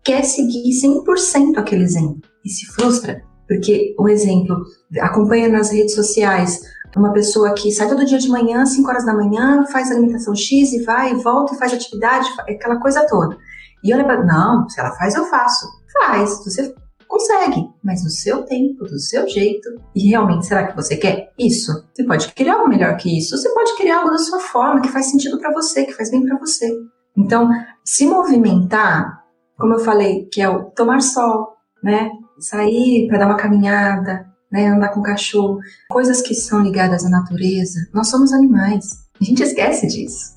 quer 0.04 0.24
seguir 0.24 0.70
100% 0.70 1.58
aquele 1.58 1.84
exemplo 1.84 2.22
e 2.44 2.50
se 2.50 2.66
frustra. 2.68 3.24
Porque 3.48 3.96
o 3.98 4.10
exemplo 4.10 4.64
acompanha 5.00 5.48
nas 5.48 5.72
redes 5.72 5.96
sociais 5.96 6.62
uma 6.96 7.12
pessoa 7.12 7.54
que 7.54 7.72
sai 7.72 7.90
todo 7.90 8.06
dia 8.06 8.18
de 8.18 8.30
manhã, 8.30 8.66
5 8.66 8.88
horas 8.88 9.06
da 9.06 9.14
manhã, 9.14 9.66
faz 9.66 9.92
alimentação 9.92 10.34
X 10.34 10.72
e 10.72 10.84
vai 10.84 11.12
e 11.12 11.16
volta 11.16 11.54
e 11.54 11.58
faz 11.58 11.74
atividade, 11.74 12.28
aquela 12.48 12.80
coisa 12.80 13.06
toda. 13.06 13.38
E 13.84 13.94
olha 13.94 14.04
para, 14.04 14.24
não, 14.24 14.68
se 14.70 14.80
ela 14.80 14.92
faz, 14.92 15.14
eu 15.14 15.26
faço. 15.26 15.68
Faz, 15.92 16.44
você 16.44 16.74
consegue, 17.08 17.70
mas 17.84 18.04
no 18.04 18.10
seu 18.10 18.44
tempo, 18.44 18.86
do 18.86 19.00
seu 19.00 19.28
jeito. 19.28 19.70
E 19.96 20.10
realmente, 20.10 20.46
será 20.46 20.68
que 20.68 20.76
você 20.76 20.98
quer 20.98 21.32
isso? 21.38 21.72
Você 21.94 22.04
pode 22.04 22.34
querer 22.34 22.52
algo 22.52 22.68
melhor 22.68 22.96
que 22.98 23.18
isso, 23.18 23.38
você 23.38 23.50
pode 23.54 23.76
querer 23.76 23.92
algo 23.92 24.12
da 24.12 24.18
sua 24.18 24.40
forma, 24.40 24.82
que 24.82 24.90
faz 24.90 25.08
sentido 25.10 25.40
para 25.40 25.52
você, 25.52 25.86
que 25.86 25.94
faz 25.94 26.12
bem 26.12 26.26
para 26.26 26.38
você. 26.38 26.70
Então, 27.18 27.50
se 27.84 28.06
movimentar, 28.06 29.24
como 29.58 29.74
eu 29.74 29.80
falei, 29.80 30.26
que 30.26 30.42
é 30.42 30.50
o 30.50 30.66
tomar 30.72 31.02
sol, 31.02 31.56
né? 31.82 32.10
Sair 32.40 33.08
para 33.08 33.20
dar 33.20 33.28
uma 33.28 33.38
caminhada, 33.38 34.26
né? 34.52 34.68
Andar 34.68 34.90
com 34.90 35.00
o 35.00 35.04
cachorro, 35.04 35.60
coisas 35.90 36.22
que 36.22 36.34
são 36.34 36.62
ligadas 36.62 37.06
à 37.06 37.10
natureza. 37.10 37.80
Nós 37.94 38.10
somos 38.10 38.34
animais. 38.34 39.06
A 39.20 39.24
gente 39.24 39.42
esquece 39.42 39.88
disso. 39.88 40.36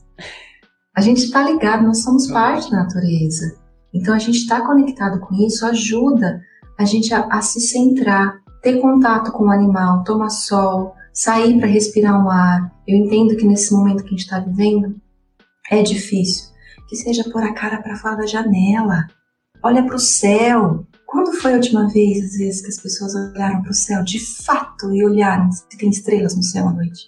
A 0.94 1.00
gente 1.00 1.24
está 1.24 1.42
ligado, 1.42 1.84
nós 1.84 2.02
somos 2.02 2.28
parte 2.28 2.70
da 2.70 2.78
natureza. 2.78 3.56
Então 3.92 4.14
a 4.14 4.18
gente 4.18 4.38
está 4.38 4.60
conectado 4.60 5.20
com 5.20 5.34
isso, 5.34 5.64
ajuda 5.66 6.40
a 6.78 6.84
gente 6.84 7.12
a, 7.12 7.26
a 7.26 7.42
se 7.42 7.60
centrar, 7.60 8.40
ter 8.62 8.80
contato 8.80 9.32
com 9.32 9.46
o 9.46 9.50
animal, 9.50 10.04
tomar 10.04 10.30
sol, 10.30 10.94
sair 11.12 11.58
para 11.58 11.66
respirar 11.66 12.24
um 12.24 12.30
ar. 12.30 12.72
Eu 12.86 12.96
entendo 12.96 13.36
que 13.36 13.44
nesse 13.44 13.72
momento 13.74 14.02
que 14.02 14.08
a 14.08 14.10
gente 14.10 14.20
está 14.20 14.38
vivendo 14.38 14.94
é 15.70 15.82
difícil. 15.82 16.50
Que 16.88 16.96
seja 16.96 17.28
pôr 17.30 17.42
a 17.42 17.52
cara 17.52 17.82
para 17.82 17.96
fora 17.96 18.16
da 18.16 18.26
janela, 18.26 19.06
olha 19.62 19.84
para 19.84 19.96
o 19.96 20.00
céu. 20.00 20.86
Quando 21.04 21.32
foi 21.32 21.52
a 21.52 21.56
última 21.56 21.88
vez, 21.88 22.24
às 22.24 22.38
vezes, 22.38 22.62
que 22.62 22.68
as 22.68 22.80
pessoas 22.80 23.14
olharam 23.14 23.62
para 23.62 23.70
o 23.70 23.74
céu 23.74 24.04
de 24.04 24.20
fato 24.44 24.92
e 24.94 25.04
olharam 25.04 25.50
se 25.50 25.66
tem 25.76 25.90
estrelas 25.90 26.36
no 26.36 26.42
céu 26.42 26.68
à 26.68 26.72
noite? 26.72 27.00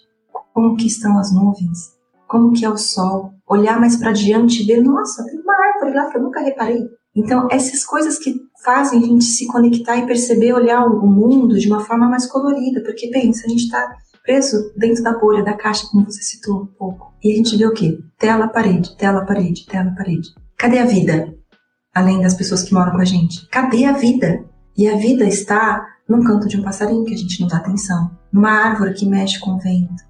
Como 0.52 0.76
que 0.76 0.86
estão 0.86 1.18
as 1.18 1.32
nuvens? 1.32 1.96
Como 2.26 2.52
que 2.52 2.64
é 2.64 2.70
o 2.70 2.76
sol? 2.76 3.32
Olhar 3.48 3.78
mais 3.78 3.96
para 3.96 4.12
diante 4.12 4.62
e 4.62 4.66
ver, 4.66 4.82
nossa, 4.82 5.24
tem 5.24 5.38
uma 5.40 5.54
árvore 5.54 5.94
lá 5.94 6.10
que 6.10 6.16
eu 6.16 6.22
nunca 6.22 6.40
reparei. 6.40 6.88
Então, 7.14 7.48
essas 7.50 7.84
coisas 7.84 8.18
que 8.18 8.34
fazem 8.64 9.02
a 9.02 9.06
gente 9.06 9.24
se 9.24 9.46
conectar 9.46 9.96
e 9.96 10.06
perceber, 10.06 10.52
olhar 10.52 10.86
o 10.86 11.06
mundo 11.06 11.58
de 11.58 11.66
uma 11.66 11.80
forma 11.80 12.08
mais 12.08 12.26
colorida, 12.26 12.82
porque 12.82 13.08
pensa, 13.08 13.46
a 13.46 13.48
gente 13.48 13.64
está 13.64 13.96
preso 14.22 14.72
dentro 14.76 15.02
da 15.02 15.18
bolha, 15.18 15.42
da 15.42 15.54
caixa, 15.54 15.86
como 15.90 16.04
você 16.04 16.22
citou 16.22 16.62
um 16.62 16.66
pouco. 16.66 17.12
E 17.22 17.32
a 17.32 17.36
gente 17.36 17.56
vê 17.56 17.66
o 17.66 17.72
quê? 17.72 17.98
Tela, 18.18 18.48
parede, 18.48 18.96
tela, 18.96 19.24
parede, 19.24 19.66
tela, 19.66 19.92
parede. 19.96 20.28
Cadê 20.56 20.78
a 20.78 20.86
vida? 20.86 21.34
Além 21.94 22.20
das 22.20 22.34
pessoas 22.34 22.62
que 22.62 22.72
moram 22.72 22.92
com 22.92 23.00
a 23.00 23.04
gente. 23.04 23.48
Cadê 23.48 23.84
a 23.86 23.92
vida? 23.92 24.44
E 24.76 24.88
a 24.88 24.96
vida 24.96 25.24
está 25.24 25.84
num 26.08 26.22
canto 26.22 26.48
de 26.48 26.56
um 26.56 26.62
passarinho 26.62 27.04
que 27.04 27.14
a 27.14 27.16
gente 27.16 27.40
não 27.40 27.48
dá 27.48 27.58
atenção, 27.58 28.11
numa 28.32 28.50
árvore 28.50 28.94
que 28.94 29.06
mexe 29.06 29.38
com 29.38 29.52
o 29.52 29.58
vento, 29.58 30.02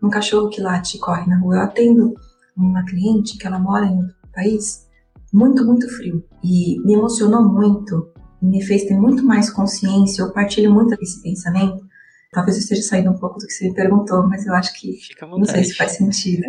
num 0.00 0.10
cachorro 0.10 0.48
que 0.48 0.60
late 0.60 0.96
e 0.96 1.00
corre 1.00 1.26
na 1.26 1.38
rua. 1.38 1.56
Eu 1.56 1.62
atendo 1.62 2.14
uma 2.56 2.84
cliente 2.84 3.36
que 3.36 3.46
ela 3.46 3.58
mora 3.58 3.86
em 3.86 3.96
outro 3.96 4.14
país, 4.32 4.86
muito, 5.32 5.64
muito 5.64 5.88
frio. 5.88 6.24
E 6.42 6.78
me 6.84 6.94
emocionou 6.94 7.42
muito 7.42 8.12
me 8.42 8.64
fez 8.64 8.84
ter 8.84 8.94
muito 8.94 9.22
mais 9.22 9.50
consciência. 9.50 10.22
Eu 10.22 10.32
partilho 10.32 10.72
muito 10.72 10.96
esse 10.98 11.22
pensamento 11.22 11.84
Talvez 12.32 12.56
eu 12.56 12.62
esteja 12.62 12.82
saindo 12.82 13.10
um 13.10 13.18
pouco 13.18 13.38
do 13.38 13.46
que 13.46 13.52
você 13.52 13.68
me 13.68 13.74
perguntou, 13.74 14.26
mas 14.28 14.46
eu 14.46 14.54
acho 14.54 14.72
que 14.74 14.96
não 15.20 15.44
sei 15.44 15.64
se 15.64 15.74
faz 15.74 15.92
sentido. 15.92 16.44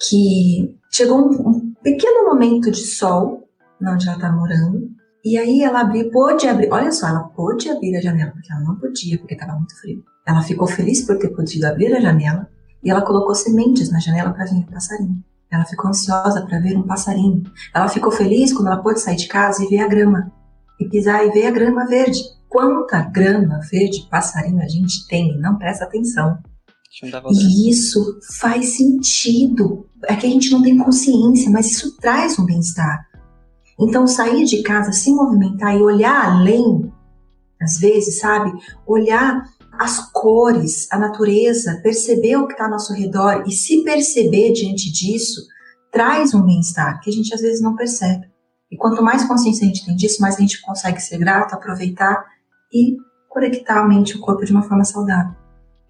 que 0.00 0.74
chegou 0.90 1.18
um, 1.18 1.48
um, 1.48 1.74
pequeno 1.82 2.26
momento 2.26 2.70
de 2.70 2.80
sol 2.80 3.48
onde 3.80 4.06
ela 4.06 4.16
está 4.16 4.32
morando, 4.32 4.90
e 5.24 5.36
aí 5.36 5.62
ela 5.62 5.80
abriu, 5.80 6.08
pôde 6.10 6.46
abrir, 6.46 6.68
olha 6.70 6.90
só, 6.92 7.08
ela 7.08 7.24
pôde 7.24 7.68
abrir 7.68 7.96
a 7.96 8.00
janela, 8.00 8.30
porque 8.30 8.52
ela 8.52 8.62
não 8.62 8.76
podia, 8.76 9.18
porque 9.18 9.34
estava 9.34 9.54
muito 9.54 9.78
frio. 9.80 10.04
Ela 10.24 10.40
ficou 10.42 10.68
feliz 10.68 11.04
por 11.04 11.18
ter 11.18 11.28
podido 11.30 11.64
abrir 11.64 11.92
a 11.92 12.00
janela, 12.00 12.48
e 12.82 12.90
ela 12.90 13.02
colocou 13.02 13.34
sementes 13.34 13.90
na 13.90 13.98
janela 13.98 14.32
para 14.32 14.44
vir 14.44 14.60
o 14.60 14.66
passarinho. 14.70 15.22
Ela 15.52 15.64
ficou 15.66 15.90
ansiosa 15.90 16.46
para 16.46 16.58
ver 16.58 16.76
um 16.76 16.82
passarinho. 16.82 17.42
Ela 17.74 17.88
ficou 17.88 18.10
feliz 18.10 18.52
quando 18.52 18.68
ela 18.68 18.82
pôde 18.82 19.00
sair 19.00 19.16
de 19.16 19.28
casa 19.28 19.62
e 19.62 19.68
ver 19.68 19.80
a 19.80 19.88
grama, 19.88 20.32
e 20.80 20.88
pisar 20.88 21.26
e 21.26 21.30
ver 21.30 21.46
a 21.46 21.50
grama 21.50 21.86
verde 21.86 22.20
quanta 22.52 23.00
grama 23.00 23.60
verde 23.70 24.06
passarinho 24.10 24.62
a 24.62 24.68
gente 24.68 25.06
tem 25.08 25.30
e 25.30 25.38
não 25.38 25.56
presta 25.56 25.84
atenção. 25.84 26.38
E 27.30 27.70
isso 27.70 28.20
faz 28.38 28.76
sentido. 28.76 29.86
É 30.04 30.14
que 30.14 30.26
a 30.26 30.30
gente 30.30 30.50
não 30.50 30.62
tem 30.62 30.76
consciência, 30.76 31.50
mas 31.50 31.70
isso 31.70 31.96
traz 31.96 32.38
um 32.38 32.44
bem-estar. 32.44 33.06
Então, 33.80 34.06
sair 34.06 34.44
de 34.44 34.62
casa, 34.62 34.92
se 34.92 35.10
movimentar 35.10 35.74
e 35.74 35.80
olhar 35.80 36.26
além, 36.26 36.92
às 37.60 37.78
vezes, 37.78 38.18
sabe? 38.18 38.52
Olhar 38.86 39.42
as 39.78 40.10
cores, 40.12 40.86
a 40.90 40.98
natureza, 40.98 41.80
perceber 41.82 42.36
o 42.36 42.46
que 42.46 42.52
está 42.52 42.64
ao 42.64 42.70
nosso 42.70 42.92
redor 42.92 43.44
e 43.46 43.52
se 43.52 43.82
perceber 43.82 44.52
diante 44.52 44.92
disso, 44.92 45.40
traz 45.90 46.34
um 46.34 46.42
bem-estar 46.44 47.00
que 47.00 47.10
a 47.10 47.12
gente 47.12 47.32
às 47.34 47.40
vezes 47.40 47.60
não 47.60 47.74
percebe. 47.76 48.30
E 48.70 48.76
quanto 48.76 49.02
mais 49.02 49.24
consciência 49.24 49.64
a 49.64 49.68
gente 49.68 49.84
tem 49.84 49.94
disso, 49.94 50.22
mais 50.22 50.36
a 50.36 50.40
gente 50.40 50.60
consegue 50.62 51.00
ser 51.00 51.18
grato, 51.18 51.54
aproveitar 51.54 52.24
e 52.72 52.96
conectar 53.28 53.80
a 53.80 53.88
mente 53.88 54.12
e 54.12 54.16
o 54.16 54.20
corpo 54.20 54.44
de 54.44 54.52
uma 54.52 54.62
forma 54.62 54.84
saudável. 54.84 55.34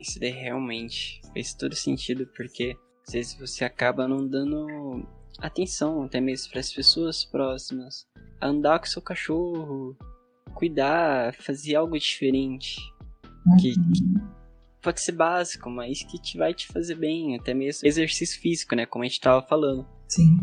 Isso 0.00 0.18
daí 0.18 0.30
realmente 0.30 1.20
fez 1.32 1.54
todo 1.54 1.76
sentido, 1.76 2.26
porque 2.36 2.76
às 3.06 3.12
vezes 3.12 3.34
você 3.34 3.64
acaba 3.64 4.08
não 4.08 4.26
dando 4.26 5.06
atenção 5.38 6.02
até 6.02 6.20
mesmo 6.20 6.50
para 6.50 6.60
as 6.60 6.72
pessoas 6.72 7.24
próximas. 7.24 8.04
Andar 8.40 8.80
com 8.80 8.86
seu 8.86 9.00
cachorro, 9.00 9.96
cuidar, 10.54 11.34
fazer 11.34 11.76
algo 11.76 11.98
diferente. 11.98 12.80
Que, 13.60 13.74
que, 13.74 14.14
pode 14.82 15.00
ser 15.00 15.12
básico, 15.12 15.70
mas 15.70 16.02
que 16.02 16.20
te 16.20 16.36
vai 16.36 16.52
te 16.52 16.66
fazer 16.66 16.96
bem, 16.96 17.36
até 17.36 17.54
mesmo 17.54 17.86
exercício 17.86 18.40
físico, 18.40 18.74
né? 18.74 18.84
Como 18.86 19.04
a 19.04 19.06
gente 19.06 19.20
tava 19.20 19.46
falando. 19.46 19.86
Sim. 20.08 20.38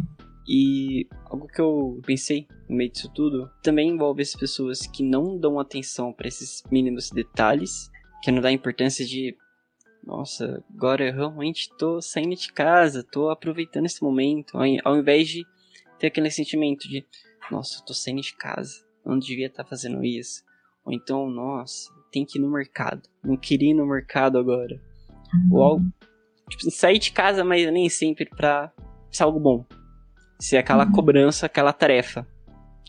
E 0.48 1.08
algo 1.26 1.48
que 1.48 1.62
eu 1.62 2.02
pensei 2.06 2.48
no 2.68 2.76
meio 2.76 2.92
disso 2.92 3.12
tudo 3.14 3.52
também 3.62 3.90
envolve 3.90 4.22
as 4.24 4.34
pessoas 4.34 4.88
que 4.88 5.04
não 5.04 5.38
dão 5.38 5.60
atenção 5.60 6.12
para 6.12 6.28
esses 6.28 6.64
mínimos 6.72 7.12
detalhes, 7.12 7.90
que 8.24 8.32
não 8.32 8.42
dá 8.42 8.52
importância 8.52 9.06
de 9.06 9.38
nossa, 10.04 10.64
agora 10.74 11.08
eu 11.08 11.14
realmente 11.14 11.70
tô 11.78 12.02
saindo 12.02 12.36
de 12.36 12.52
casa, 12.52 13.04
tô 13.04 13.30
aproveitando 13.30 13.86
esse 13.86 14.02
momento, 14.02 14.58
ao 14.84 14.98
invés 14.98 15.28
de 15.28 15.46
ter 16.00 16.08
aquele 16.08 16.32
sentimento 16.32 16.88
de 16.88 17.06
nossa, 17.52 17.80
eu 17.80 17.86
tô 17.86 17.94
saindo 17.94 18.22
de 18.22 18.36
casa, 18.36 18.84
eu 19.06 19.12
não 19.12 19.20
devia 19.20 19.48
estar 19.48 19.64
tá 19.64 19.70
fazendo 19.70 20.04
isso. 20.04 20.44
Ou 20.86 20.94
então, 20.94 21.30
nossa, 21.30 21.92
tem 22.12 22.26
que 22.26 22.38
ir 22.38 22.42
no 22.42 22.52
mercado, 22.52 23.02
não 23.24 23.38
queria 23.38 23.72
ir 23.72 23.74
no 23.74 23.86
mercado 23.86 24.38
agora. 24.38 24.80
Uhum. 25.34 25.50
Ou 25.52 25.64
algo, 25.64 25.86
tipo, 26.50 26.72
sair 26.72 27.00
de 27.00 27.12
casa, 27.12 27.44
mas 27.44 27.72
nem 27.72 27.90
sempre 27.90 28.26
pra 28.26 28.72
ser 29.12 29.24
algo 29.24 29.40
bom 29.40 29.66
ser 30.40 30.58
aquela 30.58 30.86
uhum. 30.86 30.92
cobrança, 30.92 31.46
aquela 31.46 31.74
tarefa. 31.74 32.26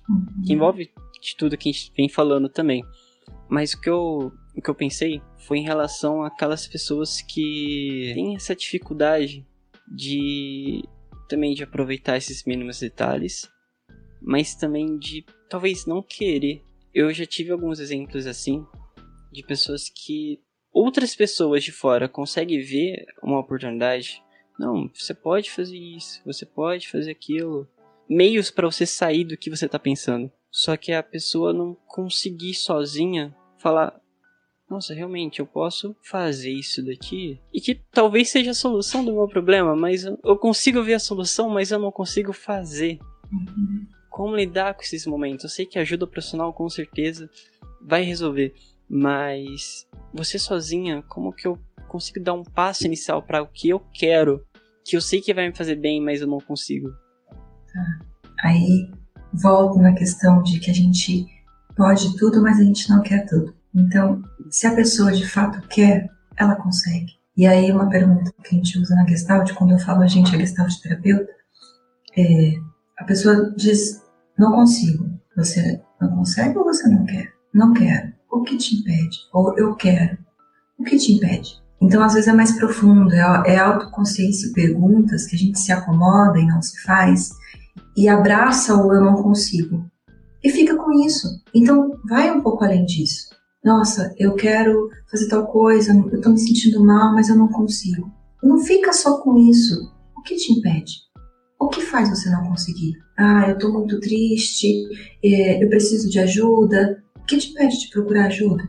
Uhum. 0.08 0.42
Que 0.46 0.52
envolve 0.52 0.90
de 1.20 1.36
tudo 1.36 1.56
que 1.56 1.68
a 1.68 1.72
gente 1.72 1.92
vem 1.96 2.08
falando 2.08 2.48
também. 2.48 2.84
Mas 3.48 3.72
o 3.72 3.80
que 3.80 3.90
eu, 3.90 4.32
o 4.56 4.62
que 4.62 4.70
eu 4.70 4.74
pensei 4.74 5.20
foi 5.38 5.58
em 5.58 5.64
relação 5.64 6.22
àquelas 6.22 6.68
pessoas 6.68 7.20
que 7.20 8.12
têm 8.14 8.36
essa 8.36 8.54
dificuldade 8.54 9.44
de 9.88 10.84
também 11.28 11.54
de 11.54 11.64
aproveitar 11.64 12.16
esses 12.16 12.44
mínimos 12.44 12.80
detalhes, 12.80 13.48
mas 14.20 14.54
também 14.54 14.98
de 14.98 15.24
talvez 15.48 15.86
não 15.86 16.02
querer. 16.02 16.62
Eu 16.94 17.12
já 17.12 17.26
tive 17.26 17.52
alguns 17.52 17.78
exemplos 17.78 18.26
assim 18.26 18.64
de 19.30 19.42
pessoas 19.42 19.88
que 19.88 20.40
outras 20.72 21.14
pessoas 21.14 21.64
de 21.64 21.72
fora 21.72 22.08
conseguem 22.08 22.60
ver 22.60 23.04
uma 23.22 23.38
oportunidade 23.38 24.22
não, 24.60 24.90
você 24.94 25.14
pode 25.14 25.50
fazer 25.50 25.78
isso, 25.78 26.20
você 26.22 26.44
pode 26.44 26.86
fazer 26.86 27.12
aquilo. 27.12 27.66
Meios 28.06 28.50
para 28.50 28.70
você 28.70 28.84
sair 28.84 29.24
do 29.24 29.34
que 29.34 29.48
você 29.48 29.66
tá 29.66 29.78
pensando. 29.78 30.30
Só 30.50 30.76
que 30.76 30.92
a 30.92 31.02
pessoa 31.02 31.54
não 31.54 31.74
conseguir 31.86 32.52
sozinha 32.52 33.34
falar: 33.56 33.98
Nossa, 34.68 34.92
realmente 34.92 35.40
eu 35.40 35.46
posso 35.46 35.96
fazer 36.02 36.50
isso 36.50 36.84
daqui. 36.84 37.40
E 37.54 37.58
que 37.58 37.74
talvez 37.74 38.28
seja 38.28 38.50
a 38.50 38.54
solução 38.54 39.02
do 39.02 39.14
meu 39.14 39.26
problema, 39.26 39.74
mas 39.74 40.04
eu 40.04 40.36
consigo 40.36 40.82
ver 40.82 40.94
a 40.94 41.00
solução, 41.00 41.48
mas 41.48 41.70
eu 41.70 41.78
não 41.78 41.90
consigo 41.90 42.34
fazer. 42.34 42.98
Uhum. 43.32 43.86
Como 44.10 44.36
lidar 44.36 44.74
com 44.74 44.82
esses 44.82 45.06
momentos? 45.06 45.44
Eu 45.44 45.50
sei 45.50 45.64
que 45.64 45.78
ajuda 45.78 46.06
profissional 46.06 46.52
com 46.52 46.68
certeza 46.68 47.30
vai 47.80 48.02
resolver, 48.02 48.52
mas 48.90 49.86
você 50.12 50.38
sozinha, 50.38 51.02
como 51.08 51.32
que 51.32 51.46
eu 51.46 51.56
consigo 51.88 52.20
dar 52.20 52.34
um 52.34 52.42
passo 52.42 52.86
inicial 52.86 53.22
para 53.22 53.42
o 53.42 53.46
que 53.46 53.68
eu 53.68 53.80
quero 53.94 54.44
que 54.84 54.96
eu 54.96 55.00
sei 55.00 55.20
que 55.20 55.32
vai 55.32 55.48
me 55.48 55.54
fazer 55.54 55.76
bem, 55.76 56.02
mas 56.02 56.20
eu 56.20 56.26
não 56.26 56.38
consigo. 56.40 56.90
Tá. 57.72 58.06
Aí 58.42 58.90
volto 59.32 59.78
na 59.78 59.94
questão 59.94 60.42
de 60.42 60.58
que 60.58 60.70
a 60.70 60.74
gente 60.74 61.26
pode 61.76 62.16
tudo, 62.16 62.42
mas 62.42 62.58
a 62.58 62.64
gente 62.64 62.90
não 62.90 63.00
quer 63.02 63.24
tudo. 63.26 63.54
Então, 63.74 64.20
se 64.50 64.66
a 64.66 64.74
pessoa 64.74 65.12
de 65.12 65.28
fato 65.28 65.66
quer, 65.68 66.08
ela 66.36 66.56
consegue. 66.56 67.12
E 67.36 67.46
aí 67.46 67.70
uma 67.70 67.88
pergunta 67.88 68.32
que 68.42 68.54
a 68.54 68.58
gente 68.58 68.78
usa 68.78 68.94
na 68.96 69.06
Gestalt, 69.06 69.52
quando 69.54 69.72
eu 69.72 69.78
falo 69.78 70.02
a 70.02 70.08
gente 70.08 70.34
é 70.34 70.38
Gestalt 70.38 70.74
terapeuta, 70.82 71.30
é, 72.18 72.54
a 72.98 73.04
pessoa 73.04 73.54
diz, 73.56 74.02
não 74.36 74.50
consigo. 74.52 75.08
Você 75.36 75.80
não 76.00 76.16
consegue 76.16 76.58
ou 76.58 76.64
você 76.64 76.88
não 76.88 77.06
quer? 77.06 77.32
Não 77.54 77.72
quero. 77.72 78.12
O 78.30 78.42
que 78.42 78.56
te 78.56 78.76
impede? 78.76 79.18
Ou 79.32 79.58
eu 79.58 79.74
quero. 79.74 80.16
O 80.78 80.84
que 80.84 80.96
te 80.96 81.12
impede? 81.12 81.60
Então, 81.80 82.02
às 82.02 82.12
vezes 82.12 82.28
é 82.28 82.32
mais 82.32 82.52
profundo, 82.52 83.12
é, 83.12 83.42
é 83.46 83.58
autoconsciência 83.58 84.48
e 84.48 84.52
perguntas 84.52 85.26
que 85.26 85.34
a 85.34 85.38
gente 85.38 85.58
se 85.58 85.72
acomoda 85.72 86.38
e 86.38 86.46
não 86.46 86.60
se 86.60 86.80
faz, 86.82 87.30
e 87.96 88.08
abraça 88.08 88.76
o 88.76 88.92
eu 88.92 89.00
não 89.00 89.22
consigo. 89.22 89.84
E 90.44 90.50
fica 90.50 90.76
com 90.76 90.92
isso. 90.92 91.26
Então, 91.54 91.98
vai 92.08 92.30
um 92.30 92.42
pouco 92.42 92.64
além 92.64 92.84
disso. 92.84 93.30
Nossa, 93.64 94.14
eu 94.18 94.34
quero 94.34 94.88
fazer 95.10 95.28
tal 95.28 95.46
coisa, 95.46 95.92
eu 96.12 96.20
tô 96.20 96.30
me 96.30 96.38
sentindo 96.38 96.84
mal, 96.84 97.14
mas 97.14 97.28
eu 97.28 97.36
não 97.36 97.48
consigo. 97.48 98.10
Não 98.42 98.58
fica 98.58 98.92
só 98.92 99.18
com 99.18 99.36
isso. 99.36 99.92
O 100.16 100.22
que 100.22 100.36
te 100.36 100.52
impede? 100.52 100.92
O 101.58 101.68
que 101.68 101.82
faz 101.82 102.08
você 102.08 102.30
não 102.30 102.48
conseguir? 102.48 102.94
Ah, 103.18 103.50
eu 103.50 103.58
tô 103.58 103.70
muito 103.70 104.00
triste, 104.00 104.82
é, 105.22 105.62
eu 105.62 105.68
preciso 105.68 106.08
de 106.08 106.18
ajuda. 106.18 106.99
Que 107.30 107.38
te 107.38 107.54
pede 107.54 107.78
de 107.78 107.90
procurar 107.90 108.26
ajuda? 108.26 108.68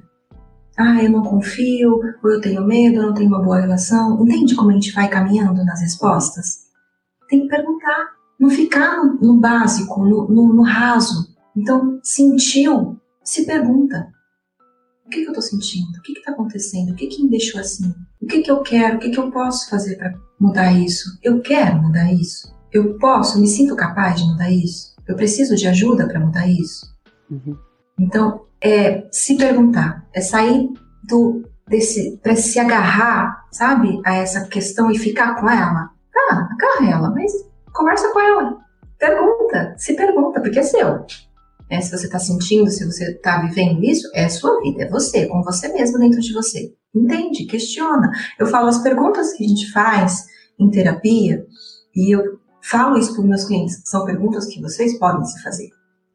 Ah, 0.78 1.04
eu 1.04 1.10
não 1.10 1.24
confio, 1.24 2.00
ou 2.24 2.32
eu 2.32 2.40
tenho 2.40 2.64
medo, 2.64 2.98
eu 2.98 3.08
não 3.08 3.14
tenho 3.16 3.28
uma 3.28 3.42
boa 3.42 3.60
relação. 3.60 4.22
Entende 4.22 4.56
como 4.56 4.70
a 4.70 4.74
gente 4.74 4.92
vai 4.92 5.10
caminhando 5.10 5.66
nas 5.66 5.82
respostas? 5.82 6.68
Tem 7.28 7.42
que 7.42 7.48
perguntar, 7.48 8.12
não 8.40 8.52
ficar 8.52 9.04
no, 9.04 9.16
no 9.20 9.40
básico, 9.40 10.06
no, 10.06 10.28
no, 10.28 10.54
no 10.54 10.62
raso. 10.62 11.36
Então, 11.58 12.00
sentiu, 12.04 13.02
se 13.24 13.48
pergunta: 13.48 14.14
o 15.08 15.10
que, 15.10 15.22
que 15.22 15.26
eu 15.26 15.32
estou 15.32 15.42
sentindo? 15.42 15.98
O 15.98 16.02
que 16.04 16.12
está 16.12 16.32
acontecendo? 16.32 16.92
O 16.92 16.96
que, 16.96 17.08
que 17.08 17.24
me 17.24 17.32
deixou 17.32 17.60
assim? 17.60 17.92
O 18.22 18.28
que, 18.28 18.44
que 18.44 18.52
eu 18.52 18.62
quero? 18.62 18.98
O 18.98 19.00
que, 19.00 19.10
que 19.10 19.20
eu 19.20 19.32
posso 19.32 19.72
fazer 19.72 19.96
para 19.96 20.14
mudar 20.40 20.72
isso? 20.72 21.18
Eu 21.24 21.42
quero 21.42 21.82
mudar 21.82 22.14
isso? 22.14 22.54
Eu 22.72 22.96
posso? 23.00 23.42
Me 23.42 23.48
sinto 23.48 23.76
capaz 23.76 24.22
de 24.22 24.28
mudar 24.28 24.52
isso? 24.52 24.96
Eu 25.08 25.16
preciso 25.16 25.56
de 25.56 25.68
ajuda 25.68 26.08
para 26.08 26.20
mudar 26.20 26.48
isso? 26.48 26.86
Uhum. 27.28 27.58
Então, 28.02 28.48
é 28.60 29.08
se 29.12 29.38
perguntar, 29.38 30.08
é 30.12 30.22
sair 30.22 30.70
do 31.08 31.44
desse 31.68 32.18
para 32.22 32.36
se 32.36 32.60
agarrar, 32.60 33.46
sabe, 33.52 34.02
a 34.04 34.16
essa 34.16 34.46
questão 34.48 34.92
e 34.92 34.98
ficar 34.98 35.40
com 35.40 35.50
ela. 35.50 35.92
Ah, 36.16 36.50
agarra 36.52 36.92
ela, 36.92 37.12
mas 37.12 37.32
conversa 37.72 38.12
com 38.12 38.20
ela. 38.20 38.58
Pergunta, 38.98 39.76
se 39.78 39.94
pergunta, 39.94 40.42
porque 40.42 40.60
é 40.60 40.64
seu. 40.64 41.06
É, 41.70 41.80
se 41.80 41.96
você 41.96 42.08
está 42.08 42.20
sentindo, 42.20 42.70
se 42.70 42.86
você 42.86 43.12
está 43.12 43.40
vivendo 43.42 43.84
isso, 43.84 44.10
é 44.14 44.28
sua 44.28 44.60
vida, 44.62 44.84
é 44.84 44.90
você, 44.90 45.28
com 45.28 45.42
você 45.44 45.70
mesmo 45.70 46.00
dentro 46.00 46.20
de 46.20 46.34
você. 46.34 46.74
Entende? 46.94 47.46
Questiona. 47.46 48.12
Eu 48.38 48.48
falo 48.48 48.68
as 48.68 48.80
perguntas 48.80 49.32
que 49.34 49.46
a 49.46 49.48
gente 49.48 49.72
faz 49.72 50.26
em 50.60 50.70
terapia, 50.70 51.46
e 51.96 52.14
eu 52.14 52.40
falo 52.62 52.98
isso 52.98 53.16
para 53.16 53.24
meus 53.24 53.46
clientes, 53.46 53.82
são 53.86 54.06
perguntas 54.06 54.48
que 54.48 54.62
vocês 54.62 55.00
podem 55.00 55.24
se 55.24 55.42
fazer. 55.42 55.70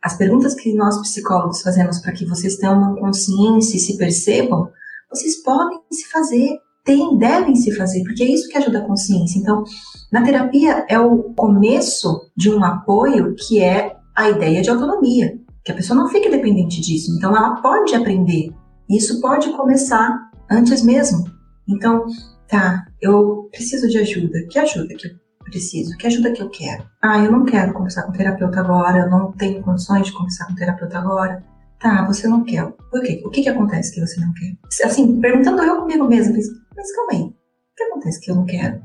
As 0.06 0.16
perguntas 0.16 0.54
que 0.54 0.72
nós 0.72 1.00
psicólogos 1.00 1.62
fazemos 1.62 1.98
para 1.98 2.12
que 2.12 2.24
vocês 2.24 2.54
tenham 2.58 2.78
uma 2.78 2.94
consciência 2.94 3.76
e 3.76 3.80
se 3.80 3.98
percebam, 3.98 4.70
vocês 5.10 5.42
podem 5.42 5.80
se 5.90 6.08
fazer, 6.08 6.60
tem, 6.84 7.18
devem 7.18 7.56
se 7.56 7.74
fazer, 7.74 8.04
porque 8.04 8.22
é 8.22 8.30
isso 8.30 8.48
que 8.48 8.56
ajuda 8.56 8.78
a 8.78 8.86
consciência. 8.86 9.36
Então, 9.36 9.64
na 10.12 10.22
terapia 10.22 10.86
é 10.88 10.96
o 10.96 11.24
começo 11.34 12.20
de 12.36 12.48
um 12.48 12.62
apoio 12.62 13.34
que 13.34 13.60
é 13.60 13.96
a 14.14 14.30
ideia 14.30 14.62
de 14.62 14.70
autonomia 14.70 15.40
que 15.64 15.72
a 15.72 15.74
pessoa 15.74 15.98
não 15.98 16.08
fique 16.08 16.30
dependente 16.30 16.80
disso. 16.80 17.12
Então, 17.16 17.36
ela 17.36 17.60
pode 17.60 17.92
aprender. 17.92 18.54
Isso 18.88 19.20
pode 19.20 19.50
começar 19.56 20.30
antes 20.48 20.84
mesmo. 20.84 21.24
Então, 21.68 22.06
tá, 22.46 22.86
eu 23.02 23.48
preciso 23.50 23.88
de 23.88 23.98
ajuda. 23.98 24.46
Que 24.48 24.60
ajuda 24.60 24.94
que 24.94 25.08
eu 25.08 25.25
preciso? 25.46 25.96
Que 25.96 26.06
ajuda 26.06 26.32
que 26.32 26.42
eu 26.42 26.50
quero? 26.50 26.84
Ah, 27.02 27.18
eu 27.24 27.32
não 27.32 27.44
quero 27.44 27.72
conversar 27.72 28.02
com 28.02 28.12
terapeuta 28.12 28.60
agora, 28.60 28.98
eu 29.00 29.10
não 29.10 29.32
tenho 29.32 29.62
condições 29.62 30.06
de 30.06 30.12
conversar 30.12 30.46
com 30.46 30.54
terapeuta 30.54 30.98
agora. 30.98 31.42
Tá, 31.80 32.04
você 32.06 32.26
não 32.26 32.44
quer. 32.44 32.66
Por 32.90 33.02
quê? 33.02 33.22
O 33.24 33.30
que 33.30 33.42
que 33.42 33.48
acontece 33.48 33.94
que 33.94 34.00
você 34.00 34.20
não 34.20 34.32
quer? 34.32 34.56
Assim, 34.84 35.20
perguntando 35.20 35.62
eu 35.62 35.80
comigo 35.80 36.06
mesma, 36.06 36.34
mas 36.76 36.94
calma 36.94 37.12
aí, 37.12 37.22
o 37.22 37.34
que 37.76 37.82
acontece 37.84 38.20
que 38.20 38.30
eu 38.30 38.36
não 38.36 38.44
quero? 38.44 38.80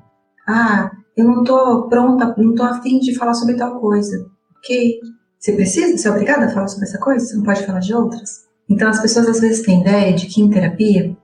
Ah, 0.47 0.91
eu 1.15 1.25
não 1.25 1.43
tô 1.43 1.87
pronta, 1.87 2.33
não 2.37 2.55
tô 2.55 2.63
afim 2.63 2.99
de 2.99 3.15
falar 3.15 3.33
sobre 3.33 3.55
tal 3.55 3.79
coisa. 3.79 4.25
Ok, 4.57 4.99
você 5.39 5.53
precisa? 5.53 5.97
Você 5.97 6.07
é 6.07 6.11
obrigada 6.11 6.45
a 6.45 6.49
falar 6.49 6.67
sobre 6.67 6.87
essa 6.87 6.99
coisa? 6.99 7.25
Você 7.25 7.35
não 7.35 7.43
pode 7.43 7.65
falar 7.65 7.79
de 7.79 7.93
outras? 7.93 8.41
Então 8.69 8.89
as 8.89 9.01
pessoas 9.01 9.27
às 9.27 9.39
vezes 9.39 9.65
têm 9.65 9.81
ideia 9.81 10.13
de 10.13 10.27
que 10.27 10.41
em 10.41 10.49
terapia, 10.49 11.15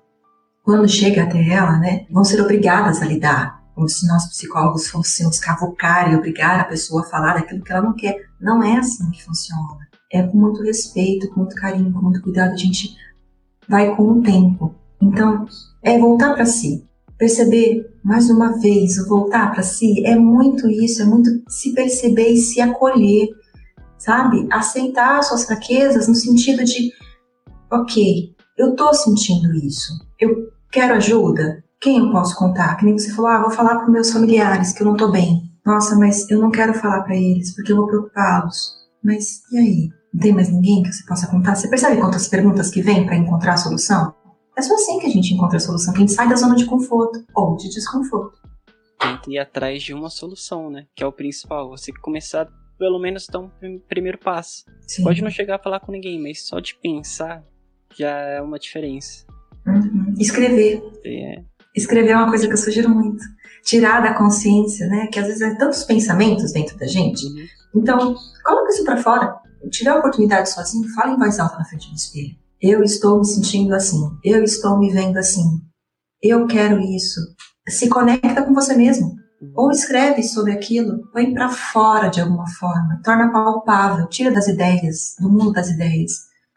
quando 0.63 0.87
chega 0.87 1.23
até 1.23 1.47
ela, 1.47 1.77
né, 1.79 2.05
vão 2.09 2.23
ser 2.23 2.41
obrigadas 2.41 3.01
a 3.01 3.05
lidar, 3.05 3.56
como 3.77 3.87
se 3.87 4.07
nós 4.07 4.27
psicólogos 4.27 4.87
fôssemos 4.87 5.39
cavocar 5.39 6.11
e 6.11 6.15
obrigar 6.15 6.59
a 6.59 6.65
pessoa 6.65 7.03
a 7.03 7.09
falar 7.09 7.35
daquilo 7.35 7.61
que 7.61 7.71
ela 7.71 7.83
não 7.83 7.93
quer. 7.93 8.25
Não 8.41 8.63
é 8.63 8.77
assim 8.77 9.07
que 9.11 9.23
funciona. 9.23 9.87
É 10.11 10.23
com 10.23 10.35
muito 10.35 10.63
respeito, 10.63 11.29
com 11.29 11.41
muito 11.41 11.55
carinho, 11.55 11.93
com 11.93 12.01
muito 12.01 12.21
cuidado, 12.23 12.53
a 12.53 12.57
gente 12.57 12.97
vai 13.69 13.95
com 13.95 14.03
o 14.03 14.21
tempo. 14.23 14.73
Então, 14.99 15.45
é 15.83 15.99
voltar 15.99 16.33
para 16.33 16.45
si. 16.47 16.83
Perceber 17.19 17.87
mais 18.03 18.31
uma 18.31 18.57
vez, 18.59 18.97
voltar 19.07 19.51
para 19.51 19.61
si 19.61 20.03
é 20.05 20.15
muito 20.15 20.67
isso, 20.67 21.03
é 21.03 21.05
muito 21.05 21.29
se 21.47 21.73
perceber 21.73 22.29
e 22.29 22.37
se 22.37 22.59
acolher 22.59 23.29
sabe? 23.97 24.47
Aceitar 24.51 25.21
suas 25.23 25.45
fraquezas 25.45 26.07
no 26.07 26.15
sentido 26.15 26.63
de, 26.63 26.91
ok, 27.71 28.33
eu 28.57 28.75
tô 28.75 28.93
sentindo 28.93 29.53
isso, 29.55 29.93
eu 30.19 30.49
quero 30.71 30.95
ajuda, 30.95 31.63
quem 31.79 31.99
eu 31.99 32.11
posso 32.11 32.35
contar? 32.35 32.75
Que 32.75 32.85
nem 32.85 32.97
você 32.97 33.13
falou, 33.13 33.31
ah, 33.31 33.41
vou 33.41 33.51
falar 33.51 33.77
para 33.77 33.87
meus 33.87 34.11
familiares 34.11 34.73
que 34.73 34.81
eu 34.81 34.87
não 34.87 34.97
tô 34.97 35.11
bem. 35.11 35.43
Nossa, 35.65 35.95
mas 35.95 36.29
eu 36.29 36.39
não 36.39 36.49
quero 36.49 36.73
falar 36.73 37.03
para 37.03 37.15
eles 37.15 37.53
porque 37.55 37.71
eu 37.71 37.75
vou 37.75 37.87
preocupá-los. 37.87 38.73
Mas 39.03 39.41
e 39.51 39.57
aí? 39.57 39.89
Não 40.13 40.21
tem 40.21 40.33
mais 40.33 40.49
ninguém 40.49 40.81
que 40.81 40.91
você 40.91 41.05
possa 41.05 41.27
contar? 41.27 41.55
Você 41.55 41.67
percebe 41.67 41.99
quantas 41.99 42.27
perguntas 42.27 42.71
que 42.71 42.81
vem 42.81 43.05
para 43.05 43.17
encontrar 43.17 43.53
a 43.53 43.57
solução? 43.57 44.15
É 44.57 44.61
só 44.61 44.73
assim 44.73 44.97
que 44.99 45.05
a 45.05 45.09
gente 45.09 45.33
encontra 45.33 45.57
a 45.57 45.59
solução, 45.59 45.93
que 45.93 45.99
a 45.99 46.01
gente 46.01 46.13
sai 46.13 46.27
da 46.27 46.35
zona 46.35 46.55
de 46.55 46.65
conforto 46.65 47.23
ou 47.35 47.55
de 47.57 47.69
desconforto. 47.69 48.39
Tem 48.99 49.17
que 49.21 49.31
ir 49.33 49.39
atrás 49.39 49.83
de 49.83 49.93
uma 49.93 50.09
solução, 50.09 50.71
né? 50.71 50.87
Que 50.95 51.03
é 51.03 51.07
o 51.07 51.11
principal. 51.11 51.69
Você 51.69 51.91
começar 51.91 52.47
pelo 52.79 52.97
menos 52.99 53.27
dar 53.27 53.39
um 53.39 53.49
primeiro 53.87 54.17
passo. 54.17 54.63
Sim. 54.87 55.03
Pode 55.03 55.21
não 55.21 55.29
chegar 55.29 55.55
a 55.55 55.59
falar 55.59 55.79
com 55.79 55.91
ninguém, 55.91 56.19
mas 56.21 56.47
só 56.47 56.59
de 56.59 56.75
pensar 56.81 57.43
já 57.95 58.09
é 58.09 58.41
uma 58.41 58.57
diferença. 58.57 59.25
Uhum. 59.65 60.13
Escrever. 60.17 60.81
É. 61.05 61.43
Escrever 61.77 62.11
é 62.11 62.15
uma 62.15 62.29
coisa 62.29 62.47
que 62.47 62.53
eu 62.53 62.57
sugiro 62.57 62.89
muito. 62.89 63.23
Tirar 63.63 64.01
da 64.01 64.15
consciência, 64.15 64.87
né? 64.87 65.07
Que 65.07 65.19
às 65.19 65.27
vezes 65.27 65.41
é 65.41 65.55
tantos 65.55 65.83
pensamentos 65.83 66.51
dentro 66.51 66.75
da 66.77 66.87
gente. 66.87 67.23
Uhum. 67.25 67.45
Então, 67.75 68.15
coloca 68.43 68.69
isso 68.69 68.83
para 68.83 68.97
fora. 68.97 69.35
Tiver 69.69 69.91
a 69.91 69.99
oportunidade 69.99 70.49
sozinho, 70.49 70.89
fala 70.95 71.13
em 71.13 71.17
voz 71.17 71.39
alta 71.39 71.57
na 71.57 71.65
frente 71.65 71.89
do 71.89 71.95
espelho. 71.95 72.35
Eu 72.59 72.81
estou 72.81 73.19
me 73.19 73.25
sentindo 73.25 73.75
assim. 73.75 74.01
Eu 74.23 74.43
estou 74.43 74.79
me 74.79 74.91
vendo 74.91 75.17
assim. 75.17 75.61
Eu 76.21 76.47
quero 76.47 76.79
isso. 76.79 77.21
Se 77.69 77.87
conecta 77.87 78.43
com 78.43 78.53
você 78.53 78.75
mesmo. 78.75 79.15
Ou 79.55 79.69
escreve 79.69 80.23
sobre 80.23 80.53
aquilo, 80.53 81.07
põe 81.11 81.31
para 81.31 81.49
fora 81.49 82.07
de 82.07 82.19
alguma 82.19 82.47
forma, 82.47 82.99
torna 83.03 83.31
palpável, 83.31 84.07
tira 84.07 84.31
das 84.31 84.47
ideias, 84.47 85.15
do 85.19 85.29
mundo 85.29 85.51
das 85.51 85.69
ideias. 85.69 86.11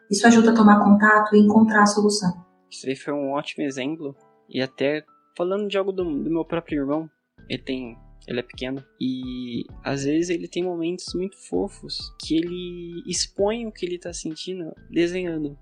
Isso 0.09 0.25
ajuda 0.25 0.49
a 0.49 0.55
tomar 0.55 0.83
contato 0.83 1.35
e 1.35 1.39
encontrar 1.39 1.83
a 1.83 1.85
solução. 1.85 2.33
Isso 2.71 2.87
aí 2.87 2.95
foi 2.95 3.13
um 3.13 3.33
ótimo 3.33 3.63
exemplo. 3.63 4.15
E 4.49 4.61
até 4.61 5.03
falando 5.35 5.67
de 5.67 5.77
algo 5.77 5.91
do, 5.91 6.03
do 6.03 6.29
meu 6.29 6.45
próprio 6.45 6.81
irmão, 6.81 7.09
ele 7.49 7.61
tem 7.61 7.97
ele 8.27 8.39
é 8.39 8.43
pequeno 8.43 8.83
e 8.99 9.65
às 9.83 10.03
vezes 10.05 10.29
ele 10.29 10.47
tem 10.47 10.63
momentos 10.63 11.13
muito 11.15 11.37
fofos 11.37 12.13
que 12.19 12.35
ele 12.35 13.03
expõe 13.07 13.65
o 13.65 13.71
que 13.71 13.85
ele 13.85 13.97
tá 13.97 14.13
sentindo 14.13 14.71
desenhando. 14.89 15.57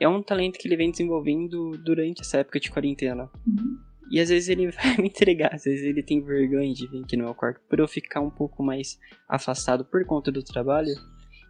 É 0.00 0.08
um 0.08 0.22
talento 0.22 0.58
que 0.58 0.66
ele 0.66 0.76
vem 0.76 0.90
desenvolvendo 0.90 1.70
durante 1.84 2.22
essa 2.22 2.38
época 2.38 2.58
de 2.58 2.70
quarentena. 2.70 3.30
Uhum. 3.46 3.78
E 4.10 4.20
às 4.20 4.28
vezes 4.28 4.48
ele 4.48 4.70
vai 4.72 4.96
me 4.98 5.06
entregar, 5.06 5.54
às 5.54 5.64
vezes 5.64 5.84
ele 5.84 6.02
tem 6.02 6.20
vergonha 6.20 6.72
de 6.72 6.86
vir 6.88 7.04
aqui 7.04 7.16
no 7.16 7.24
meu 7.24 7.34
quarto 7.34 7.60
por 7.68 7.78
eu 7.78 7.86
ficar 7.86 8.20
um 8.20 8.30
pouco 8.30 8.62
mais 8.62 8.98
afastado 9.28 9.84
por 9.84 10.04
conta 10.04 10.32
do 10.32 10.42
trabalho. 10.42 10.94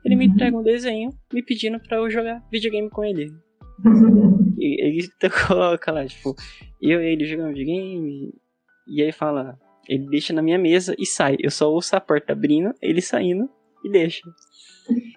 Ele 0.05 0.15
uhum. 0.15 0.19
me 0.19 0.27
entrega 0.27 0.57
um 0.57 0.63
desenho 0.63 1.11
me 1.33 1.43
pedindo 1.43 1.81
para 1.81 1.97
eu 1.97 2.11
jogar 2.11 2.45
videogame 2.51 2.91
com 2.91 3.03
ele. 3.03 3.33
Ele 4.59 5.09
coloca 5.47 5.93
lá, 5.93 6.07
tipo, 6.07 6.35
eu 6.81 7.03
e 7.03 7.07
ele 7.07 7.25
jogando 7.25 7.49
videogame. 7.49 8.33
E 8.87 9.03
aí 9.03 9.13
fala, 9.13 9.59
ele 9.89 10.09
deixa 10.09 10.33
na 10.33 10.43
minha 10.43 10.59
mesa 10.59 10.95
e 10.99 11.07
sai. 11.07 11.37
Eu 11.41 11.51
só 11.51 11.71
ouço 11.71 11.95
a 11.97 12.01
porta 12.01 12.33
abrindo, 12.33 12.75
ele 12.81 13.01
saindo 13.01 13.49
e 13.85 13.91
deixa. 13.91 14.23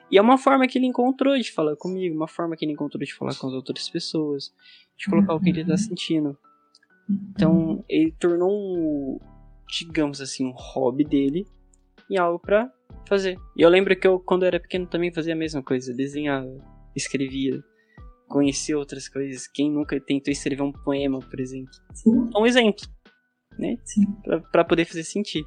E 0.10 0.18
é 0.18 0.22
uma 0.22 0.38
forma 0.38 0.68
que 0.68 0.78
ele 0.78 0.86
encontrou 0.86 1.38
de 1.38 1.52
falar 1.52 1.76
comigo, 1.76 2.16
uma 2.16 2.28
forma 2.28 2.56
que 2.56 2.64
ele 2.64 2.72
encontrou 2.72 3.04
de 3.04 3.14
falar 3.14 3.36
com 3.36 3.48
as 3.48 3.54
outras 3.54 3.90
pessoas, 3.90 4.54
de 4.98 5.06
colocar 5.10 5.34
o 5.34 5.40
que 5.40 5.50
ele 5.50 5.66
tá 5.66 5.72
uhum. 5.72 5.78
sentindo. 5.78 6.38
Então, 7.10 7.84
ele 7.88 8.12
tornou 8.20 8.50
um, 8.50 9.20
digamos 9.70 10.22
assim, 10.22 10.46
um 10.46 10.54
hobby 10.56 11.04
dele 11.04 11.46
em 12.10 12.18
algo 12.18 12.40
para 12.40 12.72
fazer. 13.08 13.38
E 13.56 13.62
eu 13.62 13.70
lembro 13.70 13.96
que 13.96 14.08
eu, 14.08 14.20
quando 14.20 14.44
eu 14.44 14.48
era 14.48 14.60
pequeno, 14.60 14.88
também 14.88 15.12
fazia 15.12 15.34
a 15.34 15.38
mesma 15.38 15.62
coisa, 15.62 15.94
desenhava, 15.94 16.50
escrevia, 16.96 17.62
conhecia 18.28 18.78
outras 18.78 19.08
coisas. 19.08 19.48
Quem 19.48 19.72
nunca 19.72 20.00
tentou 20.00 20.32
escrever 20.32 20.62
um 20.62 20.72
poema, 20.72 21.20
por 21.20 21.40
exemplo? 21.40 21.72
Sim. 21.94 22.30
É 22.36 22.38
um 22.38 22.46
exemplo, 22.46 22.86
né? 23.58 23.78
Sim. 23.84 24.06
Pra, 24.24 24.40
pra 24.40 24.66
poder 24.66 24.86
fazer 24.86 25.04
sentir. 25.04 25.46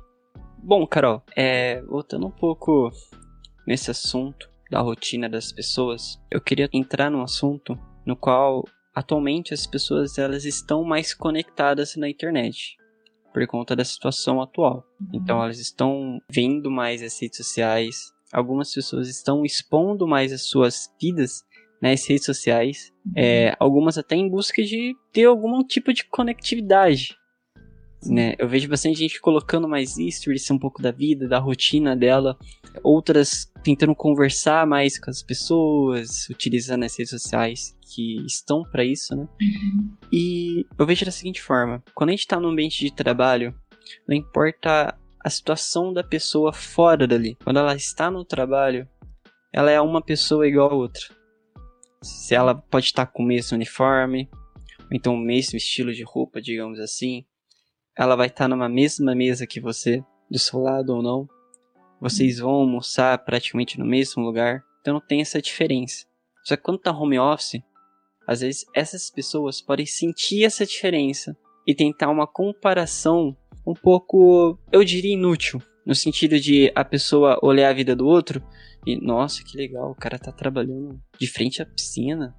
Bom, 0.59 0.87
Carol, 0.87 1.23
é, 1.37 1.81
voltando 1.83 2.27
um 2.27 2.31
pouco 2.31 2.91
nesse 3.67 3.91
assunto 3.91 4.51
da 4.71 4.81
rotina 4.81 5.29
das 5.29 5.53
pessoas, 5.53 6.21
eu 6.31 6.41
queria 6.41 6.69
entrar 6.73 7.11
num 7.11 7.23
assunto 7.23 7.79
no 8.05 8.17
qual 8.17 8.65
atualmente 8.95 9.55
as 9.55 9.67
pessoas 9.67 10.19
elas 10.19 10.45
estão 10.45 10.85
mais 10.85 11.15
conectadas 11.15 11.97
na 11.97 12.09
internet 12.09 12.77
por 13.33 13.47
conta 13.47 13.75
da 13.77 13.85
situação 13.85 14.41
atual. 14.41 14.85
Uhum. 15.01 15.09
Então 15.15 15.43
elas 15.43 15.59
estão 15.59 16.21
vendo 16.31 16.71
mais 16.71 17.03
as 17.03 17.21
redes 17.21 17.39
sociais. 17.39 18.13
Algumas 18.33 18.73
pessoas 18.73 19.09
estão 19.09 19.45
expondo 19.45 20.07
mais 20.07 20.33
as 20.33 20.43
suas 20.43 20.93
vidas 21.01 21.45
nas 21.81 22.07
redes 22.07 22.25
sociais. 22.25 22.93
Uhum. 23.07 23.13
É, 23.17 23.57
algumas 23.59 23.97
até 23.97 24.15
em 24.17 24.29
busca 24.29 24.63
de 24.63 24.95
ter 25.13 25.25
algum 25.25 25.63
tipo 25.65 25.93
de 25.93 26.05
conectividade. 26.05 27.17
Né? 28.07 28.35
Eu 28.39 28.49
vejo 28.49 28.69
bastante 28.69 28.99
gente 28.99 29.21
colocando 29.21 29.69
mais 29.69 29.97
stories 30.11 30.51
um 30.51 30.59
pouco 30.59 30.81
da 30.81 30.91
vida, 30.91 31.29
da 31.29 31.39
rotina 31.39 31.95
dela, 31.95 32.39
outras 32.83 33.51
tentando 33.63 33.95
conversar 33.95 34.67
mais 34.67 34.99
com 34.99 35.11
as 35.11 35.23
pessoas, 35.23 36.27
utilizando 36.31 36.85
as 36.85 36.97
redes 36.97 37.11
sociais 37.11 37.77
que 37.95 38.25
estão 38.25 38.63
para 38.63 38.85
isso, 38.85 39.15
né? 39.15 39.29
Uhum. 39.41 39.97
E 40.11 40.67
eu 40.79 40.87
vejo 40.87 41.05
da 41.05 41.11
seguinte 41.11 41.43
forma: 41.43 41.83
quando 41.95 42.09
a 42.09 42.13
gente 42.13 42.27
tá 42.27 42.41
no 42.41 42.49
ambiente 42.49 42.83
de 42.83 42.91
trabalho, 42.91 43.55
não 44.09 44.17
importa 44.17 44.97
a 45.23 45.31
situação 45.31 45.93
da 45.93 46.03
pessoa 46.03 46.53
fora 46.53 47.07
dali, 47.07 47.37
quando 47.45 47.59
ela 47.59 47.75
está 47.75 48.11
no 48.11 48.25
trabalho, 48.25 48.89
ela 49.53 49.71
é 49.71 49.81
uma 49.81 50.01
pessoa 50.01 50.49
igual 50.49 50.71
a 50.71 50.75
outra. 50.75 51.03
Se 52.03 52.35
ela 52.35 52.55
pode 52.55 52.87
estar 52.87 53.07
com 53.07 53.23
o 53.23 53.27
mesmo 53.27 53.57
uniforme, 53.57 54.29
ou 54.79 54.89
então 54.93 55.15
o 55.15 55.19
mesmo 55.19 55.57
estilo 55.57 55.93
de 55.93 56.03
roupa, 56.03 56.41
digamos 56.41 56.81
assim, 56.81 57.25
ela 57.97 58.17
vai 58.17 58.29
estar 58.29 58.49
numa 58.49 58.69
mesma 58.69 59.15
mesa 59.15 59.47
que 59.47 59.61
você, 59.61 60.03
do 60.31 60.39
seu 60.39 60.61
lado 60.61 60.91
ou 60.95 61.03
não. 61.03 61.29
Vocês 62.01 62.39
vão 62.39 62.51
almoçar 62.51 63.19
praticamente 63.25 63.79
no 63.79 63.85
mesmo 63.85 64.23
lugar, 64.23 64.65
então 64.81 64.95
não 64.95 65.01
tem 65.01 65.21
essa 65.21 65.43
diferença. 65.43 66.07
Só 66.43 66.57
que 66.57 66.63
quando 66.63 66.79
tá 66.79 66.91
home 66.91 67.19
office, 67.19 67.63
às 68.27 68.41
vezes 68.41 68.65
essas 68.75 69.11
pessoas 69.11 69.61
podem 69.61 69.85
sentir 69.85 70.45
essa 70.45 70.65
diferença 70.65 71.37
e 71.67 71.75
tentar 71.75 72.09
uma 72.09 72.27
comparação 72.27 73.37
um 73.67 73.75
pouco, 73.75 74.59
eu 74.73 74.83
diria, 74.83 75.13
inútil. 75.13 75.63
No 75.85 75.95
sentido 75.95 76.39
de 76.41 76.73
a 76.75 76.85
pessoa 76.85 77.39
olhar 77.43 77.69
a 77.69 77.75
vida 77.75 77.95
do 77.95 78.07
outro 78.07 78.43
e, 78.87 78.97
nossa, 78.97 79.45
que 79.45 79.57
legal, 79.57 79.91
o 79.91 79.95
cara 79.95 80.19
tá 80.19 80.33
trabalhando 80.33 81.01
de 81.19 81.27
frente 81.27 81.61
à 81.61 81.67
piscina. 81.67 82.35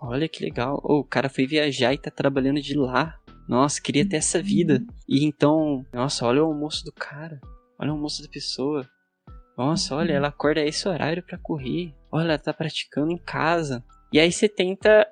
Olha 0.00 0.28
que 0.28 0.44
legal. 0.44 0.80
Oh, 0.84 0.98
o 0.98 1.04
cara 1.04 1.28
foi 1.28 1.46
viajar 1.46 1.94
e 1.94 1.98
tá 1.98 2.10
trabalhando 2.10 2.60
de 2.60 2.76
lá. 2.76 3.18
Nossa, 3.48 3.80
queria 3.80 4.06
ter 4.06 4.16
essa 4.16 4.40
vida. 4.42 4.84
E 5.08 5.24
então, 5.24 5.84
nossa, 5.92 6.26
olha 6.26 6.42
o 6.44 6.46
almoço 6.46 6.84
do 6.84 6.92
cara. 6.92 7.40
Olha 7.78 7.90
o 7.90 7.94
almoço 7.94 8.22
da 8.22 8.28
pessoa. 8.28 8.86
Nossa, 9.56 9.94
olha, 9.94 10.12
ela 10.12 10.28
acorda 10.28 10.60
esse 10.60 10.86
horário 10.86 11.22
para 11.22 11.38
correr. 11.38 11.94
Olha, 12.12 12.28
ela 12.28 12.38
tá 12.38 12.52
praticando 12.52 13.10
em 13.10 13.18
casa. 13.18 13.84
E 14.12 14.20
aí 14.20 14.30
você 14.30 14.48
tenta 14.48 15.06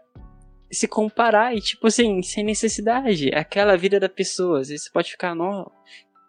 se 0.71 0.87
comparar 0.87 1.57
e, 1.57 1.61
tipo 1.61 1.87
assim, 1.87 2.23
sem 2.23 2.45
necessidade. 2.45 3.31
É 3.31 3.39
aquela 3.39 3.77
vida 3.77 3.99
da 3.99 4.09
pessoa. 4.09 4.61
Às 4.61 4.69
vezes 4.69 4.85
você 4.85 4.91
pode 4.91 5.11
ficar, 5.11 5.35
não, 5.35 5.71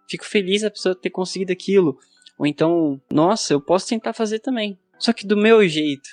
fico 0.09 0.25
feliz 0.25 0.63
a 0.63 0.71
pessoa 0.71 0.95
ter 0.95 1.09
conseguido 1.09 1.51
aquilo. 1.51 1.97
Ou 2.39 2.47
então, 2.47 2.99
nossa, 3.11 3.51
eu 3.53 3.59
posso 3.59 3.89
tentar 3.89 4.13
fazer 4.13 4.39
também. 4.39 4.79
Só 4.97 5.11
que 5.11 5.27
do 5.27 5.35
meu 5.35 5.67
jeito. 5.67 6.09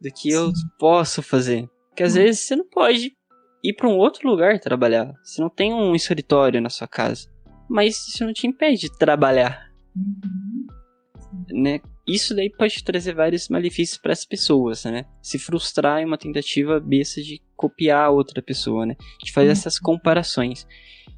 Do 0.00 0.10
que 0.10 0.30
Sim. 0.30 0.36
eu 0.36 0.52
posso 0.78 1.22
fazer. 1.22 1.68
Porque 1.90 2.02
às 2.02 2.12
hum. 2.12 2.22
vezes 2.22 2.40
você 2.40 2.56
não 2.56 2.66
pode 2.66 3.12
ir 3.62 3.74
para 3.74 3.86
um 3.88 3.98
outro 3.98 4.26
lugar 4.26 4.58
trabalhar. 4.58 5.12
Você 5.22 5.42
não 5.42 5.50
tem 5.50 5.74
um 5.74 5.94
escritório 5.94 6.60
na 6.60 6.70
sua 6.70 6.88
casa. 6.88 7.28
Mas 7.68 8.08
isso 8.08 8.24
não 8.24 8.32
te 8.32 8.46
impede 8.46 8.88
de 8.88 8.98
trabalhar. 8.98 9.70
Uhum. 9.94 10.66
Né? 11.50 11.80
Isso 12.06 12.34
daí 12.34 12.48
pode 12.48 12.82
trazer 12.82 13.14
vários 13.14 13.50
malefícios 13.50 13.98
para 13.98 14.14
as 14.14 14.24
pessoas, 14.24 14.84
né? 14.84 15.04
Se 15.20 15.38
frustrar 15.38 16.00
em 16.00 16.06
uma 16.06 16.16
tentativa 16.16 16.80
besta 16.80 17.20
de 17.20 17.42
copiar 17.54 18.10
outra 18.10 18.40
pessoa, 18.40 18.86
né? 18.86 18.96
De 19.22 19.30
fazer 19.30 19.48
uhum. 19.48 19.52
essas 19.52 19.78
comparações. 19.78 20.66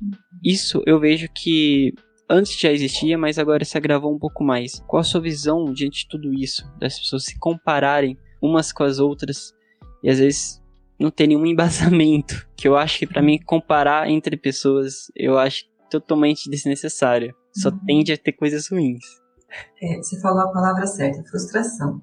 Uhum. 0.03 0.11
Isso 0.43 0.83
eu 0.87 0.99
vejo 0.99 1.29
que 1.33 1.95
antes 2.31 2.59
já 2.59 2.71
existia, 2.71 3.19
mas 3.19 3.39
agora 3.39 3.65
se 3.65 3.77
agravou 3.77 4.15
um 4.15 4.19
pouco 4.19 4.45
mais. 4.45 4.81
Qual 4.87 5.01
a 5.01 5.05
sua 5.05 5.21
visão 5.21 5.73
diante 5.73 6.05
de 6.05 6.09
tudo 6.09 6.33
isso? 6.33 6.65
Das 6.79 6.99
pessoas 6.99 7.25
se 7.25 7.37
compararem 7.39 8.17
umas 8.41 8.73
com 8.73 8.85
as 8.85 9.01
outras 9.01 9.53
e 10.03 10.09
às 10.09 10.19
vezes 10.19 10.63
não 10.99 11.11
tem 11.11 11.27
nenhum 11.27 11.45
embasamento. 11.47 12.49
Que 12.57 12.69
eu 12.69 12.77
acho 12.77 13.01
que 13.01 13.07
para 13.07 13.21
mim 13.21 13.41
comparar 13.45 14.09
entre 14.09 14.37
pessoas, 14.37 15.11
eu 15.17 15.37
acho 15.37 15.65
totalmente 15.91 16.49
desnecessário. 16.49 17.35
Só 17.53 17.71
uhum. 17.71 17.81
tende 17.85 18.13
a 18.13 18.17
ter 18.17 18.33
coisas 18.33 18.69
ruins. 18.69 19.05
É, 19.83 19.97
você 19.97 20.21
falou 20.21 20.43
a 20.43 20.53
palavra 20.53 20.87
certa, 20.87 21.25
frustração. 21.29 22.01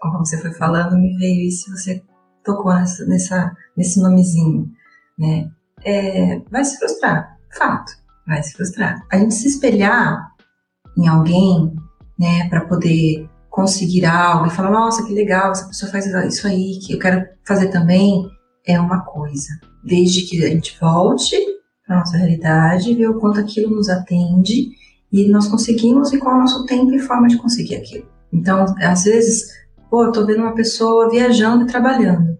Como 0.00 0.24
você 0.24 0.40
foi 0.40 0.52
falando, 0.54 0.96
me 0.96 1.14
veio 1.18 1.48
isso, 1.48 1.70
você 1.70 2.02
tocou 2.42 2.72
nessa, 2.72 3.54
nesse 3.76 4.00
nomezinho, 4.00 4.70
né? 5.18 5.50
É, 5.84 6.38
vai 6.50 6.64
se 6.64 6.78
frustrar, 6.78 7.38
fato, 7.58 7.92
vai 8.26 8.42
se 8.42 8.52
frustrar. 8.52 9.06
A 9.10 9.18
gente 9.18 9.34
se 9.34 9.48
espelhar 9.48 10.32
em 10.96 11.06
alguém, 11.08 11.74
né, 12.18 12.48
para 12.48 12.64
poder 12.64 13.28
conseguir 13.50 14.04
algo 14.04 14.46
e 14.46 14.50
falar, 14.50 14.70
nossa, 14.70 15.04
que 15.04 15.14
legal, 15.14 15.52
essa 15.52 15.66
pessoa 15.66 15.90
faz 15.90 16.06
isso 16.06 16.46
aí, 16.46 16.78
que 16.84 16.94
eu 16.94 16.98
quero 16.98 17.26
fazer 17.46 17.68
também, 17.68 18.28
é 18.66 18.78
uma 18.78 19.00
coisa. 19.02 19.48
Desde 19.84 20.22
que 20.22 20.44
a 20.44 20.48
gente 20.50 20.76
volte 20.80 21.36
para 21.86 21.98
nossa 21.98 22.16
realidade, 22.16 22.94
ver 22.94 23.08
o 23.08 23.20
quanto 23.20 23.40
aquilo 23.40 23.74
nos 23.74 23.88
atende 23.88 24.70
e 25.12 25.28
nós 25.28 25.46
conseguimos 25.46 26.12
e 26.12 26.18
qual 26.18 26.34
é 26.34 26.38
o 26.38 26.40
nosso 26.40 26.66
tempo 26.66 26.92
e 26.92 26.98
forma 26.98 27.28
de 27.28 27.38
conseguir 27.38 27.76
aquilo. 27.76 28.06
Então, 28.32 28.64
às 28.80 29.04
vezes, 29.04 29.46
pô, 29.88 30.04
eu 30.04 30.12
tô 30.12 30.26
vendo 30.26 30.40
uma 30.40 30.54
pessoa 30.54 31.08
viajando 31.08 31.62
e 31.62 31.66
trabalhando. 31.66 32.36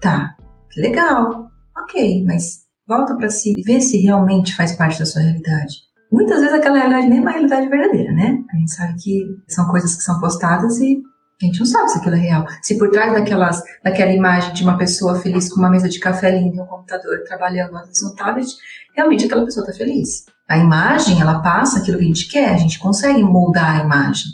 Tá, 0.00 0.36
legal, 0.76 1.50
ok, 1.76 2.24
mas 2.24 2.67
volta 2.88 3.14
para 3.14 3.28
si 3.28 3.52
e 3.56 3.62
vê 3.62 3.80
se 3.80 3.98
realmente 3.98 4.56
faz 4.56 4.72
parte 4.72 4.98
da 4.98 5.04
sua 5.04 5.20
realidade. 5.20 5.88
Muitas 6.10 6.40
vezes 6.40 6.54
aquela 6.54 6.78
realidade 6.78 7.06
nem 7.08 7.18
é 7.18 7.20
uma 7.20 7.30
realidade 7.30 7.68
verdadeira, 7.68 8.12
né? 8.12 8.38
A 8.50 8.56
gente 8.56 8.72
sabe 8.72 8.94
que 8.98 9.26
são 9.46 9.68
coisas 9.68 9.94
que 9.94 10.02
são 10.02 10.18
postadas 10.18 10.78
e 10.78 11.02
a 11.40 11.44
gente 11.44 11.58
não 11.58 11.66
sabe 11.66 11.90
se 11.90 11.98
aquilo 11.98 12.16
é 12.16 12.18
real. 12.18 12.46
Se 12.62 12.78
por 12.78 12.90
trás 12.90 13.12
daquelas, 13.12 13.62
daquela 13.84 14.10
imagem 14.10 14.54
de 14.54 14.62
uma 14.62 14.78
pessoa 14.78 15.20
feliz 15.20 15.52
com 15.52 15.60
uma 15.60 15.68
mesa 15.68 15.88
de 15.88 16.00
café 16.00 16.30
linda 16.30 16.62
um 16.62 16.66
computador 16.66 17.22
trabalhando 17.24 17.72
no 17.72 18.14
tablet, 18.16 18.48
realmente 18.96 19.26
aquela 19.26 19.44
pessoa 19.44 19.64
está 19.64 19.76
feliz. 19.76 20.24
A 20.48 20.56
imagem, 20.56 21.20
ela 21.20 21.40
passa 21.40 21.78
aquilo 21.78 21.98
que 21.98 22.04
a 22.04 22.06
gente 22.06 22.28
quer, 22.28 22.48
a 22.48 22.56
gente 22.56 22.78
consegue 22.78 23.22
moldar 23.22 23.80
a 23.80 23.84
imagem, 23.84 24.24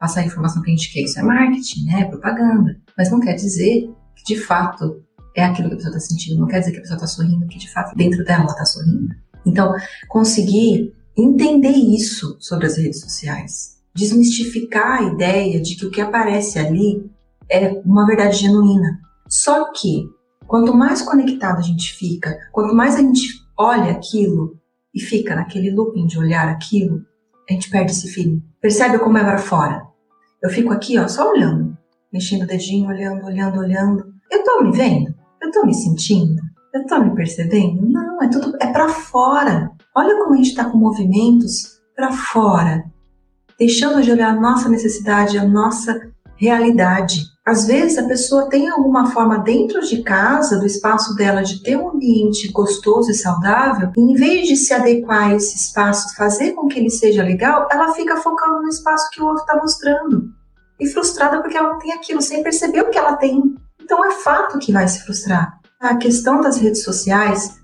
passar 0.00 0.20
a 0.20 0.26
informação 0.26 0.60
que 0.62 0.70
a 0.70 0.74
gente 0.74 0.92
quer. 0.92 1.02
Isso 1.02 1.20
é 1.20 1.22
marketing, 1.22 1.84
né? 1.86 2.00
É 2.00 2.04
propaganda. 2.06 2.76
Mas 2.98 3.08
não 3.08 3.20
quer 3.20 3.34
dizer 3.34 3.88
que 4.16 4.34
de 4.34 4.40
fato 4.40 5.00
é 5.36 5.44
aquilo 5.44 5.68
que 5.68 5.74
a 5.74 5.76
pessoa 5.76 5.96
está 5.96 6.08
sentindo, 6.08 6.40
não 6.40 6.46
quer 6.46 6.60
dizer 6.60 6.72
que 6.72 6.78
a 6.78 6.80
pessoa 6.82 6.96
está 6.96 7.06
sorrindo, 7.06 7.46
que 7.46 7.58
de 7.58 7.70
fato 7.70 7.96
dentro 7.96 8.24
dela 8.24 8.42
ela 8.42 8.52
está 8.52 8.64
sorrindo. 8.64 9.14
Então, 9.46 9.74
conseguir 10.08 10.94
entender 11.16 11.70
isso 11.70 12.36
sobre 12.40 12.66
as 12.66 12.76
redes 12.76 13.00
sociais, 13.00 13.78
desmistificar 13.94 15.00
a 15.00 15.02
ideia 15.02 15.60
de 15.60 15.76
que 15.76 15.86
o 15.86 15.90
que 15.90 16.00
aparece 16.00 16.58
ali 16.58 17.10
é 17.48 17.80
uma 17.84 18.06
verdade 18.06 18.38
genuína. 18.38 19.00
Só 19.28 19.72
que 19.72 20.08
quanto 20.46 20.74
mais 20.74 21.02
conectado 21.02 21.58
a 21.58 21.62
gente 21.62 21.94
fica, 21.94 22.36
quanto 22.52 22.74
mais 22.74 22.96
a 22.96 22.98
gente 22.98 23.40
olha 23.58 23.92
aquilo 23.92 24.58
e 24.94 25.00
fica 25.00 25.34
naquele 25.34 25.70
looping 25.70 26.06
de 26.06 26.18
olhar 26.18 26.48
aquilo, 26.48 27.04
a 27.48 27.52
gente 27.52 27.70
perde 27.70 27.92
esse 27.92 28.08
feeling. 28.08 28.42
Percebe 28.60 28.98
como 28.98 29.18
é 29.18 29.24
para 29.24 29.38
fora? 29.38 29.82
Eu 30.42 30.50
fico 30.50 30.72
aqui, 30.72 30.98
ó, 30.98 31.06
só 31.06 31.30
olhando, 31.30 31.76
mexendo 32.12 32.42
o 32.42 32.46
dedinho, 32.46 32.88
olhando, 32.88 33.24
olhando, 33.26 33.58
olhando. 33.58 34.14
Eu 34.30 34.42
tô 34.44 34.62
me 34.62 34.72
vendo? 34.72 35.09
Eu 35.50 35.62
tô 35.62 35.66
me 35.66 35.74
sentindo? 35.74 36.40
Eu 36.72 36.86
tô 36.86 37.00
me 37.00 37.12
percebendo? 37.12 37.84
Não, 37.90 38.22
é 38.22 38.28
tudo 38.28 38.56
é 38.60 38.68
para 38.68 38.88
fora. 38.88 39.68
Olha 39.96 40.16
como 40.18 40.34
a 40.34 40.36
gente 40.36 40.50
está 40.50 40.64
com 40.70 40.78
movimentos 40.78 41.80
para 41.96 42.12
fora, 42.12 42.84
deixando 43.58 44.00
de 44.00 44.12
olhar 44.12 44.28
a 44.28 44.40
nossa 44.40 44.68
necessidade, 44.68 45.36
a 45.36 45.44
nossa 45.44 46.00
realidade. 46.36 47.24
Às 47.44 47.66
vezes 47.66 47.98
a 47.98 48.06
pessoa 48.06 48.48
tem 48.48 48.68
alguma 48.68 49.10
forma 49.10 49.38
dentro 49.38 49.80
de 49.80 50.04
casa, 50.04 50.56
do 50.56 50.66
espaço 50.66 51.16
dela, 51.16 51.42
de 51.42 51.60
ter 51.64 51.76
um 51.76 51.90
ambiente 51.90 52.46
gostoso 52.52 53.10
e 53.10 53.14
saudável, 53.14 53.90
e 53.96 54.00
em 54.00 54.14
vez 54.14 54.46
de 54.46 54.54
se 54.54 54.72
adequar 54.72 55.30
a 55.30 55.34
esse 55.34 55.56
espaço, 55.56 56.14
fazer 56.14 56.52
com 56.52 56.68
que 56.68 56.78
ele 56.78 56.90
seja 56.90 57.24
legal, 57.24 57.66
ela 57.72 57.92
fica 57.92 58.16
focando 58.18 58.62
no 58.62 58.68
espaço 58.68 59.10
que 59.10 59.20
o 59.20 59.26
outro 59.26 59.42
está 59.42 59.56
mostrando. 59.56 60.30
E 60.78 60.86
frustrada 60.86 61.42
porque 61.42 61.56
ela 61.56 61.72
não 61.72 61.78
tem 61.80 61.92
aquilo, 61.92 62.22
sem 62.22 62.40
perceber 62.40 62.82
o 62.82 62.90
que 62.90 62.96
ela 62.96 63.16
tem. 63.16 63.56
Então 63.90 64.04
é 64.04 64.12
fato 64.12 64.56
que 64.60 64.70
vai 64.70 64.86
se 64.86 65.02
frustrar. 65.02 65.58
A 65.80 65.96
questão 65.96 66.40
das 66.40 66.58
redes 66.58 66.84
sociais 66.84 67.58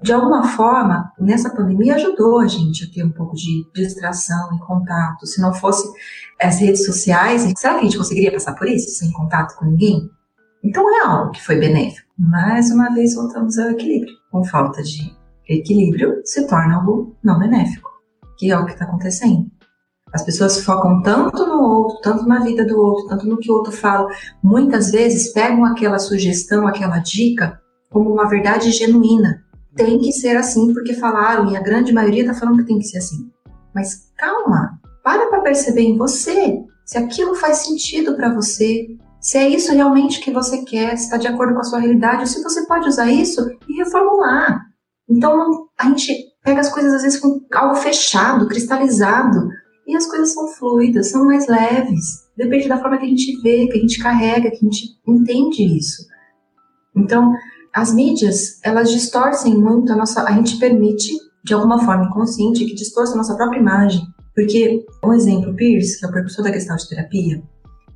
de 0.00 0.12
alguma 0.12 0.46
forma, 0.46 1.12
nessa 1.18 1.50
pandemia 1.50 1.96
ajudou 1.96 2.38
a 2.38 2.46
gente 2.46 2.84
a 2.84 2.94
ter 2.94 3.02
um 3.02 3.10
pouco 3.10 3.34
de 3.34 3.66
distração 3.74 4.54
e 4.54 4.60
contato. 4.60 5.26
Se 5.26 5.40
não 5.40 5.52
fosse 5.52 5.90
as 6.40 6.60
redes 6.60 6.86
sociais, 6.86 7.52
será 7.56 7.74
que 7.74 7.80
a 7.80 7.82
gente 7.82 7.98
conseguiria 7.98 8.30
passar 8.30 8.54
por 8.54 8.68
isso 8.68 8.88
sem 8.90 9.10
contato 9.10 9.56
com 9.56 9.64
ninguém? 9.64 10.08
Então 10.62 10.88
é 10.96 11.06
algo 11.06 11.32
que 11.32 11.42
foi 11.42 11.56
benéfico. 11.56 12.06
Mais 12.16 12.70
uma 12.70 12.94
vez 12.94 13.16
voltamos 13.16 13.58
ao 13.58 13.70
equilíbrio. 13.70 14.14
Com 14.30 14.44
falta 14.44 14.80
de 14.80 15.12
equilíbrio, 15.48 16.20
se 16.24 16.46
torna 16.46 16.76
algo 16.76 17.16
não 17.20 17.40
benéfico, 17.40 17.90
que 18.38 18.52
é 18.52 18.56
o 18.56 18.64
que 18.64 18.74
está 18.74 18.84
acontecendo. 18.84 19.50
As 20.14 20.22
pessoas 20.22 20.60
focam 20.60 21.02
tanto 21.02 21.44
no 21.44 21.60
outro, 21.60 22.00
tanto 22.00 22.24
na 22.26 22.38
vida 22.38 22.64
do 22.64 22.78
outro, 22.78 23.08
tanto 23.08 23.26
no 23.26 23.36
que 23.36 23.50
o 23.50 23.54
outro 23.54 23.72
fala. 23.72 24.08
Muitas 24.42 24.92
vezes 24.92 25.32
pegam 25.32 25.64
aquela 25.64 25.98
sugestão, 25.98 26.66
aquela 26.66 26.98
dica 26.98 27.60
como 27.90 28.12
uma 28.12 28.28
verdade 28.28 28.70
genuína 28.70 29.44
tem 29.76 29.98
que 29.98 30.12
ser 30.12 30.36
assim 30.36 30.72
porque 30.72 30.94
falaram 30.94 31.50
e 31.50 31.56
a 31.56 31.60
grande 31.60 31.92
maioria 31.92 32.22
está 32.22 32.34
falando 32.34 32.58
que 32.58 32.66
tem 32.66 32.78
que 32.78 32.86
ser 32.86 32.98
assim. 32.98 33.28
Mas 33.74 34.12
calma, 34.16 34.78
para 35.02 35.26
para 35.28 35.40
perceber 35.40 35.82
em 35.82 35.96
você 35.96 36.62
se 36.84 36.98
aquilo 36.98 37.34
faz 37.34 37.58
sentido 37.58 38.14
para 38.14 38.32
você, 38.32 38.86
se 39.20 39.38
é 39.38 39.48
isso 39.48 39.72
realmente 39.72 40.20
que 40.20 40.30
você 40.30 40.58
quer, 40.64 40.96
se 40.96 41.04
está 41.04 41.16
de 41.16 41.26
acordo 41.26 41.54
com 41.54 41.60
a 41.60 41.64
sua 41.64 41.80
realidade, 41.80 42.20
ou 42.20 42.26
se 42.26 42.42
você 42.42 42.66
pode 42.66 42.88
usar 42.88 43.10
isso 43.10 43.40
e 43.68 43.78
reformular. 43.78 44.60
Então 45.08 45.66
a 45.78 45.84
gente 45.86 46.14
pega 46.42 46.60
as 46.60 46.68
coisas 46.68 46.92
às 46.92 47.02
vezes 47.02 47.18
com 47.18 47.40
algo 47.52 47.74
fechado, 47.74 48.46
cristalizado, 48.46 49.48
e 49.86 49.96
as 49.96 50.06
coisas 50.06 50.32
são 50.32 50.48
fluidas, 50.48 51.10
são 51.10 51.26
mais 51.26 51.46
leves. 51.46 52.24
Depende 52.36 52.68
da 52.68 52.80
forma 52.80 52.98
que 52.98 53.04
a 53.04 53.08
gente 53.08 53.40
vê, 53.42 53.66
que 53.66 53.78
a 53.78 53.80
gente 53.80 54.02
carrega, 54.02 54.50
que 54.50 54.56
a 54.56 54.60
gente 54.60 54.98
entende 55.06 55.78
isso. 55.78 56.06
Então, 56.96 57.32
as 57.72 57.92
mídias, 57.92 58.60
elas 58.62 58.90
distorcem 58.90 59.56
muito 59.56 59.92
a 59.92 59.96
nossa. 59.96 60.22
A 60.22 60.32
gente 60.32 60.58
permite, 60.58 61.12
de 61.44 61.54
alguma 61.54 61.84
forma 61.84 62.06
inconsciente, 62.06 62.64
que 62.64 62.74
distorça 62.74 63.14
a 63.14 63.16
nossa 63.16 63.36
própria 63.36 63.58
imagem. 63.58 64.02
Porque, 64.34 64.84
um 65.04 65.12
exemplo, 65.12 65.54
Pierce, 65.54 65.98
que 65.98 66.06
é 66.06 66.08
o 66.08 66.12
professor 66.12 66.42
da 66.42 66.52
questão 66.52 66.76
de 66.76 66.88
terapia, 66.88 67.42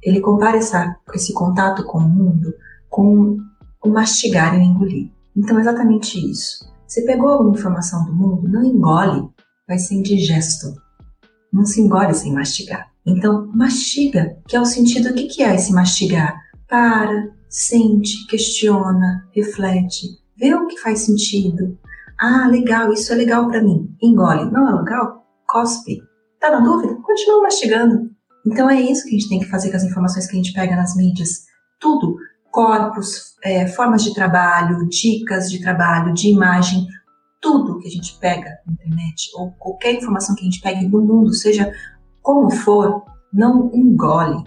ele 0.03 0.21
compara 0.21 0.57
essa, 0.57 0.97
esse 1.15 1.33
contato 1.33 1.85
com 1.85 1.99
o 1.99 2.09
mundo 2.09 2.53
com 2.89 3.39
o 3.85 3.89
mastigar 3.89 4.55
e 4.55 4.59
o 4.59 4.63
engolir. 4.63 5.11
Então, 5.37 5.59
é 5.59 5.61
exatamente 5.61 6.19
isso. 6.19 6.69
Você 6.87 7.03
pegou 7.03 7.29
alguma 7.29 7.57
informação 7.57 8.05
do 8.05 8.15
mundo, 8.15 8.49
não 8.49 8.65
engole, 8.65 9.29
vai 9.67 9.79
ser 9.79 9.95
indigesto. 9.95 10.75
Não 11.53 11.65
se 11.65 11.81
engole 11.81 12.15
sem 12.15 12.33
mastigar. 12.33 12.91
Então, 13.07 13.51
mastiga, 13.55 14.37
que 14.47 14.57
é 14.57 14.61
o 14.61 14.67
sentido, 14.67 15.11
o 15.11 15.15
que, 15.15 15.43
é 15.43 15.55
esse 15.55 15.73
mastigar? 15.73 16.39
Para, 16.69 17.31
sente, 17.49 18.27
questiona, 18.27 19.27
reflete, 19.35 20.09
vê 20.37 20.55
o 20.55 20.67
que 20.67 20.79
faz 20.79 21.01
sentido. 21.01 21.79
Ah, 22.21 22.47
legal, 22.49 22.93
isso 22.93 23.13
é 23.13 23.17
legal 23.17 23.49
para 23.49 23.63
mim. 23.63 23.95
Engole. 24.03 24.51
Não 24.51 24.69
é 24.69 24.75
legal? 24.75 25.25
Cospe. 25.47 26.03
Tá 26.41 26.51
na 26.51 26.61
dúvida? 26.61 26.95
Continua 26.97 27.43
mastigando. 27.43 28.11
Então 28.47 28.69
é 28.69 28.81
isso 28.81 29.05
que 29.05 29.11
a 29.11 29.19
gente 29.19 29.29
tem 29.29 29.41
que 29.41 29.49
fazer 29.49 29.71
com 29.71 29.77
as 29.77 29.85
informações 29.85 30.27
que 30.27 30.33
a 30.33 30.37
gente 30.37 30.53
pega 30.53 30.77
nas 30.77 30.95
mídias. 30.97 31.47
Tudo 31.81 32.17
corpos, 32.51 33.37
é, 33.45 33.67
formas 33.67 34.03
de 34.03 34.15
trabalho, 34.15 34.89
dicas 34.89 35.51
de 35.51 35.61
trabalho, 35.61 36.13
de 36.13 36.29
imagem, 36.29 36.87
tudo 37.41 37.79
que 37.79 37.89
a 37.89 37.91
gente 37.91 38.19
pega 38.19 38.51
na 38.67 38.73
internet, 38.73 39.31
ou 39.37 39.53
qualquer 39.53 39.95
informação 39.95 40.35
que 40.35 40.43
a 40.43 40.45
gente 40.45 40.61
pegue 40.61 40.87
no 40.89 41.01
mundo, 41.01 41.33
seja 41.33 41.73
como 42.23 42.51
for, 42.51 43.05
não 43.33 43.71
engole. 43.73 44.45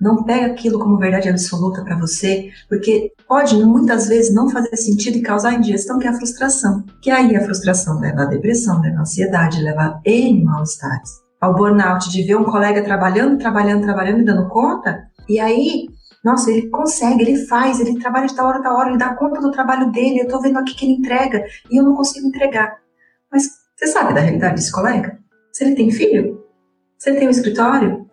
Não 0.00 0.24
pega 0.24 0.46
aquilo 0.46 0.80
como 0.80 0.98
verdade 0.98 1.28
absoluta 1.28 1.84
para 1.84 1.96
você, 1.96 2.50
porque 2.68 3.12
pode 3.28 3.54
muitas 3.64 4.08
vezes 4.08 4.34
não 4.34 4.50
fazer 4.50 4.76
sentido 4.76 5.18
e 5.18 5.22
causar 5.22 5.54
indigestão, 5.54 5.98
que 5.98 6.08
é 6.08 6.10
a 6.10 6.16
frustração. 6.16 6.84
Que 7.00 7.10
aí 7.10 7.36
a 7.36 7.44
frustração 7.44 8.00
leva 8.00 8.22
à 8.22 8.24
depressão, 8.26 8.80
leva 8.80 8.98
à 8.98 9.00
ansiedade, 9.02 9.62
leva 9.62 9.80
a 9.80 10.00
N 10.04 10.42
mal-estares. 10.42 11.22
Ao 11.40 11.54
burnout 11.54 12.10
de 12.10 12.22
ver 12.24 12.36
um 12.36 12.44
colega 12.44 12.82
trabalhando, 12.82 13.38
trabalhando, 13.38 13.82
trabalhando 13.82 14.22
e 14.22 14.24
dando 14.24 14.48
conta, 14.48 15.04
e 15.28 15.38
aí 15.38 15.86
nossa, 16.24 16.50
ele 16.50 16.68
consegue, 16.68 17.22
ele 17.22 17.46
faz, 17.46 17.80
ele 17.80 17.98
trabalha 17.98 18.26
de 18.26 18.36
tal 18.36 18.46
hora, 18.46 18.62
tal 18.62 18.76
hora, 18.76 18.90
ele 18.90 18.98
dá 18.98 19.14
conta 19.14 19.40
do 19.40 19.50
trabalho 19.50 19.90
dele, 19.90 20.20
eu 20.20 20.28
tô 20.28 20.40
vendo 20.40 20.58
aqui 20.58 20.74
que 20.74 20.84
ele 20.84 20.94
entrega 20.94 21.44
e 21.70 21.80
eu 21.80 21.84
não 21.84 21.96
consigo 21.96 22.28
entregar. 22.28 22.78
Mas 23.30 23.48
você 23.76 23.88
sabe 23.88 24.14
da 24.14 24.20
realidade 24.20 24.54
desse 24.54 24.70
colega? 24.70 25.18
Se 25.52 25.64
ele 25.64 25.74
tem 25.74 25.90
filho? 25.90 26.44
Se 26.98 27.10
ele 27.10 27.18
tem 27.18 27.28
um 27.28 27.32
escritório? 27.32 28.06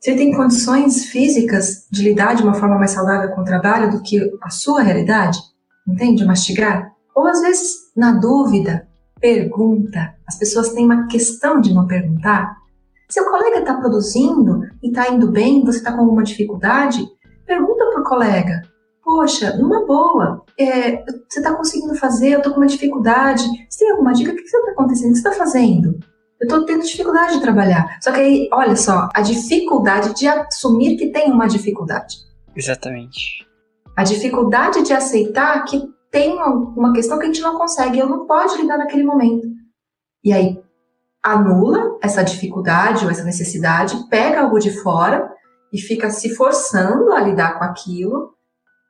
Se 0.00 0.10
ele 0.10 0.18
tem 0.18 0.34
condições 0.34 1.06
físicas 1.06 1.86
de 1.90 2.02
lidar 2.02 2.34
de 2.34 2.42
uma 2.42 2.54
forma 2.54 2.78
mais 2.78 2.90
saudável 2.90 3.30
com 3.30 3.42
o 3.42 3.44
trabalho 3.44 3.90
do 3.90 4.02
que 4.02 4.18
a 4.42 4.50
sua 4.50 4.82
realidade? 4.82 5.38
Entende? 5.86 6.24
Mastigar? 6.24 6.92
Ou 7.14 7.26
às 7.26 7.40
vezes, 7.40 7.92
na 7.96 8.12
dúvida, 8.12 8.88
pergunta. 9.20 10.14
As 10.26 10.36
pessoas 10.36 10.70
têm 10.70 10.84
uma 10.84 11.06
questão 11.06 11.60
de 11.60 11.72
não 11.72 11.86
perguntar. 11.86 12.56
Se 13.08 13.20
o 13.20 13.30
colega 13.30 13.60
está 13.60 13.74
produzindo 13.74 14.60
e 14.82 14.88
está 14.88 15.08
indo 15.10 15.30
bem, 15.30 15.64
você 15.64 15.78
está 15.78 15.92
com 15.92 16.00
alguma 16.00 16.22
dificuldade, 16.22 17.04
Pergunta 17.48 17.86
pro 17.86 18.04
colega. 18.04 18.60
Poxa, 19.02 19.56
numa 19.56 19.86
boa, 19.86 20.44
é, 20.60 21.02
você 21.26 21.38
está 21.38 21.54
conseguindo 21.54 21.94
fazer, 21.94 22.32
eu 22.32 22.38
estou 22.38 22.52
com 22.52 22.60
uma 22.60 22.66
dificuldade. 22.66 23.42
Você 23.70 23.86
tem 23.86 23.90
alguma 23.90 24.12
dica? 24.12 24.32
O 24.32 24.36
que 24.36 24.42
está 24.42 24.58
acontecendo? 24.70 25.08
O 25.08 25.12
que 25.14 25.18
você 25.18 25.28
está 25.28 25.32
fazendo? 25.32 25.98
Eu 26.38 26.44
estou 26.44 26.66
tendo 26.66 26.84
dificuldade 26.84 27.36
de 27.36 27.40
trabalhar. 27.40 27.98
Só 28.02 28.12
que 28.12 28.20
aí, 28.20 28.48
olha 28.52 28.76
só, 28.76 29.08
a 29.14 29.22
dificuldade 29.22 30.14
de 30.14 30.28
assumir 30.28 30.98
que 30.98 31.10
tem 31.10 31.32
uma 31.32 31.48
dificuldade. 31.48 32.18
Exatamente. 32.54 33.46
A 33.96 34.04
dificuldade 34.04 34.82
de 34.82 34.92
aceitar 34.92 35.64
que 35.64 35.82
tem 36.10 36.34
uma 36.34 36.92
questão 36.92 37.18
que 37.18 37.24
a 37.24 37.28
gente 37.28 37.40
não 37.40 37.56
consegue, 37.56 37.98
eu 37.98 38.06
não 38.06 38.26
pode 38.26 38.60
lidar 38.60 38.76
naquele 38.76 39.04
momento. 39.04 39.48
E 40.22 40.34
aí, 40.34 40.60
anula 41.24 41.98
essa 42.02 42.22
dificuldade 42.22 43.06
ou 43.06 43.10
essa 43.10 43.24
necessidade, 43.24 43.96
pega 44.10 44.42
algo 44.42 44.58
de 44.58 44.70
fora 44.70 45.37
e 45.72 45.80
fica 45.80 46.10
se 46.10 46.34
forçando 46.34 47.12
a 47.12 47.20
lidar 47.20 47.58
com 47.58 47.64
aquilo 47.64 48.34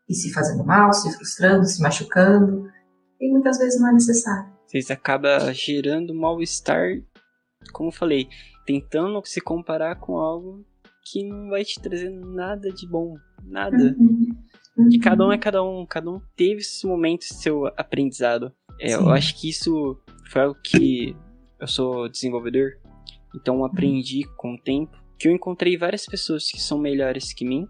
e 0.09 0.15
se 0.15 0.33
fazendo 0.33 0.65
mal, 0.65 0.93
se 0.93 1.11
frustrando, 1.17 1.67
se 1.67 1.83
machucando, 1.83 2.69
e 3.21 3.31
muitas 3.31 3.59
vezes 3.59 3.81
não 3.81 3.91
é 3.91 3.93
necessário. 3.93 4.51
Vocês 4.67 4.91
acaba 4.91 5.53
gerando 5.53 6.15
mal-estar, 6.15 7.01
como 7.73 7.89
eu 7.89 7.93
falei, 7.93 8.29
tentando 8.65 9.21
se 9.25 9.41
comparar 9.41 9.97
com 9.97 10.17
algo 10.17 10.65
que 11.11 11.25
não 11.25 11.49
vai 11.49 11.65
te 11.65 11.81
trazer 11.81 12.11
nada 12.11 12.71
de 12.71 12.87
bom, 12.87 13.17
nada. 13.43 13.77
Uhum. 13.99 14.37
Uhum. 14.77 14.89
E 14.93 14.99
cada 14.99 15.27
um 15.27 15.33
é 15.33 15.39
cada 15.39 15.63
um, 15.63 15.87
cada 15.87 16.11
um 16.11 16.21
teve 16.37 16.61
esse 16.61 16.87
momento, 16.87 17.25
seu 17.25 17.67
aprendizado. 17.77 18.53
É, 18.81 18.95
eu 18.95 19.09
acho 19.11 19.35
que 19.41 19.49
isso 19.49 19.99
foi 20.31 20.43
algo 20.43 20.59
que 20.63 21.17
eu 21.59 21.67
sou 21.67 22.09
desenvolvedor, 22.09 22.79
então 23.35 23.65
aprendi 23.65 24.23
com 24.37 24.55
o 24.55 24.59
tempo 24.59 24.98
que 25.19 25.29
eu 25.29 25.33
encontrei 25.33 25.77
várias 25.77 26.07
pessoas 26.07 26.51
que 26.51 26.61
são 26.61 26.79
melhores 26.79 27.33
que 27.33 27.45
mim 27.45 27.67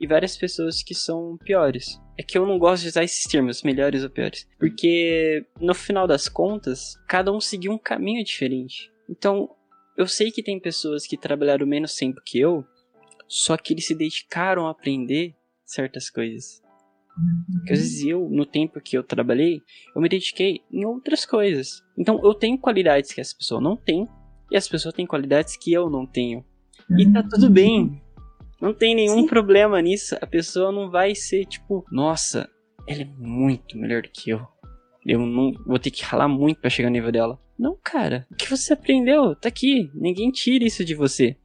e 0.00 0.06
várias 0.06 0.36
pessoas 0.36 0.82
que 0.82 0.94
são 0.94 1.38
piores. 1.44 2.00
É 2.18 2.22
que 2.22 2.36
eu 2.36 2.44
não 2.44 2.58
gosto 2.58 2.82
de 2.82 2.88
usar 2.88 3.04
esses 3.04 3.24
termos, 3.24 3.62
melhores 3.62 4.02
ou 4.02 4.10
piores, 4.10 4.48
porque 4.58 5.46
no 5.60 5.74
final 5.74 6.06
das 6.06 6.28
contas, 6.28 6.94
cada 7.08 7.32
um 7.32 7.40
seguiu 7.40 7.72
um 7.72 7.78
caminho 7.78 8.24
diferente. 8.24 8.90
Então, 9.08 9.48
eu 9.96 10.06
sei 10.06 10.30
que 10.30 10.42
tem 10.42 10.58
pessoas 10.58 11.06
que 11.06 11.16
trabalharam 11.16 11.66
menos 11.66 11.94
tempo 11.94 12.20
que 12.24 12.40
eu, 12.40 12.64
só 13.28 13.56
que 13.56 13.72
eles 13.72 13.86
se 13.86 13.94
dedicaram 13.94 14.66
a 14.66 14.72
aprender 14.72 15.34
certas 15.64 16.10
coisas. 16.10 16.60
Porque 17.52 17.72
às 17.72 17.78
vezes 17.78 18.04
eu, 18.04 18.28
no 18.28 18.44
tempo 18.44 18.80
que 18.80 18.96
eu 18.96 19.02
trabalhei, 19.02 19.60
eu 19.94 20.00
me 20.00 20.08
dediquei 20.08 20.60
em 20.70 20.84
outras 20.84 21.24
coisas. 21.24 21.82
Então 21.96 22.20
eu 22.24 22.34
tenho 22.34 22.58
qualidades 22.58 23.12
que 23.12 23.20
essa 23.20 23.36
pessoa 23.36 23.60
não 23.60 23.76
tem, 23.76 24.08
e 24.50 24.56
as 24.56 24.68
pessoas 24.68 24.94
têm 24.94 25.06
qualidades 25.06 25.56
que 25.56 25.72
eu 25.72 25.88
não 25.88 26.06
tenho. 26.06 26.44
E 26.98 27.12
tá 27.12 27.22
tudo 27.22 27.50
bem. 27.50 28.00
Não 28.60 28.72
tem 28.72 28.94
nenhum 28.94 29.22
Sim. 29.22 29.26
problema 29.26 29.80
nisso. 29.80 30.16
A 30.20 30.26
pessoa 30.26 30.70
não 30.70 30.90
vai 30.90 31.14
ser 31.14 31.44
tipo, 31.46 31.84
nossa, 31.90 32.48
ela 32.86 33.02
é 33.02 33.08
muito 33.18 33.76
melhor 33.76 34.02
que 34.02 34.30
eu. 34.30 34.46
Eu 35.04 35.26
não 35.26 35.52
vou 35.66 35.78
ter 35.78 35.90
que 35.90 36.04
ralar 36.04 36.28
muito 36.28 36.60
para 36.60 36.70
chegar 36.70 36.88
no 36.88 36.92
nível 36.92 37.10
dela. 37.10 37.38
Não, 37.58 37.76
cara. 37.82 38.26
O 38.30 38.36
que 38.36 38.48
você 38.48 38.72
aprendeu 38.72 39.34
tá 39.34 39.48
aqui. 39.48 39.90
Ninguém 39.94 40.30
tira 40.30 40.64
isso 40.64 40.84
de 40.84 40.94
você. 40.94 41.36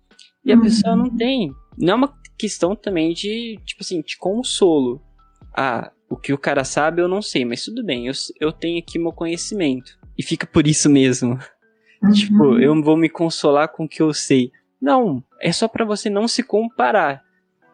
E 0.45 0.52
a 0.52 0.56
uhum. 0.56 0.62
pessoa 0.62 0.95
não 0.95 1.16
tem. 1.16 1.52
Não 1.78 1.93
é 1.93 1.95
uma 1.95 2.14
questão 2.38 2.76
também 2.76 3.14
de, 3.14 3.60
tipo 3.66 3.82
assim, 3.82 4.02
de 4.02 4.16
consolo. 4.18 5.02
Ah, 5.56 5.91
o 6.10 6.16
que 6.16 6.32
o 6.32 6.38
cara 6.38 6.64
sabe 6.64 7.02
eu 7.02 7.08
não 7.08 7.22
sei, 7.22 7.43
mas 7.43 7.66
tudo 7.66 7.84
bem, 7.84 8.08
eu, 8.08 8.14
eu 8.39 8.52
tenho 8.52 8.80
aqui 8.80 8.98
meu 8.98 9.12
conhecimento. 9.12 9.98
E 10.18 10.24
fica 10.24 10.45
por 10.45 10.68
isso 10.68 10.89
mesmo. 10.89 11.38
Uhum. 12.00 12.12
Tipo, 12.12 12.60
eu 12.60 12.80
vou 12.84 12.95
me 12.95 13.10
consolar 13.10 13.70
com 13.70 13.86
o 13.86 13.89
que 13.89 14.04
eu 14.04 14.14
sei. 14.14 14.52
Não, 14.82 15.24
é 15.42 15.52
só 15.52 15.68
para 15.68 15.86
você 15.86 16.10
não 16.10 16.28
se 16.28 16.44
comparar. 16.44 17.24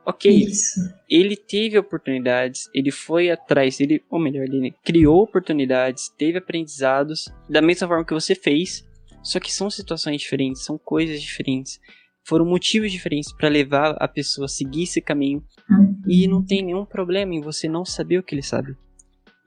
Ok, 0.06 0.30
Isso. 0.30 0.82
ele 1.10 1.38
teve 1.38 1.78
oportunidades, 1.78 2.70
ele 2.74 2.91
foi 2.91 3.32
atrás, 3.32 3.80
ele, 3.80 4.04
ou 4.10 4.20
melhor, 4.20 4.43
ele 4.43 4.76
criou 4.84 5.22
oportunidades, 5.22 6.10
teve 6.18 6.39
aprendizados, 6.39 7.30
da 7.49 7.62
mesma 7.62 7.88
forma 7.88 8.06
que 8.06 8.14
você 8.14 8.36
fez, 8.36 8.86
só 9.24 9.39
que 9.39 9.51
são 9.51 9.70
situações 9.70 10.20
diferentes, 10.20 10.66
são 10.66 10.78
coisas 10.78 11.22
diferentes, 11.22 11.80
foram 12.26 12.45
motivos 12.45 12.91
diferentes 12.91 13.32
para 13.32 13.47
levar 13.47 13.95
a 13.97 14.06
pessoa 14.06 14.45
a 14.45 14.49
seguir 14.49 14.84
esse 14.84 15.01
caminho, 15.01 15.41
uhum. 15.70 16.01
e 16.06 16.28
não 16.28 16.43
tem 16.43 16.62
nenhum 16.62 16.84
problema 16.84 17.34
em 17.34 17.39
você 17.39 17.70
não 17.70 17.86
saber 17.86 18.18
o 18.18 18.24
que 18.24 18.36
ele 18.36 18.43
sabe, 18.43 18.76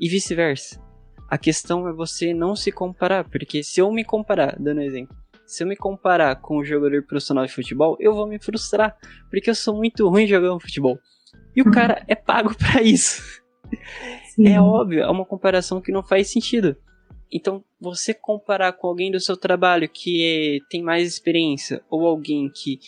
e 0.00 0.08
vice-versa. 0.08 0.80
A 1.28 1.36
questão 1.36 1.86
é 1.88 1.92
você 1.92 2.32
não 2.32 2.56
se 2.56 2.72
comparar, 2.72 3.28
porque 3.28 3.62
se 3.62 3.80
eu 3.80 3.92
me 3.92 4.04
comparar, 4.04 4.56
dando 4.58 4.78
um 4.78 4.84
exemplo, 4.84 5.14
se 5.46 5.62
eu 5.62 5.68
me 5.68 5.76
comparar 5.76 6.36
com 6.36 6.58
um 6.58 6.64
jogador 6.64 7.02
profissional 7.04 7.46
de 7.46 7.52
futebol, 7.52 7.96
eu 8.00 8.14
vou 8.14 8.26
me 8.26 8.38
frustrar, 8.38 8.96
porque 9.30 9.48
eu 9.48 9.54
sou 9.54 9.76
muito 9.76 10.08
ruim 10.08 10.26
jogando 10.26 10.60
futebol. 10.60 10.98
E 11.54 11.62
o 11.62 11.70
cara 11.70 12.04
é 12.06 12.14
pago 12.14 12.54
para 12.54 12.82
isso. 12.82 13.22
Sim. 14.34 14.48
É 14.48 14.60
óbvio, 14.60 15.00
é 15.00 15.10
uma 15.10 15.24
comparação 15.24 15.80
que 15.80 15.92
não 15.92 16.02
faz 16.02 16.30
sentido. 16.30 16.76
Então, 17.32 17.64
você 17.80 18.14
comparar 18.14 18.72
com 18.72 18.86
alguém 18.86 19.10
do 19.10 19.18
seu 19.18 19.36
trabalho 19.36 19.88
que 19.88 20.60
é, 20.62 20.68
tem 20.68 20.82
mais 20.82 21.08
experiência 21.08 21.82
ou 21.90 22.06
alguém 22.06 22.50
que 22.54 22.78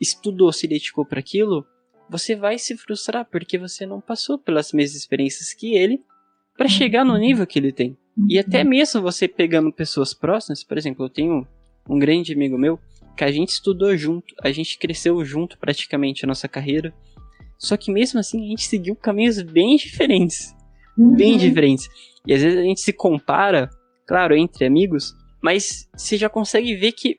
estudou, 0.00 0.52
se 0.52 0.68
dedicou 0.68 1.04
para 1.04 1.18
aquilo, 1.18 1.66
você 2.08 2.36
vai 2.36 2.58
se 2.58 2.76
frustrar 2.76 3.26
porque 3.30 3.58
você 3.58 3.84
não 3.84 4.00
passou 4.00 4.38
pelas 4.38 4.72
mesmas 4.72 4.96
experiências 4.96 5.52
que 5.52 5.74
ele 5.74 6.02
para 6.56 6.68
chegar 6.68 7.04
no 7.04 7.16
nível 7.16 7.46
que 7.46 7.58
ele 7.58 7.72
tem. 7.72 7.96
E 8.28 8.38
até 8.38 8.64
mesmo 8.64 9.00
você 9.00 9.28
pegando 9.28 9.72
pessoas 9.72 10.12
próximas, 10.12 10.64
por 10.64 10.76
exemplo, 10.76 11.04
eu 11.04 11.10
tenho 11.10 11.46
um 11.88 11.98
grande 11.98 12.32
amigo 12.32 12.58
meu, 12.58 12.78
que 13.16 13.24
a 13.24 13.32
gente 13.32 13.50
estudou 13.50 13.96
junto, 13.96 14.34
a 14.42 14.50
gente 14.50 14.78
cresceu 14.78 15.24
junto 15.24 15.58
praticamente 15.58 16.24
a 16.24 16.28
nossa 16.28 16.46
carreira. 16.48 16.94
Só 17.58 17.76
que 17.76 17.90
mesmo 17.90 18.20
assim 18.20 18.44
a 18.44 18.48
gente 18.48 18.64
seguiu 18.64 18.94
caminhos 18.94 19.42
bem 19.42 19.76
diferentes. 19.76 20.54
Uhum. 20.96 21.14
Bem 21.16 21.36
diferentes. 21.36 21.88
E 22.26 22.32
às 22.32 22.42
vezes 22.42 22.58
a 22.58 22.62
gente 22.62 22.80
se 22.80 22.92
compara 22.92 23.68
claro, 24.08 24.34
entre 24.34 24.64
amigos, 24.64 25.14
mas 25.42 25.86
você 25.94 26.16
já 26.16 26.30
consegue 26.30 26.74
ver 26.74 26.92
que, 26.92 27.18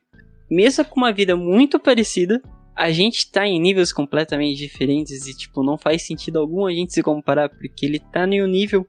mesmo 0.49 0.83
com 0.83 0.99
uma 0.99 1.13
vida 1.13 1.35
muito 1.35 1.79
parecida, 1.79 2.41
a 2.75 2.91
gente 2.91 3.31
tá 3.31 3.45
em 3.45 3.61
níveis 3.61 3.93
completamente 3.93 4.57
diferentes 4.57 5.27
e, 5.27 5.37
tipo, 5.37 5.61
não 5.61 5.77
faz 5.77 6.01
sentido 6.01 6.39
algum 6.39 6.65
a 6.65 6.73
gente 6.73 6.91
se 6.91 7.03
comparar, 7.03 7.47
porque 7.47 7.85
ele 7.85 7.99
tá 7.99 8.27
em 8.27 8.41
um 8.41 8.47
nível, 8.47 8.87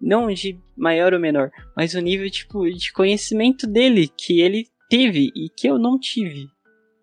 não 0.00 0.32
de 0.32 0.56
maior 0.76 1.12
ou 1.12 1.18
menor, 1.18 1.50
mas 1.76 1.94
o 1.94 1.98
um 1.98 2.02
nível, 2.02 2.30
tipo, 2.30 2.64
de 2.70 2.92
conhecimento 2.92 3.66
dele, 3.66 4.08
que 4.16 4.40
ele 4.40 4.68
teve 4.88 5.30
e 5.34 5.48
que 5.48 5.68
eu 5.68 5.78
não 5.78 5.98
tive. 5.98 6.48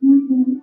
Uhum. 0.02 0.62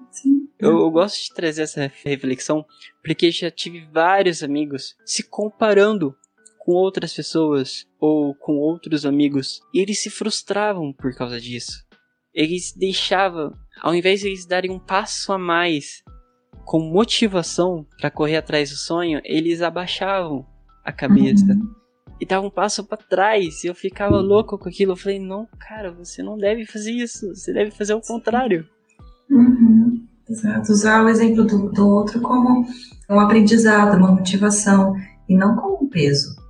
Eu, 0.58 0.78
eu, 0.78 0.90
gosto 0.90 1.22
de 1.22 1.34
trazer 1.34 1.62
essa 1.62 1.90
reflexão 2.04 2.64
porque 3.02 3.30
já 3.30 3.50
tive 3.50 3.86
vários 3.90 4.42
amigos 4.42 4.94
se 5.06 5.22
comparando 5.22 6.14
com 6.58 6.72
outras 6.72 7.14
pessoas 7.14 7.86
ou 7.98 8.34
com 8.34 8.58
outros 8.58 9.06
amigos 9.06 9.62
e 9.72 9.80
eles 9.80 9.98
se 9.98 10.10
frustravam 10.10 10.92
por 10.92 11.14
causa 11.14 11.40
disso. 11.40 11.82
Eles 12.34 12.74
deixavam, 12.76 13.54
ao 13.80 13.94
invés 13.94 14.20
de 14.20 14.28
eles 14.28 14.46
darem 14.46 14.70
um 14.70 14.78
passo 14.78 15.32
a 15.32 15.38
mais 15.38 16.02
com 16.64 16.78
motivação 16.78 17.86
para 17.98 18.10
correr 18.10 18.36
atrás 18.36 18.70
do 18.70 18.76
sonho, 18.76 19.20
eles 19.24 19.62
abaixavam 19.62 20.46
a 20.84 20.92
cabeça. 20.92 21.52
Uhum. 21.52 21.79
E 22.20 22.26
davam 22.26 22.48
um 22.48 22.50
passo 22.50 22.84
para 22.84 22.98
trás, 22.98 23.64
e 23.64 23.68
eu 23.68 23.74
ficava 23.74 24.16
louco 24.20 24.58
com 24.58 24.68
aquilo. 24.68 24.92
Eu 24.92 24.96
falei: 24.96 25.18
"Não, 25.18 25.48
cara, 25.58 25.90
você 25.90 26.22
não 26.22 26.36
deve 26.36 26.66
fazer 26.66 26.92
isso. 26.92 27.34
Você 27.34 27.52
deve 27.52 27.70
fazer 27.70 27.94
o 27.94 28.00
contrário." 28.00 28.66
Uhum. 29.30 30.06
Exato. 30.28 30.70
Usar 30.70 31.04
o 31.04 31.08
exemplo 31.08 31.44
do, 31.44 31.70
do 31.72 31.88
outro 31.88 32.20
como 32.20 32.64
um 33.08 33.20
aprendizado, 33.20 33.96
uma 33.96 34.12
motivação, 34.12 34.94
e 35.28 35.36
não 35.36 35.56
como 35.56 35.84
um 35.84 35.88
peso 35.88 36.40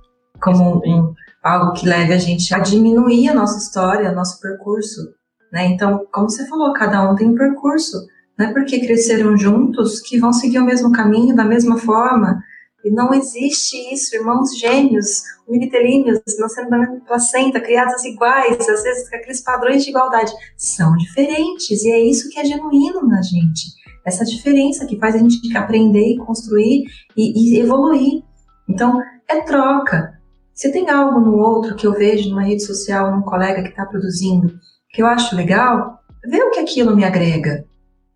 como 0.41 0.81
um, 0.85 1.13
algo 1.43 1.73
que 1.73 1.87
leve 1.87 2.13
a 2.13 2.17
gente 2.17 2.53
a 2.53 2.59
diminuir 2.59 3.29
a 3.29 3.33
nossa 3.33 3.59
história, 3.59 4.11
nosso 4.11 4.41
percurso. 4.41 5.13
Né? 5.53 5.67
Então, 5.67 6.05
como 6.11 6.29
você 6.29 6.45
falou, 6.47 6.73
cada 6.73 7.09
um 7.09 7.15
tem 7.15 7.29
um 7.29 7.35
percurso. 7.35 8.07
Não 8.37 8.47
é 8.47 8.53
porque 8.53 8.79
cresceram 8.79 9.37
juntos 9.37 9.99
que 9.99 10.19
vão 10.19 10.33
seguir 10.33 10.59
o 10.59 10.65
mesmo 10.65 10.91
caminho, 10.91 11.35
da 11.35 11.45
mesma 11.45 11.77
forma. 11.77 12.43
E 12.83 12.91
não 12.91 13.13
existe 13.13 13.75
isso, 13.93 14.15
irmãos 14.15 14.57
gêmeos, 14.57 15.23
unitelíneos, 15.47 16.19
nascendo 16.39 16.69
da 16.69 16.79
mesma 16.79 16.99
placenta, 17.05 17.59
criados 17.59 18.03
iguais, 18.03 18.67
às 18.67 18.83
vezes 18.83 19.09
com 19.09 19.15
aqueles 19.15 19.41
padrões 19.41 19.83
de 19.83 19.91
igualdade, 19.91 20.31
são 20.57 20.95
diferentes, 20.97 21.83
e 21.83 21.91
é 21.91 21.99
isso 21.99 22.29
que 22.29 22.39
é 22.39 22.45
genuíno 22.45 23.07
na 23.07 23.21
gente. 23.21 23.81
Essa 24.05 24.25
diferença 24.25 24.85
que 24.87 24.97
faz 24.97 25.15
a 25.15 25.19
gente 25.19 25.55
aprender 25.55 26.13
e 26.13 26.17
construir 26.17 26.85
e, 27.15 27.55
e 27.55 27.59
evoluir. 27.59 28.23
Então, 28.67 28.99
é 29.27 29.41
troca. 29.41 30.19
Se 30.53 30.71
tem 30.71 30.89
algo 30.89 31.19
no 31.19 31.37
outro 31.37 31.75
que 31.75 31.85
eu 31.85 31.93
vejo 31.93 32.29
numa 32.29 32.43
rede 32.43 32.65
social, 32.65 33.15
num 33.15 33.21
colega 33.21 33.61
que 33.61 33.69
está 33.69 33.85
produzindo, 33.85 34.59
que 34.89 35.01
eu 35.01 35.05
acho 35.05 35.35
legal, 35.35 35.99
vê 36.25 36.41
o 36.43 36.51
que 36.51 36.59
aquilo 36.59 36.95
me 36.95 37.03
agrega. 37.03 37.63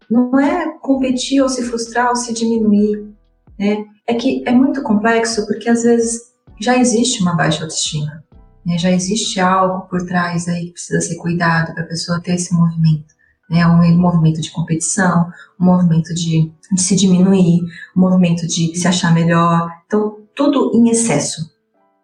Não 0.10 0.40
é 0.40 0.78
competir 0.80 1.42
ou 1.42 1.50
se 1.50 1.64
frustrar 1.64 2.10
ou 2.10 2.16
se 2.16 2.34
diminuir. 2.34 3.14
Né? 3.58 3.86
É 4.08 4.14
que 4.14 4.44
é 4.46 4.52
muito 4.52 4.84
complexo 4.84 5.46
porque 5.46 5.70
às 5.70 5.84
vezes 5.84 6.34
já 6.60 6.78
existe 6.78 7.22
uma 7.22 7.36
baixa 7.36 7.64
autoestima. 7.64 8.24
Né? 8.66 8.78
Já 8.78 8.92
existe 8.92 9.40
algo 9.40 9.88
por 9.88 10.06
trás 10.06 10.48
aí 10.48 10.68
que 10.68 10.74
precisa 10.74 11.02
ser 11.02 11.16
cuidado 11.16 11.74
para 11.74 11.84
a 11.84 11.88
pessoa 11.88 12.22
ter 12.22 12.36
esse 12.36 12.54
movimento. 12.54 13.14
Né? 13.50 13.66
Um 13.66 13.98
movimento 13.98 14.42
de 14.42 14.52
competição, 14.52 15.30
um 15.60 15.66
movimento 15.66 16.14
de, 16.14 16.52
de 16.72 16.82
se 16.82 16.96
diminuir, 16.96 17.62
um 17.96 18.00
movimento 18.00 18.48
de 18.48 18.76
se 18.76 18.88
achar 18.88 19.14
melhor. 19.14 19.70
Então, 19.86 20.20
tudo 20.36 20.72
em 20.74 20.90
excesso 20.90 21.56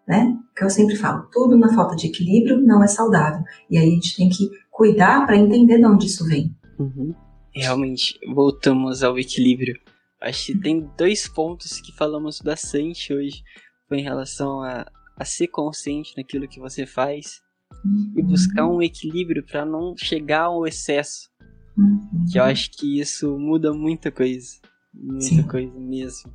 né? 0.06 0.36
Que 0.56 0.64
eu 0.64 0.70
sempre 0.70 0.96
falo, 0.96 1.26
tudo 1.32 1.56
na 1.56 1.74
falta 1.74 1.96
de 1.96 2.06
equilíbrio 2.06 2.60
não 2.60 2.82
é 2.82 2.86
saudável. 2.86 3.42
E 3.70 3.78
aí 3.78 3.88
a 3.88 3.90
gente 3.90 4.16
tem 4.16 4.28
que 4.28 4.50
cuidar 4.70 5.26
para 5.26 5.36
entender 5.36 5.78
de 5.78 5.86
onde 5.86 6.06
isso 6.06 6.26
vem. 6.26 6.54
Uhum. 6.78 7.14
Realmente, 7.54 8.18
voltamos 8.34 9.02
ao 9.02 9.18
equilíbrio. 9.18 9.78
Acho 10.22 10.46
que 10.46 10.58
tem 10.58 10.88
dois 10.96 11.26
pontos 11.28 11.80
que 11.80 11.92
falamos 11.92 12.40
bastante 12.40 13.12
hoje. 13.12 13.42
Foi 13.88 13.98
em 13.98 14.04
relação 14.04 14.62
a, 14.62 14.86
a 15.16 15.24
ser 15.24 15.48
consciente 15.48 16.14
naquilo 16.16 16.48
que 16.48 16.60
você 16.60 16.86
faz 16.86 17.40
uhum. 17.84 18.12
e 18.16 18.22
buscar 18.22 18.66
um 18.66 18.80
equilíbrio 18.80 19.44
para 19.44 19.64
não 19.64 19.96
chegar 19.96 20.44
ao 20.44 20.66
excesso. 20.66 21.28
Uhum. 21.76 22.24
Que 22.30 22.38
eu 22.38 22.44
acho 22.44 22.70
que 22.70 23.00
isso 23.00 23.36
muda 23.36 23.72
muita 23.72 24.12
coisa. 24.12 24.48
Muita 24.94 25.24
Sim. 25.24 25.42
coisa 25.42 25.78
mesmo. 25.78 26.32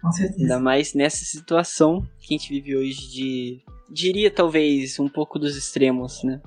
Com 0.00 0.12
certeza. 0.12 0.42
Ainda 0.42 0.60
mais 0.60 0.94
nessa 0.94 1.24
situação 1.24 2.06
que 2.20 2.34
a 2.34 2.38
gente 2.38 2.48
vive 2.48 2.76
hoje 2.76 3.10
de. 3.10 3.62
Diria 3.90 4.30
talvez 4.30 4.98
um 4.98 5.08
pouco 5.08 5.38
dos 5.38 5.56
extremos, 5.56 6.22
né? 6.22 6.40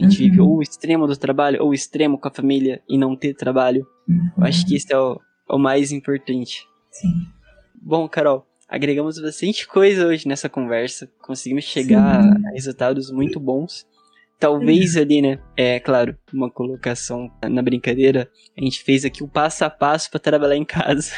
A 0.00 0.04
gente 0.04 0.22
uhum. 0.22 0.30
vive 0.30 0.40
ou 0.40 0.56
o 0.56 0.62
extremo 0.62 1.06
do 1.06 1.16
trabalho 1.16 1.62
ou 1.62 1.70
o 1.70 1.74
extremo 1.74 2.18
com 2.18 2.28
a 2.28 2.32
família 2.32 2.82
e 2.88 2.98
não 2.98 3.14
ter 3.14 3.34
trabalho. 3.34 3.86
Uhum. 4.08 4.30
Eu 4.38 4.44
acho 4.44 4.66
que 4.66 4.76
isso 4.76 4.92
é 4.92 4.98
o, 4.98 5.20
o 5.52 5.58
mais 5.58 5.92
importante. 5.92 6.66
Sim. 6.90 7.26
Bom, 7.74 8.08
Carol, 8.08 8.46
agregamos 8.68 9.20
bastante 9.20 9.66
coisa 9.68 10.06
hoje 10.06 10.26
nessa 10.26 10.48
conversa. 10.48 11.10
Conseguimos 11.20 11.64
chegar 11.64 12.22
Sim. 12.22 12.46
a 12.46 12.50
resultados 12.50 13.10
muito 13.10 13.38
bons. 13.38 13.86
Talvez 14.38 14.96
uhum. 14.96 15.02
ali, 15.02 15.22
né? 15.22 15.38
É 15.56 15.78
claro, 15.78 16.16
uma 16.32 16.50
colocação 16.50 17.30
na 17.48 17.62
brincadeira. 17.62 18.28
A 18.56 18.64
gente 18.64 18.82
fez 18.82 19.04
aqui 19.04 19.22
o 19.22 19.28
passo 19.28 19.64
a 19.64 19.70
passo 19.70 20.10
para 20.10 20.18
trabalhar 20.18 20.56
em 20.56 20.64
casa. 20.64 21.12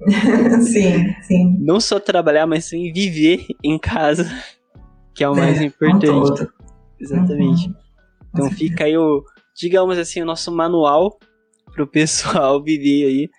sim, 0.62 1.14
sim. 1.22 1.56
Não 1.60 1.78
só 1.78 2.00
trabalhar, 2.00 2.46
mas 2.46 2.64
sim 2.64 2.90
viver 2.92 3.46
em 3.62 3.78
casa, 3.78 4.28
que 5.14 5.22
é 5.22 5.28
o 5.28 5.34
é, 5.34 5.40
mais 5.40 5.60
importante. 5.60 6.48
Exatamente. 6.98 7.68
Uhum. 7.68 7.74
Então 8.32 8.50
fica 8.50 8.84
aí 8.84 8.96
o, 8.96 9.22
digamos 9.54 9.98
assim, 9.98 10.22
o 10.22 10.26
nosso 10.26 10.50
manual 10.50 11.18
pro 11.74 11.86
pessoal 11.86 12.62
viver 12.64 13.06
aí, 13.06 13.30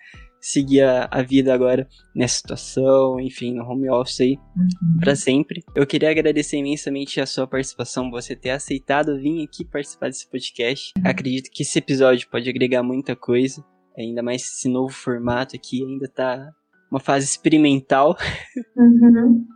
seguir 0.46 0.82
a, 0.82 1.08
a 1.10 1.22
vida 1.22 1.52
agora 1.52 1.88
nessa 2.14 2.36
situação, 2.36 3.18
enfim, 3.20 3.54
no 3.54 3.64
home 3.64 3.90
office 3.90 4.20
aí, 4.20 4.38
uhum. 4.56 4.96
para 5.00 5.16
sempre. 5.16 5.62
Eu 5.74 5.86
queria 5.86 6.10
agradecer 6.10 6.56
imensamente 6.56 7.20
a 7.20 7.26
sua 7.26 7.46
participação, 7.46 8.10
você 8.10 8.36
ter 8.36 8.50
aceitado 8.50 9.18
vir 9.18 9.44
aqui 9.44 9.64
participar 9.64 10.08
desse 10.08 10.30
podcast. 10.30 10.92
Acredito 11.04 11.50
que 11.50 11.62
esse 11.62 11.78
episódio 11.78 12.28
pode 12.30 12.48
agregar 12.48 12.82
muita 12.82 13.16
coisa. 13.16 13.64
Ainda 13.98 14.22
mais 14.22 14.42
esse 14.42 14.68
novo 14.68 14.92
formato 14.92 15.56
aqui 15.56 15.82
ainda 15.82 16.08
tá 16.08 16.52
uma 16.90 17.00
fase 17.00 17.24
experimental. 17.24 18.16
Uhum. 18.78 19.46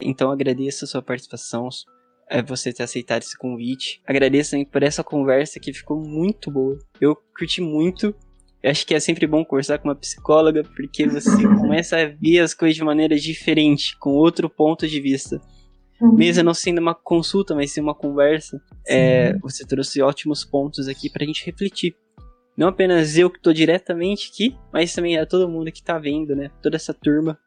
então 0.00 0.30
agradeço 0.30 0.84
a 0.84 0.88
sua 0.88 1.02
participação, 1.02 1.68
é 2.28 2.42
você 2.42 2.72
ter 2.72 2.82
aceitado 2.82 3.22
esse 3.22 3.36
convite. 3.36 4.00
Agradeço 4.06 4.52
também 4.52 4.66
por 4.66 4.82
essa 4.82 5.02
conversa 5.02 5.60
que 5.60 5.72
ficou 5.72 6.00
muito 6.00 6.50
boa. 6.50 6.78
Eu 7.00 7.16
curti 7.36 7.60
muito. 7.60 8.14
Eu 8.62 8.70
acho 8.70 8.86
que 8.86 8.94
é 8.94 9.00
sempre 9.00 9.26
bom 9.26 9.44
conversar 9.44 9.78
com 9.78 9.88
uma 9.88 9.94
psicóloga, 9.94 10.62
porque 10.64 11.06
você 11.06 11.42
começa 11.58 11.96
a 11.96 12.06
ver 12.06 12.40
as 12.40 12.54
coisas 12.54 12.76
de 12.76 12.84
maneira 12.84 13.16
diferente, 13.16 13.96
com 13.98 14.10
outro 14.10 14.48
ponto 14.48 14.86
de 14.86 15.00
vista. 15.00 15.40
Uhum. 16.00 16.14
Mesmo 16.14 16.42
não 16.42 16.54
sendo 16.54 16.80
uma 16.80 16.94
consulta, 16.94 17.54
mas 17.54 17.70
sim 17.70 17.80
uma 17.80 17.94
conversa, 17.94 18.60
é, 18.86 19.36
você 19.38 19.64
trouxe 19.64 20.02
ótimos 20.02 20.44
pontos 20.44 20.88
aqui 20.88 21.08
pra 21.08 21.24
gente 21.24 21.44
refletir. 21.44 21.94
Não 22.56 22.68
apenas 22.68 23.16
eu 23.18 23.30
que 23.30 23.38
estou 23.38 23.52
diretamente 23.52 24.30
aqui, 24.32 24.56
mas 24.72 24.94
também 24.94 25.16
é 25.16 25.24
todo 25.26 25.48
mundo 25.48 25.70
que 25.70 25.80
está 25.80 25.98
vendo, 25.98 26.34
né? 26.34 26.50
Toda 26.62 26.76
essa 26.76 26.94
turma 26.94 27.38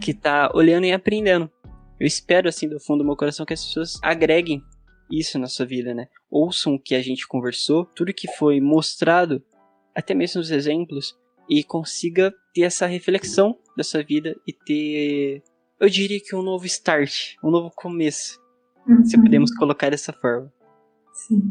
que 0.00 0.10
está 0.10 0.50
olhando 0.54 0.84
e 0.84 0.92
aprendendo. 0.92 1.50
Eu 2.00 2.06
espero, 2.06 2.48
assim, 2.48 2.68
do 2.68 2.80
fundo 2.80 2.98
do 2.98 3.06
meu 3.06 3.16
coração, 3.16 3.46
que 3.46 3.52
as 3.52 3.64
pessoas 3.64 3.98
agreguem 4.02 4.62
isso 5.10 5.38
na 5.38 5.46
sua 5.46 5.66
vida, 5.66 5.94
né? 5.94 6.08
Ouçam 6.30 6.74
o 6.74 6.80
que 6.80 6.94
a 6.94 7.02
gente 7.02 7.26
conversou, 7.26 7.84
tudo 7.84 8.12
que 8.12 8.28
foi 8.36 8.60
mostrado, 8.60 9.42
até 9.98 10.14
mesmo 10.14 10.40
os 10.40 10.52
exemplos, 10.52 11.18
e 11.50 11.64
consiga 11.64 12.32
ter 12.54 12.62
essa 12.62 12.86
reflexão 12.86 13.58
da 13.76 13.82
sua 13.82 14.00
vida 14.02 14.36
e 14.46 14.52
ter, 14.52 15.42
eu 15.80 15.88
diria 15.88 16.20
que 16.20 16.36
um 16.36 16.42
novo 16.42 16.66
start, 16.66 17.34
um 17.42 17.50
novo 17.50 17.72
começo, 17.74 18.38
uhum. 18.86 19.04
se 19.04 19.20
podemos 19.20 19.52
colocar 19.56 19.90
dessa 19.90 20.12
forma. 20.12 20.52
Sim. 21.12 21.42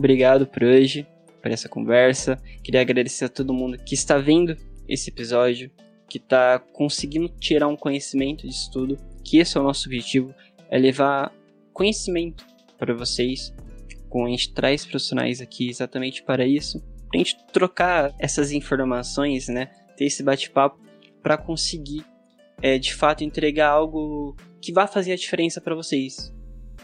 Obrigado 0.00 0.46
por 0.46 0.64
hoje, 0.64 1.06
por 1.42 1.50
essa 1.50 1.68
conversa. 1.68 2.42
Queria 2.64 2.80
agradecer 2.80 3.26
a 3.26 3.28
todo 3.28 3.52
mundo 3.54 3.78
que 3.78 3.94
está 3.94 4.16
vendo 4.18 4.56
esse 4.88 5.10
episódio, 5.10 5.70
que 6.08 6.16
está 6.16 6.58
conseguindo 6.58 7.28
tirar 7.38 7.68
um 7.68 7.76
conhecimento 7.76 8.46
disso 8.46 8.70
tudo, 8.72 8.98
que 9.22 9.38
esse 9.38 9.56
é 9.56 9.60
o 9.60 9.62
nosso 9.62 9.86
objetivo, 9.86 10.34
é 10.70 10.78
levar 10.78 11.32
conhecimento 11.72 12.44
para 12.78 12.94
vocês. 12.94 13.54
Com 14.08 14.24
a 14.24 14.30
gente 14.30 14.52
traz 14.52 14.84
profissionais 14.84 15.40
aqui 15.40 15.68
exatamente 15.68 16.22
para 16.22 16.46
isso, 16.46 16.80
para 17.08 17.20
a 17.20 17.22
gente 17.22 17.36
trocar 17.52 18.12
essas 18.18 18.50
informações, 18.50 19.48
né? 19.48 19.66
Ter 19.96 20.06
esse 20.06 20.22
bate-papo 20.22 20.80
para 21.22 21.36
conseguir, 21.36 22.04
é, 22.62 22.78
de 22.78 22.94
fato, 22.94 23.22
entregar 23.22 23.68
algo 23.68 24.34
que 24.60 24.72
vá 24.72 24.86
fazer 24.86 25.12
a 25.12 25.16
diferença 25.16 25.60
para 25.60 25.74
vocês, 25.74 26.34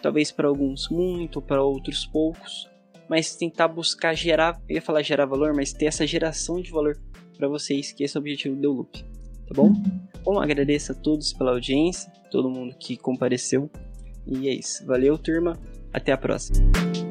talvez 0.03 0.31
para 0.31 0.47
alguns 0.47 0.89
muito, 0.89 1.41
para 1.41 1.63
outros 1.63 2.07
poucos, 2.07 2.69
mas 3.09 3.37
tentar 3.37 3.69
buscar 3.69 4.15
gerar, 4.15 4.61
eu 4.69 4.77
ia 4.77 4.83
falar 4.83 5.03
gerar 5.03 5.27
valor, 5.27 5.55
mas 5.55 5.73
ter 5.73 5.87
essa 5.87 6.07
geração 6.07 6.61
de 6.61 6.71
valor 6.71 6.99
para 7.37 7.49
vocês, 7.49 7.93
que 7.93 8.05
esse 8.05 8.17
é 8.17 8.19
o 8.19 8.23
objetivo 8.23 8.57
do 8.57 8.73
Loop, 8.73 9.03
tá 9.03 9.55
bom? 9.55 9.73
Bom, 10.25 10.41
agradeço 10.41 10.93
a 10.93 10.95
todos 10.95 11.33
pela 11.33 11.53
audiência, 11.53 12.11
todo 12.31 12.51
mundo 12.51 12.75
que 12.79 12.97
compareceu, 12.97 13.71
e 14.27 14.49
é 14.49 14.55
isso. 14.55 14.85
Valeu, 14.85 15.17
turma, 15.17 15.59
até 15.93 16.13
a 16.13 16.17
próxima. 16.17 17.06